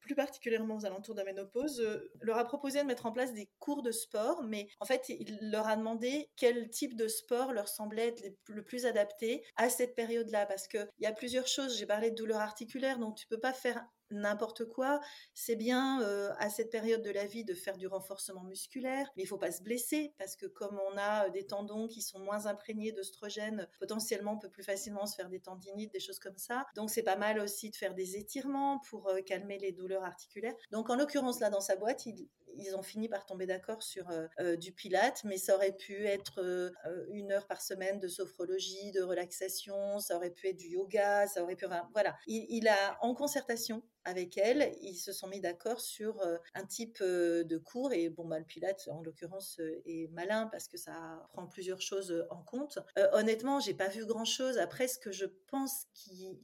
plus 0.00 0.14
particulièrement 0.14 0.76
aux 0.76 0.86
alentours 0.86 1.14
de 1.14 1.20
la 1.20 1.24
ménopause, 1.24 1.82
leur 2.20 2.38
a 2.38 2.44
proposé 2.44 2.80
de 2.80 2.86
mettre 2.86 3.06
en 3.06 3.12
place 3.12 3.32
des 3.32 3.48
cours 3.58 3.82
de 3.82 3.90
sport, 3.90 4.42
mais 4.42 4.68
en 4.80 4.84
fait 4.84 5.08
il 5.08 5.50
leur 5.50 5.66
a 5.68 5.76
demandé 5.76 6.30
quel 6.36 6.70
type 6.70 6.96
de 6.96 7.08
sport 7.08 7.52
leur 7.52 7.68
semblait 7.68 8.08
être 8.08 8.36
le 8.48 8.62
plus 8.62 8.86
adapté 8.86 9.44
à 9.56 9.68
cette 9.68 9.94
période-là, 9.94 10.46
parce 10.46 10.68
qu'il 10.68 10.88
y 10.98 11.06
a 11.06 11.12
plusieurs 11.12 11.46
choses, 11.46 11.78
j'ai 11.78 11.86
parlé 11.86 12.10
de 12.10 12.16
douleur 12.16 12.40
articulaire, 12.40 12.98
donc 12.98 13.16
tu 13.16 13.26
peux 13.26 13.40
pas 13.40 13.52
faire 13.52 13.84
n'importe 14.12 14.64
quoi. 14.66 15.00
C'est 15.34 15.56
bien 15.56 16.00
euh, 16.02 16.30
à 16.38 16.50
cette 16.50 16.70
période 16.70 17.02
de 17.02 17.10
la 17.10 17.26
vie 17.26 17.44
de 17.44 17.54
faire 17.54 17.76
du 17.76 17.86
renforcement 17.86 18.44
musculaire, 18.44 19.10
mais 19.16 19.22
il 19.22 19.26
faut 19.26 19.38
pas 19.38 19.52
se 19.52 19.62
blesser 19.62 20.14
parce 20.18 20.36
que 20.36 20.46
comme 20.46 20.78
on 20.92 20.96
a 20.96 21.26
euh, 21.26 21.30
des 21.30 21.46
tendons 21.46 21.88
qui 21.88 22.02
sont 22.02 22.18
moins 22.18 22.46
imprégnés 22.46 22.92
d'oestrogènes, 22.92 23.68
potentiellement 23.78 24.32
on 24.32 24.38
peut 24.38 24.50
plus 24.50 24.62
facilement 24.62 25.06
se 25.06 25.16
faire 25.16 25.28
des 25.28 25.40
tendinites, 25.40 25.92
des 25.92 26.00
choses 26.00 26.18
comme 26.18 26.38
ça. 26.38 26.66
Donc 26.76 26.90
c'est 26.90 27.02
pas 27.02 27.16
mal 27.16 27.38
aussi 27.38 27.70
de 27.70 27.76
faire 27.76 27.94
des 27.94 28.16
étirements 28.16 28.80
pour 28.88 29.08
euh, 29.08 29.20
calmer 29.20 29.58
les 29.58 29.72
douleurs 29.72 30.04
articulaires. 30.04 30.54
Donc 30.70 30.90
en 30.90 30.96
l'occurrence 30.96 31.40
là 31.40 31.50
dans 31.50 31.60
sa 31.60 31.76
boîte, 31.76 32.06
il, 32.06 32.28
ils 32.56 32.76
ont 32.76 32.82
fini 32.82 33.08
par 33.08 33.26
tomber 33.26 33.46
d'accord 33.46 33.82
sur 33.82 34.10
euh, 34.10 34.26
euh, 34.40 34.56
du 34.56 34.72
pilate, 34.72 35.24
mais 35.24 35.36
ça 35.36 35.54
aurait 35.54 35.76
pu 35.76 36.06
être 36.06 36.40
euh, 36.40 36.70
une 37.10 37.32
heure 37.32 37.46
par 37.46 37.62
semaine 37.62 37.98
de 37.98 38.08
sophrologie, 38.08 38.92
de 38.92 39.02
relaxation, 39.02 39.98
ça 39.98 40.16
aurait 40.16 40.30
pu 40.30 40.48
être 40.48 40.56
du 40.56 40.68
yoga, 40.68 41.26
ça 41.26 41.42
aurait 41.42 41.56
pu... 41.56 41.66
voilà. 41.92 42.16
Il, 42.26 42.68
a, 42.68 42.96
en 43.00 43.14
concertation 43.14 43.82
avec 44.04 44.36
elle, 44.36 44.72
ils 44.80 44.96
se 44.96 45.12
sont 45.12 45.28
mis 45.28 45.40
d'accord 45.40 45.80
sur 45.80 46.20
un 46.54 46.64
type 46.66 47.02
de 47.02 47.58
cours, 47.58 47.92
et 47.92 48.08
bon, 48.08 48.26
bah, 48.26 48.38
le 48.38 48.44
pilate, 48.44 48.88
en 48.88 49.02
l'occurrence, 49.02 49.60
est 49.86 50.10
malin 50.12 50.48
parce 50.50 50.68
que 50.68 50.76
ça 50.76 51.22
prend 51.32 51.46
plusieurs 51.46 51.80
choses 51.80 52.26
en 52.30 52.42
compte. 52.42 52.78
honnêtement, 53.12 53.60
j'ai 53.60 53.74
pas 53.74 53.88
vu 53.88 54.04
grand-chose. 54.04 54.58
Après, 54.58 54.88
ce 54.88 54.98
que 54.98 55.12
je 55.12 55.26
pense 55.48 55.86
qui 55.94 56.40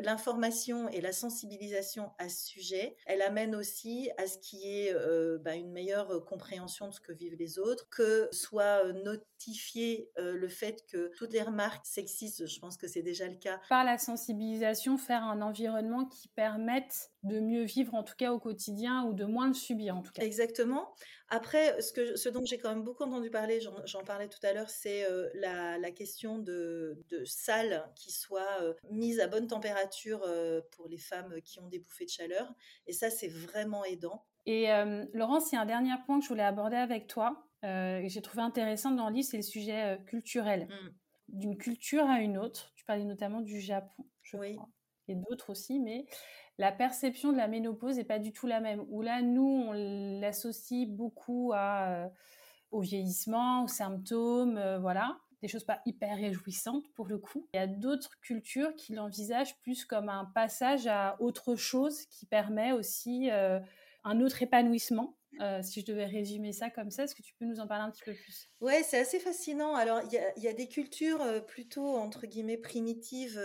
l'information 0.00 0.88
et 0.88 1.00
la 1.00 1.12
sensibilisation 1.12 2.10
à 2.18 2.28
ce 2.28 2.46
sujet, 2.46 2.96
elle 3.06 3.22
amène 3.22 3.54
aussi 3.54 4.10
à 4.18 4.26
ce 4.26 4.38
qui 4.38 4.62
est 4.64 4.94
euh, 4.94 5.38
bah, 5.38 5.54
une 5.54 5.72
meilleure 5.72 6.24
compréhension 6.24 6.88
de 6.88 6.94
ce 6.94 7.00
que 7.00 7.12
vivent 7.12 7.36
les 7.38 7.58
autres, 7.58 7.88
que 7.90 8.28
soit 8.32 8.84
euh, 8.84 8.92
notifié 8.92 10.10
euh, 10.18 10.34
le 10.34 10.48
fait 10.48 10.84
que 10.86 11.10
toutes 11.16 11.32
les 11.32 11.42
remarques 11.42 11.84
sexistes, 11.84 12.46
je 12.46 12.60
pense 12.60 12.76
que 12.76 12.86
c'est 12.86 13.02
déjà 13.02 13.26
le 13.28 13.36
cas. 13.36 13.60
Par 13.68 13.84
la 13.84 13.98
sensibilisation, 13.98 14.96
faire 14.98 15.24
un 15.24 15.42
environnement 15.42 16.06
qui 16.06 16.28
permette 16.28 17.10
de 17.26 17.40
mieux 17.40 17.64
vivre 17.64 17.94
en 17.94 18.02
tout 18.02 18.14
cas 18.16 18.32
au 18.32 18.38
quotidien 18.38 19.04
ou 19.04 19.12
de 19.12 19.24
moins 19.24 19.48
le 19.48 19.54
subir 19.54 19.96
en 19.96 20.02
tout 20.02 20.12
cas. 20.12 20.22
Exactement. 20.22 20.94
Après, 21.28 21.80
ce, 21.82 21.92
que, 21.92 22.14
ce 22.14 22.28
dont 22.28 22.44
j'ai 22.44 22.58
quand 22.58 22.68
même 22.68 22.84
beaucoup 22.84 23.02
entendu 23.02 23.30
parler, 23.30 23.60
j'en 23.60 24.04
parlais 24.04 24.28
tout 24.28 24.38
à 24.44 24.52
l'heure, 24.52 24.70
c'est 24.70 25.10
euh, 25.10 25.28
la, 25.34 25.90
question 25.90 26.38
de, 26.38 27.02
de 27.10 27.24
salles 27.24 27.84
qui 27.96 28.12
soient 28.12 28.60
euh, 28.60 28.74
mises 28.90 29.18
à 29.18 29.26
bonne 29.26 29.48
température 29.48 29.55
euh, 30.24 30.60
pour 30.72 30.88
les 30.88 30.98
femmes 30.98 31.40
qui 31.42 31.60
ont 31.60 31.68
des 31.68 31.78
bouffées 31.78 32.04
de 32.04 32.10
chaleur. 32.10 32.52
Et 32.86 32.92
ça, 32.92 33.10
c'est 33.10 33.28
vraiment 33.28 33.84
aidant. 33.84 34.24
Et 34.48 34.68
Laurence, 35.12 35.50
il 35.50 35.56
y 35.56 35.58
a 35.58 35.62
un 35.62 35.66
dernier 35.66 35.94
point 36.06 36.18
que 36.18 36.24
je 36.24 36.28
voulais 36.28 36.44
aborder 36.44 36.76
avec 36.76 37.08
toi, 37.08 37.48
que 37.62 38.04
j'ai 38.06 38.22
trouvé 38.22 38.42
intéressant 38.42 38.92
dans 38.92 39.08
le 39.08 39.16
livre, 39.16 39.28
c'est 39.28 39.38
le 39.38 39.42
sujet 39.42 39.98
culturel. 40.06 40.68
Mmh. 40.68 40.90
D'une 41.28 41.56
culture 41.58 42.04
à 42.08 42.20
une 42.20 42.38
autre. 42.38 42.72
Tu 42.76 42.84
parlais 42.84 43.02
notamment 43.02 43.40
du 43.40 43.60
Japon, 43.60 44.04
je 44.22 44.36
oui. 44.36 44.54
crois. 44.54 44.68
Et 45.08 45.16
d'autres 45.16 45.50
aussi, 45.50 45.80
mais 45.80 46.06
la 46.58 46.72
perception 46.72 47.32
de 47.32 47.36
la 47.36 47.48
ménopause 47.48 47.96
n'est 47.96 48.04
pas 48.04 48.18
du 48.18 48.32
tout 48.32 48.46
la 48.46 48.60
même. 48.60 48.84
Où 48.88 49.02
là, 49.02 49.22
nous, 49.22 49.64
on 49.68 49.72
l'associe 50.20 50.88
beaucoup 50.88 51.52
à, 51.54 51.90
euh, 51.90 52.08
au 52.70 52.80
vieillissement, 52.80 53.64
aux 53.64 53.68
symptômes, 53.68 54.56
euh, 54.56 54.78
voilà, 54.78 55.18
choses 55.48 55.64
pas 55.64 55.80
hyper 55.86 56.16
réjouissantes 56.16 56.92
pour 56.94 57.06
le 57.06 57.18
coup. 57.18 57.48
Il 57.54 57.56
y 57.56 57.60
a 57.60 57.66
d'autres 57.66 58.18
cultures 58.20 58.74
qui 58.76 58.94
l'envisagent 58.94 59.58
plus 59.60 59.84
comme 59.84 60.08
un 60.08 60.24
passage 60.34 60.86
à 60.86 61.16
autre 61.20 61.56
chose 61.56 62.06
qui 62.06 62.26
permet 62.26 62.72
aussi 62.72 63.30
euh, 63.30 63.60
un 64.04 64.20
autre 64.20 64.42
épanouissement 64.42 65.16
euh, 65.40 65.60
si 65.62 65.80
je 65.80 65.86
devais 65.86 66.06
résumer 66.06 66.52
ça 66.52 66.70
comme 66.70 66.90
ça, 66.90 67.04
est-ce 67.04 67.14
que 67.14 67.22
tu 67.22 67.34
peux 67.34 67.44
nous 67.44 67.60
en 67.60 67.66
parler 67.66 67.84
un 67.84 67.90
petit 67.90 68.02
peu 68.04 68.14
plus? 68.14 68.48
Ouais, 68.60 68.82
c'est 68.82 68.98
assez 68.98 69.18
fascinant. 69.18 69.74
Alors, 69.74 70.00
il 70.04 70.42
y, 70.42 70.48
a, 70.48 70.52
des 70.52 70.68
cultures 70.68 71.20
euh, 71.20 71.40
plutôt, 71.40 71.96
entre 71.96 72.26
guillemets, 72.26 72.56
primitives 72.56 73.38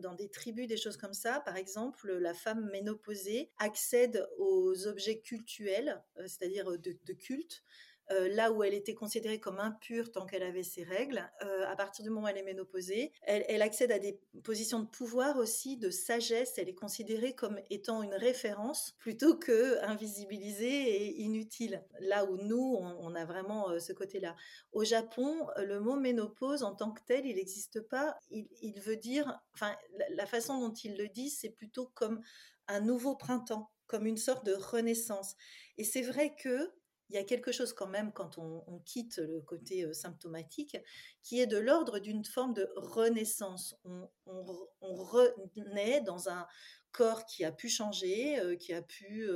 dans 0.00 0.14
des 0.14 0.30
tribus, 0.30 0.66
des 0.66 0.76
choses 0.76 0.96
comme 0.96 1.12
ça. 1.12 1.40
Par 1.40 1.56
exemple, 1.56 2.10
la 2.12 2.32
femme 2.32 2.70
ménopausée 2.70 3.50
accède 3.58 4.26
aux 4.38 4.86
objets 4.86 5.20
cultuels, 5.20 6.02
c'est-à-dire 6.20 6.78
de, 6.78 7.12
culte, 7.12 7.62
euh, 8.10 8.28
là 8.28 8.52
où 8.52 8.62
elle 8.62 8.74
était 8.74 8.94
considérée 8.94 9.38
comme 9.38 9.60
impure 9.60 10.10
tant 10.10 10.24
qu'elle 10.24 10.42
avait 10.42 10.62
ses 10.62 10.82
règles, 10.82 11.30
euh, 11.44 11.66
à 11.66 11.76
partir 11.76 12.02
du 12.02 12.10
moment 12.10 12.26
où 12.26 12.28
elle 12.28 12.38
est 12.38 12.42
ménopausée, 12.42 13.12
elle, 13.22 13.60
accède 13.60 13.92
à 13.92 13.98
des 13.98 14.18
positions 14.42 14.80
de 14.80 14.86
pouvoir 14.86 15.36
aussi, 15.36 15.76
de 15.76 15.90
sagesse. 15.90 16.54
Elle 16.56 16.68
est 16.68 16.74
considérée 16.74 17.34
comme 17.34 17.60
étant 17.68 18.02
une 18.02 18.14
référence 18.14 18.94
plutôt 18.98 19.36
que 19.36 19.82
invisibilisée 19.84 20.66
et 20.66 21.20
inutile. 21.20 21.84
Là 22.00 22.24
où 22.24 22.38
nous, 22.38 22.76
on, 22.78 23.14
a 23.14 23.24
vraiment 23.26 23.70
euh, 23.70 23.78
ce 23.78 23.92
côté-là. 23.92 24.36
Au 24.72 24.84
Japon, 24.84 25.46
le 25.58 25.78
mot 25.80 25.96
ménopause 25.96 26.62
en 26.62 26.74
tant 26.74 26.92
que 26.92 27.02
tel, 27.06 27.26
il 27.26 27.36
n'existe 27.36 27.80
pas. 27.80 28.16
Il, 28.30 28.48
il, 28.62 28.80
veut 28.80 28.96
dire, 28.96 29.38
enfin, 29.54 29.76
la, 29.98 30.08
la 30.10 30.26
façon 30.26 30.58
dont 30.60 30.72
il 30.72 30.96
le 30.96 31.08
dit, 31.08 31.28
c'est 31.28 31.50
plutôt 31.50 31.90
comme 31.94 32.22
un 32.68 32.80
nouveau 32.80 33.16
printemps, 33.16 33.70
comme 33.86 34.06
une 34.06 34.16
sorte 34.16 34.46
de 34.46 34.54
renaissance. 34.54 35.34
Et 35.76 35.84
c'est 35.84 36.02
vrai 36.02 36.34
que 36.34 36.72
il 37.08 37.16
y 37.16 37.18
a 37.18 37.24
quelque 37.24 37.52
chose 37.52 37.72
quand 37.72 37.86
même 37.86 38.12
quand 38.12 38.38
on, 38.38 38.78
quitte 38.84 39.18
le 39.18 39.40
côté 39.40 39.92
symptomatique 39.92 40.76
qui 41.22 41.40
est 41.40 41.46
de 41.46 41.58
l'ordre 41.58 41.98
d'une 41.98 42.24
forme 42.24 42.54
de 42.54 42.68
renaissance. 42.76 43.76
On 43.84 44.94
renaît 44.94 46.00
dans 46.02 46.28
un 46.28 46.46
corps 46.92 47.24
qui 47.24 47.44
a 47.44 47.52
pu 47.52 47.68
changer, 47.68 48.56
qui 48.58 48.72
a 48.72 48.82
pu 48.82 49.28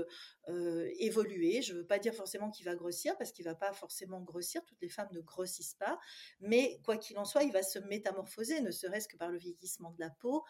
évoluer. 0.98 1.62
Je 1.62 1.72
ne 1.72 1.78
veux 1.78 1.86
pas 1.86 1.98
dire 1.98 2.14
forcément 2.14 2.50
qu'il 2.50 2.64
va 2.64 2.74
grossir, 2.74 3.16
parce 3.16 3.32
qu'il 3.32 3.44
ne 3.44 3.50
va 3.50 3.54
pas 3.54 3.72
forcément 3.72 4.20
grossir. 4.20 4.64
Toutes 4.64 4.80
les 4.80 4.88
femmes 4.88 5.08
ne 5.12 5.20
grossissent 5.20 5.74
pas. 5.74 5.98
Mais 6.40 6.80
quoi 6.84 6.96
qu'il 6.96 7.18
en 7.18 7.24
soit, 7.24 7.42
il 7.42 7.52
va 7.52 7.62
se 7.62 7.78
métamorphoser, 7.78 8.60
ne 8.60 8.70
serait-ce 8.70 9.08
que 9.08 9.16
par 9.16 9.30
le 9.30 9.38
vieillissement 9.38 9.90
de 9.90 10.00
la 10.00 10.10
peau. 10.10 10.44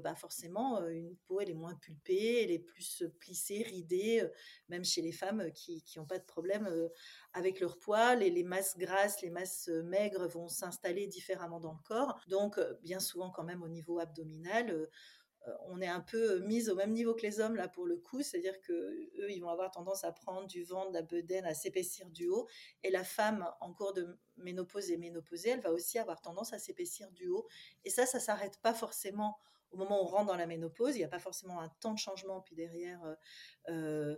Bah 0.00 0.14
forcément, 0.14 0.86
une 0.88 1.16
peau, 1.26 1.40
elle 1.40 1.50
est 1.50 1.54
moins 1.54 1.74
pulpée, 1.74 2.42
elle 2.42 2.50
est 2.50 2.58
plus 2.58 3.04
plissée, 3.18 3.62
ridée, 3.62 4.26
même 4.68 4.84
chez 4.84 5.02
les 5.02 5.12
femmes 5.12 5.50
qui 5.52 5.84
n'ont 5.96 6.06
pas 6.06 6.18
de 6.18 6.24
problème 6.24 6.68
avec 7.32 7.60
leur 7.60 7.78
poids. 7.78 8.14
Les, 8.14 8.42
masses 8.42 8.78
grasses, 8.78 9.20
les 9.20 9.30
masses 9.30 9.68
maigres 9.68 10.26
vont 10.28 10.48
s'installer 10.48 11.06
différemment 11.06 11.60
dans 11.60 11.72
le 11.72 11.82
corps. 11.84 12.18
Donc, 12.28 12.58
bien 12.82 13.00
souvent 13.00 13.30
quand 13.30 13.44
même 13.44 13.62
au 13.62 13.68
niveau 13.68 13.98
abdominal 13.98 14.88
on 15.66 15.80
est 15.80 15.88
un 15.88 16.00
peu 16.00 16.40
mise 16.40 16.68
au 16.68 16.74
même 16.74 16.92
niveau 16.92 17.14
que 17.14 17.22
les 17.22 17.40
hommes 17.40 17.56
là 17.56 17.68
pour 17.68 17.86
le 17.86 17.96
coup, 17.96 18.22
c'est-à-dire 18.22 18.60
que 18.60 18.72
eux 18.72 19.30
ils 19.30 19.40
vont 19.40 19.48
avoir 19.48 19.70
tendance 19.70 20.04
à 20.04 20.12
prendre 20.12 20.46
du 20.46 20.64
ventre, 20.64 20.90
de 20.90 20.94
la 20.94 21.02
bedaine, 21.02 21.44
à 21.44 21.54
s'épaissir 21.54 22.08
du 22.10 22.28
haut, 22.28 22.46
et 22.82 22.90
la 22.90 23.04
femme 23.04 23.48
en 23.60 23.72
cours 23.72 23.92
de 23.92 24.18
ménopause 24.36 24.90
et 24.90 24.96
ménopausée, 24.96 25.50
elle 25.50 25.60
va 25.60 25.72
aussi 25.72 25.98
avoir 25.98 26.20
tendance 26.20 26.52
à 26.52 26.58
s'épaissir 26.58 27.10
du 27.12 27.28
haut, 27.28 27.46
et 27.84 27.90
ça, 27.90 28.06
ça 28.06 28.20
s'arrête 28.20 28.58
pas 28.62 28.74
forcément 28.74 29.38
au 29.72 29.76
moment 29.76 30.00
où 30.00 30.04
on 30.04 30.06
rentre 30.06 30.26
dans 30.26 30.36
la 30.36 30.46
ménopause, 30.46 30.94
il 30.94 30.98
n'y 30.98 31.04
a 31.04 31.08
pas 31.08 31.18
forcément 31.18 31.60
un 31.60 31.68
temps 31.80 31.92
de 31.92 31.98
changement, 31.98 32.40
puis 32.40 32.54
derrière, 32.54 33.02
euh, 33.04 33.14
euh 33.68 34.16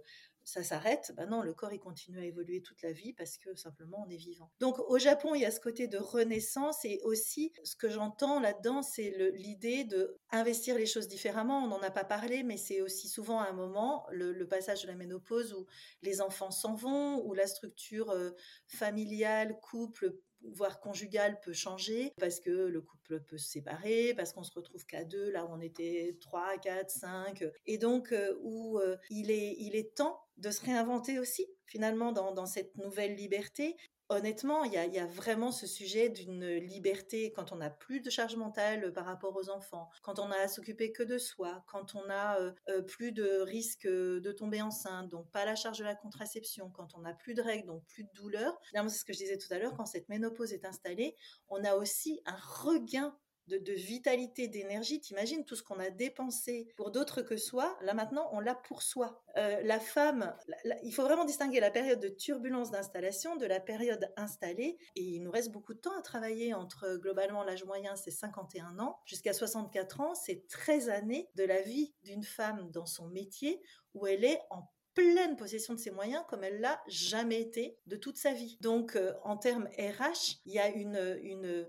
ça 0.48 0.62
s'arrête. 0.62 1.12
Ben 1.14 1.26
non, 1.26 1.42
le 1.42 1.52
corps 1.52 1.74
il 1.74 1.78
continue 1.78 2.18
à 2.18 2.24
évoluer 2.24 2.62
toute 2.62 2.80
la 2.80 2.90
vie 2.90 3.12
parce 3.12 3.36
que 3.36 3.54
simplement 3.54 4.02
on 4.06 4.10
est 4.10 4.16
vivant. 4.16 4.50
Donc 4.60 4.78
au 4.78 4.98
Japon, 4.98 5.34
il 5.34 5.42
y 5.42 5.44
a 5.44 5.50
ce 5.50 5.60
côté 5.60 5.88
de 5.88 5.98
renaissance 5.98 6.86
et 6.86 7.00
aussi 7.04 7.52
ce 7.64 7.76
que 7.76 7.90
j'entends 7.90 8.40
là-dedans, 8.40 8.82
c'est 8.82 9.10
l'idée 9.34 9.84
de 9.84 10.16
investir 10.30 10.76
les 10.76 10.86
choses 10.86 11.06
différemment. 11.06 11.58
On 11.58 11.66
n'en 11.66 11.82
a 11.82 11.90
pas 11.90 12.04
parlé, 12.04 12.44
mais 12.44 12.56
c'est 12.56 12.80
aussi 12.80 13.08
souvent 13.08 13.40
un 13.40 13.52
moment, 13.52 14.06
le, 14.10 14.48
passage 14.48 14.82
de 14.82 14.86
la 14.86 14.94
ménopause 14.94 15.52
où 15.52 15.66
les 16.00 16.22
enfants 16.22 16.50
s'en 16.50 16.74
vont, 16.74 17.22
où 17.26 17.34
la 17.34 17.46
structure 17.46 18.10
euh, 18.10 18.30
familiale, 18.66 19.60
couple 19.60 20.16
voire 20.42 20.80
conjugale 20.80 21.40
peut 21.40 21.52
changer 21.52 22.12
parce 22.18 22.40
que 22.40 22.50
le 22.50 22.80
couple 22.80 23.20
peut 23.20 23.38
se 23.38 23.48
séparer, 23.48 24.14
parce 24.16 24.32
qu'on 24.32 24.42
se 24.42 24.52
retrouve 24.52 24.84
qu'à 24.86 25.04
deux, 25.04 25.30
là 25.30 25.44
où 25.44 25.48
on 25.50 25.60
était 25.60 26.16
trois, 26.20 26.58
quatre, 26.58 26.90
cinq, 26.90 27.44
et 27.66 27.78
donc 27.78 28.12
euh, 28.12 28.36
où 28.42 28.78
euh, 28.78 28.96
il, 29.10 29.30
est, 29.30 29.56
il 29.58 29.76
est 29.76 29.94
temps 29.94 30.20
de 30.36 30.50
se 30.50 30.64
réinventer 30.64 31.18
aussi, 31.18 31.46
finalement, 31.66 32.12
dans, 32.12 32.32
dans 32.32 32.46
cette 32.46 32.76
nouvelle 32.76 33.14
liberté. 33.16 33.76
Honnêtement, 34.10 34.64
il 34.64 34.72
y 34.72 34.98
a, 34.98 35.06
vraiment 35.06 35.52
ce 35.52 35.66
sujet 35.66 36.08
d'une 36.08 36.46
liberté 36.56 37.30
quand 37.30 37.52
on 37.52 37.56
n'a 37.56 37.68
plus 37.68 38.00
de 38.00 38.08
charge 38.08 38.36
mentale 38.36 38.90
par 38.94 39.04
rapport 39.04 39.36
aux 39.36 39.50
enfants, 39.50 39.90
quand 40.02 40.18
on 40.18 40.30
a 40.30 40.36
à 40.36 40.48
s'occuper 40.48 40.92
que 40.92 41.02
de 41.02 41.18
soi, 41.18 41.62
quand 41.66 41.94
on 41.94 42.08
a 42.08 42.40
euh, 42.40 42.52
euh 42.70 42.80
plus 42.80 43.12
de 43.12 43.40
risque 43.40 43.86
de 43.86 44.32
tomber 44.32 44.62
enceinte, 44.62 45.10
donc 45.10 45.30
pas 45.30 45.44
la 45.44 45.56
charge 45.56 45.80
de 45.80 45.84
la 45.84 45.94
contraception, 45.94 46.70
quand 46.70 46.94
on 46.94 47.00
n'a 47.00 47.12
plus 47.12 47.34
de 47.34 47.42
règles, 47.42 47.66
donc 47.66 47.84
plus 47.84 48.04
de 48.04 48.12
douleur. 48.14 48.58
C'est 48.72 48.88
ce 48.88 49.04
que 49.04 49.12
je 49.12 49.18
disais 49.18 49.36
tout 49.36 49.52
à 49.52 49.58
l'heure, 49.58 49.74
quand 49.76 49.84
cette 49.84 50.08
ménopause 50.08 50.54
est 50.54 50.64
installée, 50.64 51.14
on 51.50 51.62
a 51.62 51.74
aussi 51.74 52.22
un 52.24 52.36
regain 52.36 53.14
de, 53.48 53.72
vitalité, 53.72 54.48
d'énergie. 54.48 55.00
T'imagines 55.00 55.44
tout 55.44 55.56
ce 55.56 55.62
qu'on 55.62 55.78
a 55.78 55.90
dépensé 55.90 56.68
pour 56.76 56.90
d'autres 56.90 57.22
que 57.22 57.36
soi. 57.36 57.76
Là 57.82 57.94
maintenant, 57.94 58.28
on 58.32 58.40
l'a 58.40 58.54
pour 58.54 58.82
soi. 58.82 59.22
Euh, 59.36 59.60
la 59.62 59.80
femme, 59.80 60.36
il 60.82 60.92
faut 60.92 61.02
vraiment 61.02 61.24
distinguer 61.24 61.60
la 61.60 61.70
période 61.70 62.00
de 62.00 62.08
turbulence 62.08 62.70
d'installation 62.70 63.36
de 63.36 63.46
la 63.46 63.60
période 63.60 64.12
installée. 64.16 64.78
Et 64.96 65.02
il 65.02 65.22
nous 65.22 65.30
reste 65.30 65.50
beaucoup 65.50 65.74
de 65.74 65.80
temps 65.80 65.96
à 65.96 66.02
travailler 66.02 66.54
entre 66.54 66.96
globalement 66.96 67.42
l'âge 67.44 67.64
moyen, 67.64 67.96
c'est 67.96 68.10
51 68.10 68.78
ans, 68.78 68.98
jusqu'à 69.04 69.32
64 69.32 70.00
ans, 70.00 70.14
c'est 70.14 70.46
13 70.48 70.90
années 70.90 71.28
de 71.34 71.44
la 71.44 71.62
vie 71.62 71.94
d'une 72.02 72.24
femme 72.24 72.70
dans 72.70 72.86
son 72.86 73.08
métier 73.08 73.60
où 73.94 74.06
elle 74.06 74.24
est 74.24 74.40
en 74.50 74.70
pleine 74.94 75.36
possession 75.36 75.74
de 75.74 75.78
ses 75.78 75.92
moyens 75.92 76.24
comme 76.28 76.42
elle 76.42 76.60
l'a 76.60 76.82
jamais 76.88 77.40
été 77.40 77.78
de 77.86 77.96
toute 77.96 78.16
sa 78.16 78.32
vie. 78.32 78.58
Donc, 78.60 78.96
euh, 78.96 79.14
en 79.22 79.36
termes 79.36 79.68
RH, 79.78 80.40
il 80.44 80.52
y 80.52 80.58
a 80.58 80.68
une 80.68 81.66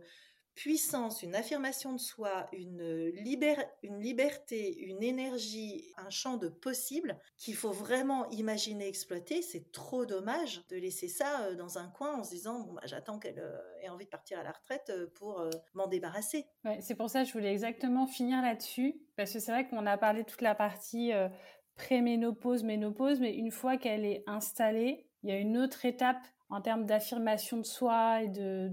puissance, 0.59 1.23
une 1.23 1.35
affirmation 1.35 1.93
de 1.93 1.99
soi, 1.99 2.49
une, 2.51 3.05
liber 3.11 3.55
une 3.81 4.01
liberté, 4.01 4.77
une 4.77 5.01
énergie, 5.01 5.93
un 5.95 6.09
champ 6.09 6.35
de 6.35 6.49
possible 6.49 7.17
qu'il 7.37 7.55
faut 7.55 7.71
vraiment 7.71 8.29
imaginer 8.31 8.85
exploiter. 8.85 9.41
C'est 9.41 9.71
trop 9.71 10.05
dommage 10.05 10.67
de 10.67 10.75
laisser 10.75 11.07
ça 11.07 11.43
euh, 11.43 11.55
dans 11.55 11.77
un 11.77 11.87
coin 11.87 12.17
en 12.17 12.25
se 12.25 12.31
disant 12.31 12.59
bon, 12.59 12.73
bah, 12.73 12.81
j'attends 12.83 13.19
qu'elle 13.19 13.39
euh, 13.39 13.57
ait 13.81 13.87
envie 13.87 14.03
de 14.03 14.09
partir 14.09 14.37
à 14.37 14.43
la 14.43 14.51
retraite 14.51 14.89
euh, 14.89 15.07
pour 15.15 15.39
euh, 15.39 15.49
m'en 15.75 15.87
débarrasser. 15.87 16.45
C'est 16.81 16.95
pour 16.95 17.09
ça 17.09 17.21
que 17.21 17.29
je 17.29 17.33
voulais 17.33 17.53
exactement 17.53 18.05
finir 18.05 18.41
là-dessus 18.41 19.01
parce 19.15 19.31
que 19.31 19.39
c'est 19.39 19.53
vrai 19.53 19.65
qu'on 19.65 19.85
a 19.85 19.97
parlé 19.97 20.25
toute 20.25 20.41
la 20.41 20.55
partie 20.55 21.13
euh, 21.13 21.29
pré-ménopause, 21.77 22.65
ménopause, 22.65 23.21
mais 23.21 23.33
une 23.33 23.51
fois 23.51 23.77
qu'elle 23.77 24.03
est 24.03 24.25
installée, 24.27 25.07
il 25.23 25.29
y 25.29 25.31
a 25.31 25.37
une 25.37 25.57
autre 25.57 25.85
étape 25.85 26.25
en 26.49 26.61
termes 26.61 26.85
d'affirmation 26.85 27.57
de 27.57 27.65
soi 27.65 28.23
et 28.23 28.27
de, 28.27 28.71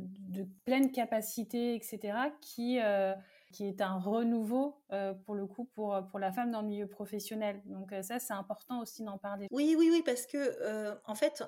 pleine 0.65 0.91
capacité, 0.91 1.75
etc., 1.75 2.19
qui, 2.41 2.81
euh, 2.81 3.15
qui 3.53 3.67
est 3.67 3.81
un 3.81 3.99
renouveau 3.99 4.81
euh, 4.93 5.13
pour 5.13 5.35
le 5.35 5.47
coup 5.47 5.65
pour, 5.65 5.99
pour 6.11 6.19
la 6.19 6.33
femme 6.33 6.51
dans 6.51 6.63
le 6.63 6.69
milieu 6.69 6.87
professionnel. 6.87 7.61
Donc 7.67 7.93
euh, 7.93 8.03
ça, 8.03 8.19
c'est 8.19 8.33
important 8.33 8.81
aussi 8.81 9.03
d'en 9.03 9.19
parler. 9.19 9.47
Oui, 9.51 9.77
oui, 9.79 9.89
oui, 9.91 10.03
parce 10.05 10.27
que 10.27 10.97
en 11.05 11.15
fait, 11.15 11.45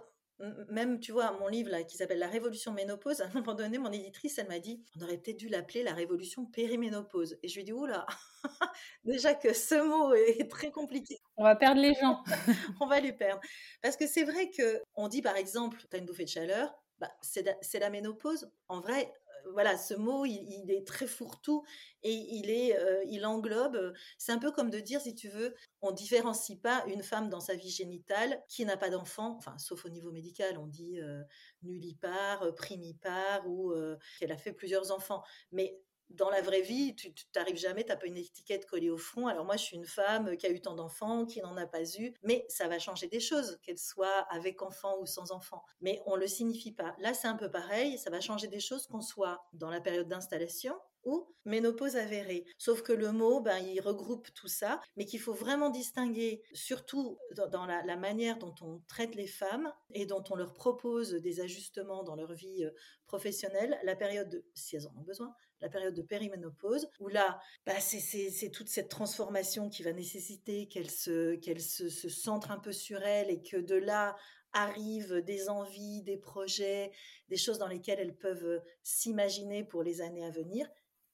même, 0.71 1.01
tu 1.01 1.13
vois, 1.13 1.33
mon 1.41 1.49
livre 1.49 1.71
là, 1.71 1.83
qui 1.83 1.97
s'appelle 1.97 2.19
La 2.19 2.29
Révolution 2.29 2.73
ménopause, 2.73 3.21
à 3.23 3.27
un 3.27 3.33
moment 3.33 3.55
donné, 3.55 3.79
mon 3.79 3.91
éditrice, 3.91 4.39
elle 4.39 4.49
m'a 4.49 4.59
dit, 4.59 4.83
on 4.99 5.05
aurait 5.05 5.17
peut-être 5.17 5.39
dû 5.39 5.49
l'appeler 5.49 5.83
la 5.83 5.95
Révolution 5.95 6.45
périménopause. 6.45 7.39
Et 7.43 7.49
je 7.49 7.55
lui 7.55 7.63
ai 7.63 7.65
dit, 7.65 7.73
oula, 7.73 8.07
déjà 9.05 9.35
que 9.35 9.53
ce 9.55 9.77
mot 9.77 10.13
est 10.15 10.51
très 10.51 10.71
compliqué. 10.71 11.19
On 11.39 11.45
va 11.45 11.55
perdre 11.55 11.81
les 11.81 11.95
gens. 11.95 12.23
on 12.81 12.87
va 12.87 12.99
les 12.99 13.13
perdre. 13.13 13.41
Parce 13.81 13.97
que 13.97 14.09
c'est 14.09 14.25
vrai 14.25 14.51
que 14.51 14.83
on 14.97 15.07
dit, 15.07 15.23
par 15.23 15.37
exemple, 15.37 15.79
tu 15.89 15.97
as 15.97 16.01
une 16.01 16.05
bouffée 16.05 16.25
de 16.25 16.29
chaleur, 16.29 16.75
bah, 16.99 17.11
c'est 17.23 17.79
la, 17.79 17.91
ménopause. 17.91 18.51
En 18.67 18.81
vrai, 18.81 19.13
voilà, 19.53 19.79
ce 19.79 19.95
mot, 19.95 20.27
il, 20.27 20.69
est 20.69 20.85
très 20.85 21.07
fourre-tout 21.07 21.65
et 22.03 22.13
il 22.13 22.51
est, 22.51 22.77
euh, 22.77 23.05
il 23.09 23.25
englobe. 23.25 23.95
C'est 24.19 24.33
un 24.33 24.39
peu 24.39 24.51
comme 24.51 24.69
de 24.69 24.81
dire, 24.81 25.01
si 25.01 25.15
tu 25.15 25.29
veux, 25.29 25.55
on 25.81 25.93
différencie 25.93 26.59
pas 26.61 26.85
une 26.89 27.05
femme 27.05 27.29
dans 27.29 27.39
sa 27.39 27.55
vie 27.55 27.71
génitale 27.71 28.43
qui 28.49 28.65
n'a 28.65 28.77
pas 28.77 28.91
d'enfant, 28.91 29.37
enfin, 29.39 29.57
sauf 29.59 29.85
au 29.85 29.91
niveau 29.91 30.11
médical, 30.11 30.59
on 30.59 30.67
dit 30.67 30.99
euh, 31.01 31.23
nullipare, 31.63 32.53
primipare 32.57 33.49
ou 33.49 33.71
euh, 33.71 33.97
qu'elle 34.19 34.33
a 34.33 34.37
fait 34.37 34.53
plusieurs 34.53 34.91
enfants. 34.91 35.23
Mais 35.53 35.79
dans 36.11 36.31
la 36.31 36.41
vraie 36.41 36.63
vie, 36.63 36.95
tu 36.95 37.13
t'arrives 37.33 37.57
jamais, 37.57 37.85
t'as 37.85 37.97
pas 37.97 38.07
une 38.07 38.17
étiquette 38.17 38.67
collée 38.67 38.91
au 38.91 38.97
front. 38.97 39.27
Alors 39.27 39.45
moi, 39.45 39.57
je 39.57 39.65
suis 39.65 39.77
une 39.77 39.87
femme 39.87 40.37
qui 40.37 40.47
a 40.47 40.51
eu 40.51 40.61
tant 40.61 40.75
d'enfants, 40.75 41.27
qui 41.27 41.41
n'en 41.41 41.57
a 41.57 41.67
pas 41.67 41.85
eu, 41.99 42.15
mais 42.23 42.45
ça 42.49 42.69
va 42.69 42.79
changer 42.79 43.09
des 43.09 43.21
choses, 43.21 43.59
qu'elle 43.63 43.79
soit 43.79 44.27
avec 44.31 44.63
enfant 44.63 44.99
ou 45.01 45.07
sans 45.07 45.33
enfant. 45.33 45.63
Mais 45.81 46.03
on 46.07 46.17
le 46.17 46.27
signifie 46.27 46.73
pas. 46.73 46.95
Là, 46.99 47.15
c'est 47.15 47.29
un 47.29 47.37
peu 47.37 47.51
pareil, 47.51 47.99
ça 47.99 48.11
va 48.11 48.21
changer 48.21 48.49
des 48.49 48.61
choses 48.61 48.87
qu'on 48.87 49.01
soit 49.01 49.43
dans 49.53 49.71
la 49.71 49.81
période 49.81 50.09
d'installation 50.09 50.75
ou 51.05 51.27
ménopause 51.45 51.97
avérée. 51.97 52.45
Sauf 52.59 52.83
que 52.83 52.93
le 52.93 53.13
mot, 53.13 53.41
ben, 53.41 53.59
il 53.59 53.81
regroupe 53.81 54.29
tout 54.35 54.49
ça, 54.49 54.81
mais 54.97 55.07
qu'il 55.07 55.21
faut 55.21 55.33
vraiment 55.33 55.71
distinguer, 55.71 56.43
surtout 56.53 57.19
dans, 57.51 57.67
la, 57.67 57.83
la, 57.83 57.97
manière 57.97 58.39
dont 58.39 58.55
on 58.61 58.81
traite 58.89 59.15
les 59.15 59.27
femmes 59.27 59.73
et 59.95 60.07
dont 60.07 60.23
on 60.31 60.35
leur 60.37 60.53
propose 60.53 61.13
des 61.13 61.41
ajustements 61.41 62.03
dans 62.03 62.17
leur 62.17 62.33
vie 62.33 62.65
euh, 62.65 62.71
professionnelle, 63.07 63.79
la 63.85 63.97
période, 63.97 64.29
de, 64.29 64.45
si 64.55 64.77
elles 64.77 64.87
en 64.87 64.97
ont 64.99 65.03
besoin, 65.03 65.35
la 65.61 65.69
période 65.69 65.95
de 65.95 66.03
périménopause, 66.03 66.89
où 67.01 67.09
là, 67.09 67.41
bah, 67.67 67.81
c'est 67.81 68.51
toute 68.51 68.69
cette 68.69 68.89
transformation 68.89 69.69
qui 69.69 69.83
va 69.83 69.93
nécessiter 69.93 70.69
qu'elle 70.69 70.91
se, 70.91 71.35
qu'elle 71.37 71.61
se, 71.61 71.89
centre 72.09 72.51
un 72.51 72.59
peu 72.59 72.73
sur 72.73 73.03
elle 73.03 73.31
et 73.31 73.43
que 73.43 73.57
de 73.57 73.75
là 73.75 74.17
arrivent 74.53 75.21
des 75.23 75.49
envies, 75.49 76.03
des 76.03 76.17
projets, 76.17 76.91
des 77.29 77.37
choses 77.37 77.59
dans 77.59 77.69
lesquelles 77.69 78.01
elles 78.01 78.17
peuvent 78.17 78.63
s'imaginer 78.83 79.65
pour 79.65 79.83
les 79.83 80.01
années 80.01 80.25
à 80.25 80.31
venir. 80.31 80.69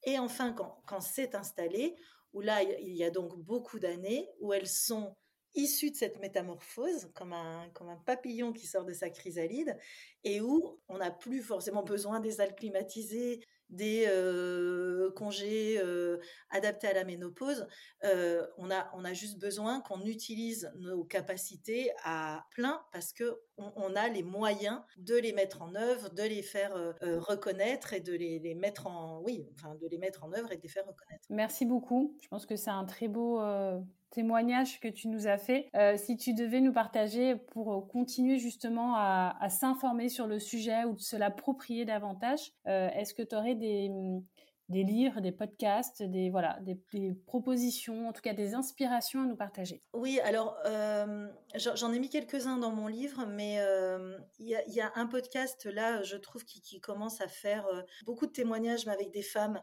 Et 0.05 0.19
enfin, 0.19 0.53
quand, 0.53 0.83
quand 0.87 1.01
c'est 1.01 1.35
installé, 1.35 1.97
où 2.33 2.41
là, 2.41 2.63
il 2.63 2.95
y 2.95 3.05
a 3.05 3.11
donc 3.11 3.37
beaucoup 3.39 3.79
d'années 3.79 4.29
où 4.41 4.53
elles 4.53 4.69
sont 4.69 5.17
issu 5.55 5.91
de 5.91 5.97
cette 5.97 6.19
métamorphose, 6.21 7.11
comme 7.15 7.33
un, 7.33 7.71
comme 7.71 7.89
un 7.89 7.97
papillon 7.97 8.53
qui 8.53 8.67
sort 8.67 8.85
de 8.85 8.93
sa 8.93 9.11
chrysalide, 9.11 9.77
et 10.25 10.41
où 10.41 10.81
on 10.89 10.99
n'a 10.99 11.11
plus 11.11 11.43
forcément 11.43 11.83
besoin 11.83 12.21
des 12.21 12.33
salles 12.33 12.55
climatisées, 12.55 13.41
des 13.75 14.09
congés 15.15 15.81
adaptés 16.51 16.89
à 16.89 16.95
la 16.95 17.05
ménopause. 17.05 17.67
on, 18.03 18.71
a, 18.71 18.91
on 18.95 19.05
a 19.05 19.13
juste 19.13 19.39
besoin 19.39 19.81
qu'on 19.81 20.03
utilise 20.05 20.71
nos 20.77 21.05
capacités 21.05 21.91
à 22.05 22.45
plein 22.51 22.81
parce 22.93 23.13
que 23.13 23.41
on, 23.57 23.95
a 23.95 24.09
les 24.09 24.23
moyens 24.23 24.81
de 24.97 25.15
les 25.15 25.33
mettre 25.33 25.63
en 25.63 25.75
œuvre, 25.75 26.11
de 26.11 26.23
les 26.23 26.43
faire 26.43 26.73
reconnaître 27.03 27.93
et 27.93 28.01
de 28.01 28.13
les, 28.13 28.39
les, 28.39 28.55
mettre 28.55 28.87
en 28.87 29.21
oui, 29.23 29.47
enfin 29.55 29.75
de 29.77 29.87
les 29.87 29.99
mettre 29.99 30.25
en 30.25 30.33
œuvre 30.33 30.53
et 30.53 30.57
de 30.57 30.63
les 30.63 30.69
faire 30.69 30.87
reconnaître. 30.87 31.25
Merci 31.31 31.65
beaucoup. 31.65 32.17
Je 32.21 32.29
pense 32.29 32.47
que 32.47 32.57
c'est 32.57 32.71
un 32.71 32.85
très 32.85 33.09
beau 33.09 33.41
témoignage 34.15 34.81
que 34.81 34.89
tu 34.89 35.09
nous 35.09 35.27
as 35.27 35.37
fait. 35.37 35.69
Euh, 35.75 35.97
si 35.97 36.17
tu 36.17 36.33
devais 36.33 36.61
nous 36.61 36.73
partager 36.73 37.37
pour 37.37 37.73
euh, 37.73 37.81
continuer 37.81 38.39
justement 38.39 38.95
à, 38.97 39.49
s'informer 39.51 40.09
sur 40.09 40.27
le 40.27 40.39
sujet 40.39 40.85
ou 40.85 40.95
de 40.95 41.01
se 41.01 41.17
l'approprier 41.17 41.85
davantage, 41.85 42.53
euh, 42.67 42.89
est-ce 42.91 43.13
que 43.13 43.23
tu 43.23 43.35
aurais 43.35 43.55
des, 43.55 43.91
des 44.69 44.85
livres, 44.85 45.21
des 45.21 45.33
podcasts, 45.33 46.03
des, 46.03 46.31
voilà, 46.31 46.59
des, 46.63 46.79
propositions, 47.27 48.09
en 48.09 48.13
tout 48.13 48.23
cas 48.23 48.33
des 48.33 48.55
inspirations 48.55 49.23
à 49.23 49.27
nous 49.27 49.37
partager? 49.37 49.83
Oui, 49.93 50.21
alors 50.21 50.57
j'en 51.57 51.93
ai 51.93 51.99
mis 51.99 52.09
quelques-uns 52.09 52.57
dans 52.57 52.71
mon 52.71 52.87
livre, 52.87 53.27
mais 53.27 53.59
il 54.39 54.49
y, 54.49 54.81
a 54.81 54.93
un 54.95 55.07
podcast 55.07 55.67
là, 55.67 56.03
je 56.03 56.17
trouve, 56.17 56.45
qui, 56.45 56.61
qui 56.61 56.81
commence 56.81 57.21
à 57.21 57.29
faire 57.29 57.67
beaucoup 58.07 58.27
de 58.27 58.33
témoignages, 58.33 58.87
mais 58.87 58.93
avec 58.93 59.11
des 59.11 59.23
femmes 59.23 59.61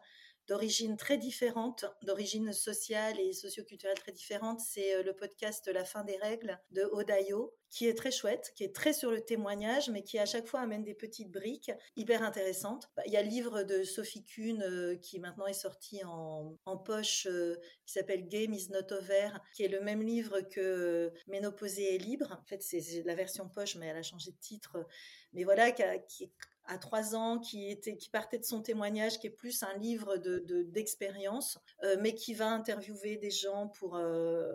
d'origine 0.48 0.98
très 0.98 1.18
différente, 1.18 1.86
d'origine 2.04 2.52
sociale 2.54 3.20
et 3.20 3.34
socioculturelle 3.34 3.98
très 3.98 4.12
différente. 4.12 4.60
C'est 4.60 4.96
euh, 4.96 5.04
le 5.04 5.14
podcast 5.14 5.68
La 5.68 5.86
fin 5.86 6.04
des 6.04 6.18
règles 6.18 6.60
de 6.72 6.84
Odayo, 6.84 7.54
qui 7.70 7.88
est 7.88 7.94
très 7.94 8.12
chouette, 8.12 8.52
qui 8.56 8.64
est 8.64 8.76
très 8.76 8.92
sur 8.92 9.12
le 9.12 9.22
témoignage, 9.22 9.90
mais 9.90 10.04
qui 10.04 10.20
à 10.20 10.26
chaque 10.26 10.48
fois 10.48 10.60
amène 10.60 10.84
des 10.84 10.94
petites 10.94 11.32
briques 11.32 11.72
hyper 11.96 12.22
intéressantes. 12.22 12.90
Bah, 12.96 13.04
il 13.06 13.14
y 13.14 13.18
a 13.18 13.24
le 13.24 13.30
livre 13.30 13.64
de 13.64 13.84
Sophie 13.84 14.26
Kuhn 14.26 14.62
euh, 14.62 14.96
qui 14.98 15.20
maintenant 15.20 15.48
est 15.48 15.54
sorti 15.54 16.02
en, 16.04 16.78
poche, 16.86 17.28
euh, 17.30 17.56
qui 17.86 17.94
s'appelle 17.94 18.28
Game 18.28 18.54
is 18.54 18.70
not 18.72 18.92
over, 18.92 19.30
qui 19.56 19.64
est 19.64 19.70
le 19.70 19.80
même 19.80 20.02
livre 20.02 20.42
que 20.42 21.14
Ménopausée 21.28 21.96
est 21.96 22.00
libre. 22.00 22.38
En 22.42 22.46
fait, 22.46 22.62
c'est 22.62 23.04
la 23.06 23.16
version 23.16 23.48
poche, 23.48 23.76
mais 23.76 23.88
elle 23.88 23.98
a 23.98 24.04
changé 24.04 24.32
de 24.32 24.40
titre. 24.40 24.86
Mais 25.34 25.44
voilà, 25.44 25.72
qui, 25.72 25.84
qui 26.08 26.32
à 26.72 26.78
trois 26.78 27.16
ans, 27.16 27.38
qui, 27.38 27.70
était, 27.70 27.98
qui 27.98 28.10
partait 28.10 28.38
de 28.38 28.46
son 28.46 28.62
témoignage, 28.62 29.20
qui 29.20 29.28
est 29.28 29.32
plus 29.32 29.62
un 29.62 29.78
livre 29.78 30.16
de, 30.16 30.40
d'expérience, 30.64 31.60
euh, 31.84 31.98
mais 32.00 32.16
qui 32.16 32.34
va 32.34 32.48
interviewer 32.48 33.18
des 33.18 33.30
gens 33.30 33.68
pour, 33.68 33.98
euh, 33.98 34.54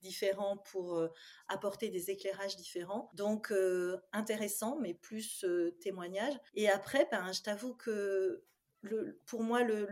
différents 0.00 0.56
pour 0.56 0.96
euh, 0.96 1.08
apporter 1.48 1.88
des 1.88 2.10
éclairages 2.12 2.54
différents. 2.54 3.10
Donc, 3.14 3.52
intéressant, 4.12 4.78
mais 4.80 4.94
plus 4.94 5.44
témoignage. 5.80 6.34
Et 6.54 6.68
après, 6.68 7.08
ben, 7.10 7.32
je 7.32 7.42
t'avoue 7.42 7.74
que 7.74 8.44
le, 8.82 9.20
pour 9.26 9.42
moi, 9.42 9.64
le, 9.64 9.88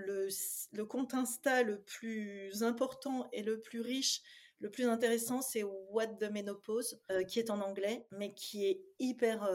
le, 0.72 0.84
compte 0.84 1.14
Insta 1.14 1.64
le 1.64 1.80
plus 1.82 2.62
important 2.62 3.28
et 3.32 3.42
le 3.42 3.60
plus 3.60 3.80
riche, 3.80 4.22
le 4.60 4.70
plus 4.70 4.84
intéressant, 4.84 5.42
c'est 5.42 5.64
What 5.64 6.06
the 6.20 6.30
Menopause, 6.30 7.02
qui 7.26 7.40
est 7.40 7.50
en 7.50 7.60
anglais, 7.60 8.06
mais 8.12 8.34
qui 8.34 8.66
est 8.66 8.84
hyper 9.00 9.50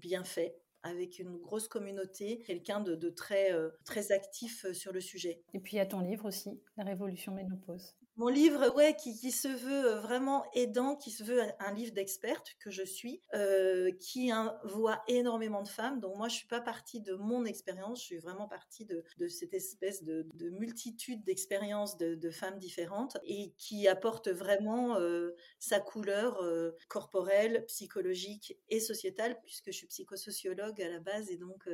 bien 0.00 0.24
fait 0.24 0.61
avec 0.82 1.18
une 1.18 1.36
grosse 1.38 1.68
communauté, 1.68 2.42
quelqu'un 2.46 2.80
de, 2.80 3.08
très, 3.10 3.52
euh, 3.52 3.70
très 3.84 4.12
actif 4.12 4.64
euh, 4.64 4.74
sur 4.74 4.92
le 4.92 5.00
sujet. 5.00 5.42
Et 5.54 5.60
puis 5.60 5.74
il 5.74 5.76
y 5.76 5.80
a 5.80 5.86
ton 5.86 6.00
livre 6.00 6.26
aussi, 6.26 6.60
La 6.76 6.84
Révolution 6.84 7.32
Ménopause. 7.32 7.94
Mon 8.22 8.28
livre, 8.28 8.72
ouais, 8.76 8.94
qui, 8.94 9.32
se 9.32 9.48
veut 9.48 9.84
euh, 9.84 10.00
vraiment 10.00 10.44
aidant, 10.54 10.94
qui 10.94 11.10
se 11.10 11.24
veut 11.24 11.42
un 11.58 11.74
livre 11.74 11.92
d'experte 11.92 12.54
que 12.60 12.70
je 12.70 12.84
suis, 12.84 13.20
euh, 13.34 13.90
qui 13.98 14.30
voit 14.62 15.02
énormément 15.08 15.60
de 15.60 15.68
femmes. 15.68 15.98
Donc 15.98 16.16
moi, 16.16 16.28
je 16.28 16.36
suis 16.36 16.46
pas 16.46 16.60
partie 16.60 17.00
de 17.00 17.14
mon 17.14 17.44
expérience, 17.44 17.98
je 17.98 18.04
suis 18.04 18.18
vraiment 18.18 18.46
partie 18.46 18.84
de, 18.84 19.02
cette 19.26 19.54
espèce 19.54 20.04
de, 20.04 20.24
multitude 20.50 21.24
d'expériences 21.24 21.98
de, 21.98 22.30
femmes 22.30 22.60
différentes 22.60 23.18
et 23.24 23.54
qui 23.58 23.88
apporte 23.88 24.28
vraiment 24.28 24.98
euh, 24.98 25.34
sa 25.58 25.80
couleur 25.80 26.40
corporelle, 26.86 27.64
psychologique 27.66 28.56
et 28.68 28.78
sociétale, 28.78 29.36
puisque 29.42 29.72
je 29.72 29.78
suis 29.78 29.88
psychosociologue 29.88 30.80
à 30.80 30.88
la 30.88 31.00
base 31.00 31.28
et 31.28 31.38
donc 31.38 31.68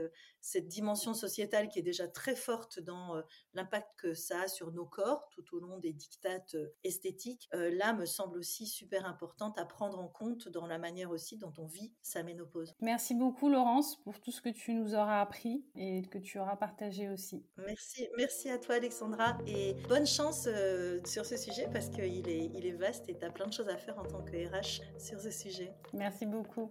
cette 0.49 0.69
dimension 0.69 1.15
sociétale 1.15 1.69
qui 1.69 1.79
est 1.79 1.83
déjà 1.83 2.09
très 2.09 2.37
forte 2.37 2.81
dans 2.81 3.23
l'impact 3.55 3.89
que 3.99 4.15
ça 4.15 4.43
a 4.43 4.49
sur 4.49 4.73
nos 4.73 4.87
corps 4.87 5.29
tout 5.31 5.57
au 5.57 5.61
long 5.61 5.79
des 5.79 5.93
dictats 5.93 6.29
euh, 6.55 6.69
esthétique, 6.85 7.49
euh, 7.55 7.71
là 7.71 7.93
me 7.93 8.07
semble 8.07 8.39
aussi 8.39 8.67
super 8.67 9.07
importante 9.07 9.59
à 9.59 9.65
prendre 9.65 9.99
en 9.99 10.09
compte 10.09 10.49
dans 10.49 10.67
la 10.67 10.79
manière 10.79 11.11
aussi 11.11 11.37
dont 11.37 11.53
on 11.59 11.67
vit 11.67 11.93
sa 12.03 12.23
ménopause. 12.23 12.75
Merci 12.81 13.15
beaucoup 13.15 13.49
Laurence 13.49 13.97
pour 14.03 14.21
tout 14.21 14.31
ce 14.31 14.41
que 14.41 14.49
tu 14.49 14.75
nous 14.75 14.95
auras 14.95 15.21
appris 15.21 15.65
et 15.75 16.03
que 16.03 16.19
tu 16.19 16.39
auras 16.39 16.57
partagé 16.57 17.09
aussi. 17.09 17.45
Merci, 17.57 18.09
merci 18.17 18.51
à 18.51 18.59
toi 18.59 18.77
Alexandra 18.77 19.39
et 19.47 19.75
bonne 19.89 20.07
chance 20.07 20.47
euh, 20.47 21.01
sur 21.05 21.27
ce 21.27 21.37
sujet 21.37 21.69
parce 21.73 21.89
qu'il 21.89 22.29
est, 22.29 22.51
il 22.55 22.67
est 22.67 22.73
vaste 22.73 23.09
et 23.09 23.19
tu 23.19 23.25
as 23.25 23.31
plein 23.31 23.47
de 23.47 23.53
choses 23.53 23.69
à 23.69 23.77
faire 23.77 23.99
en 23.99 24.05
tant 24.05 24.23
que 24.23 24.37
RH 24.37 24.83
sur 24.99 25.21
ce 25.21 25.31
sujet. 25.31 25.73
Merci 25.93 26.27
beaucoup. 26.27 26.71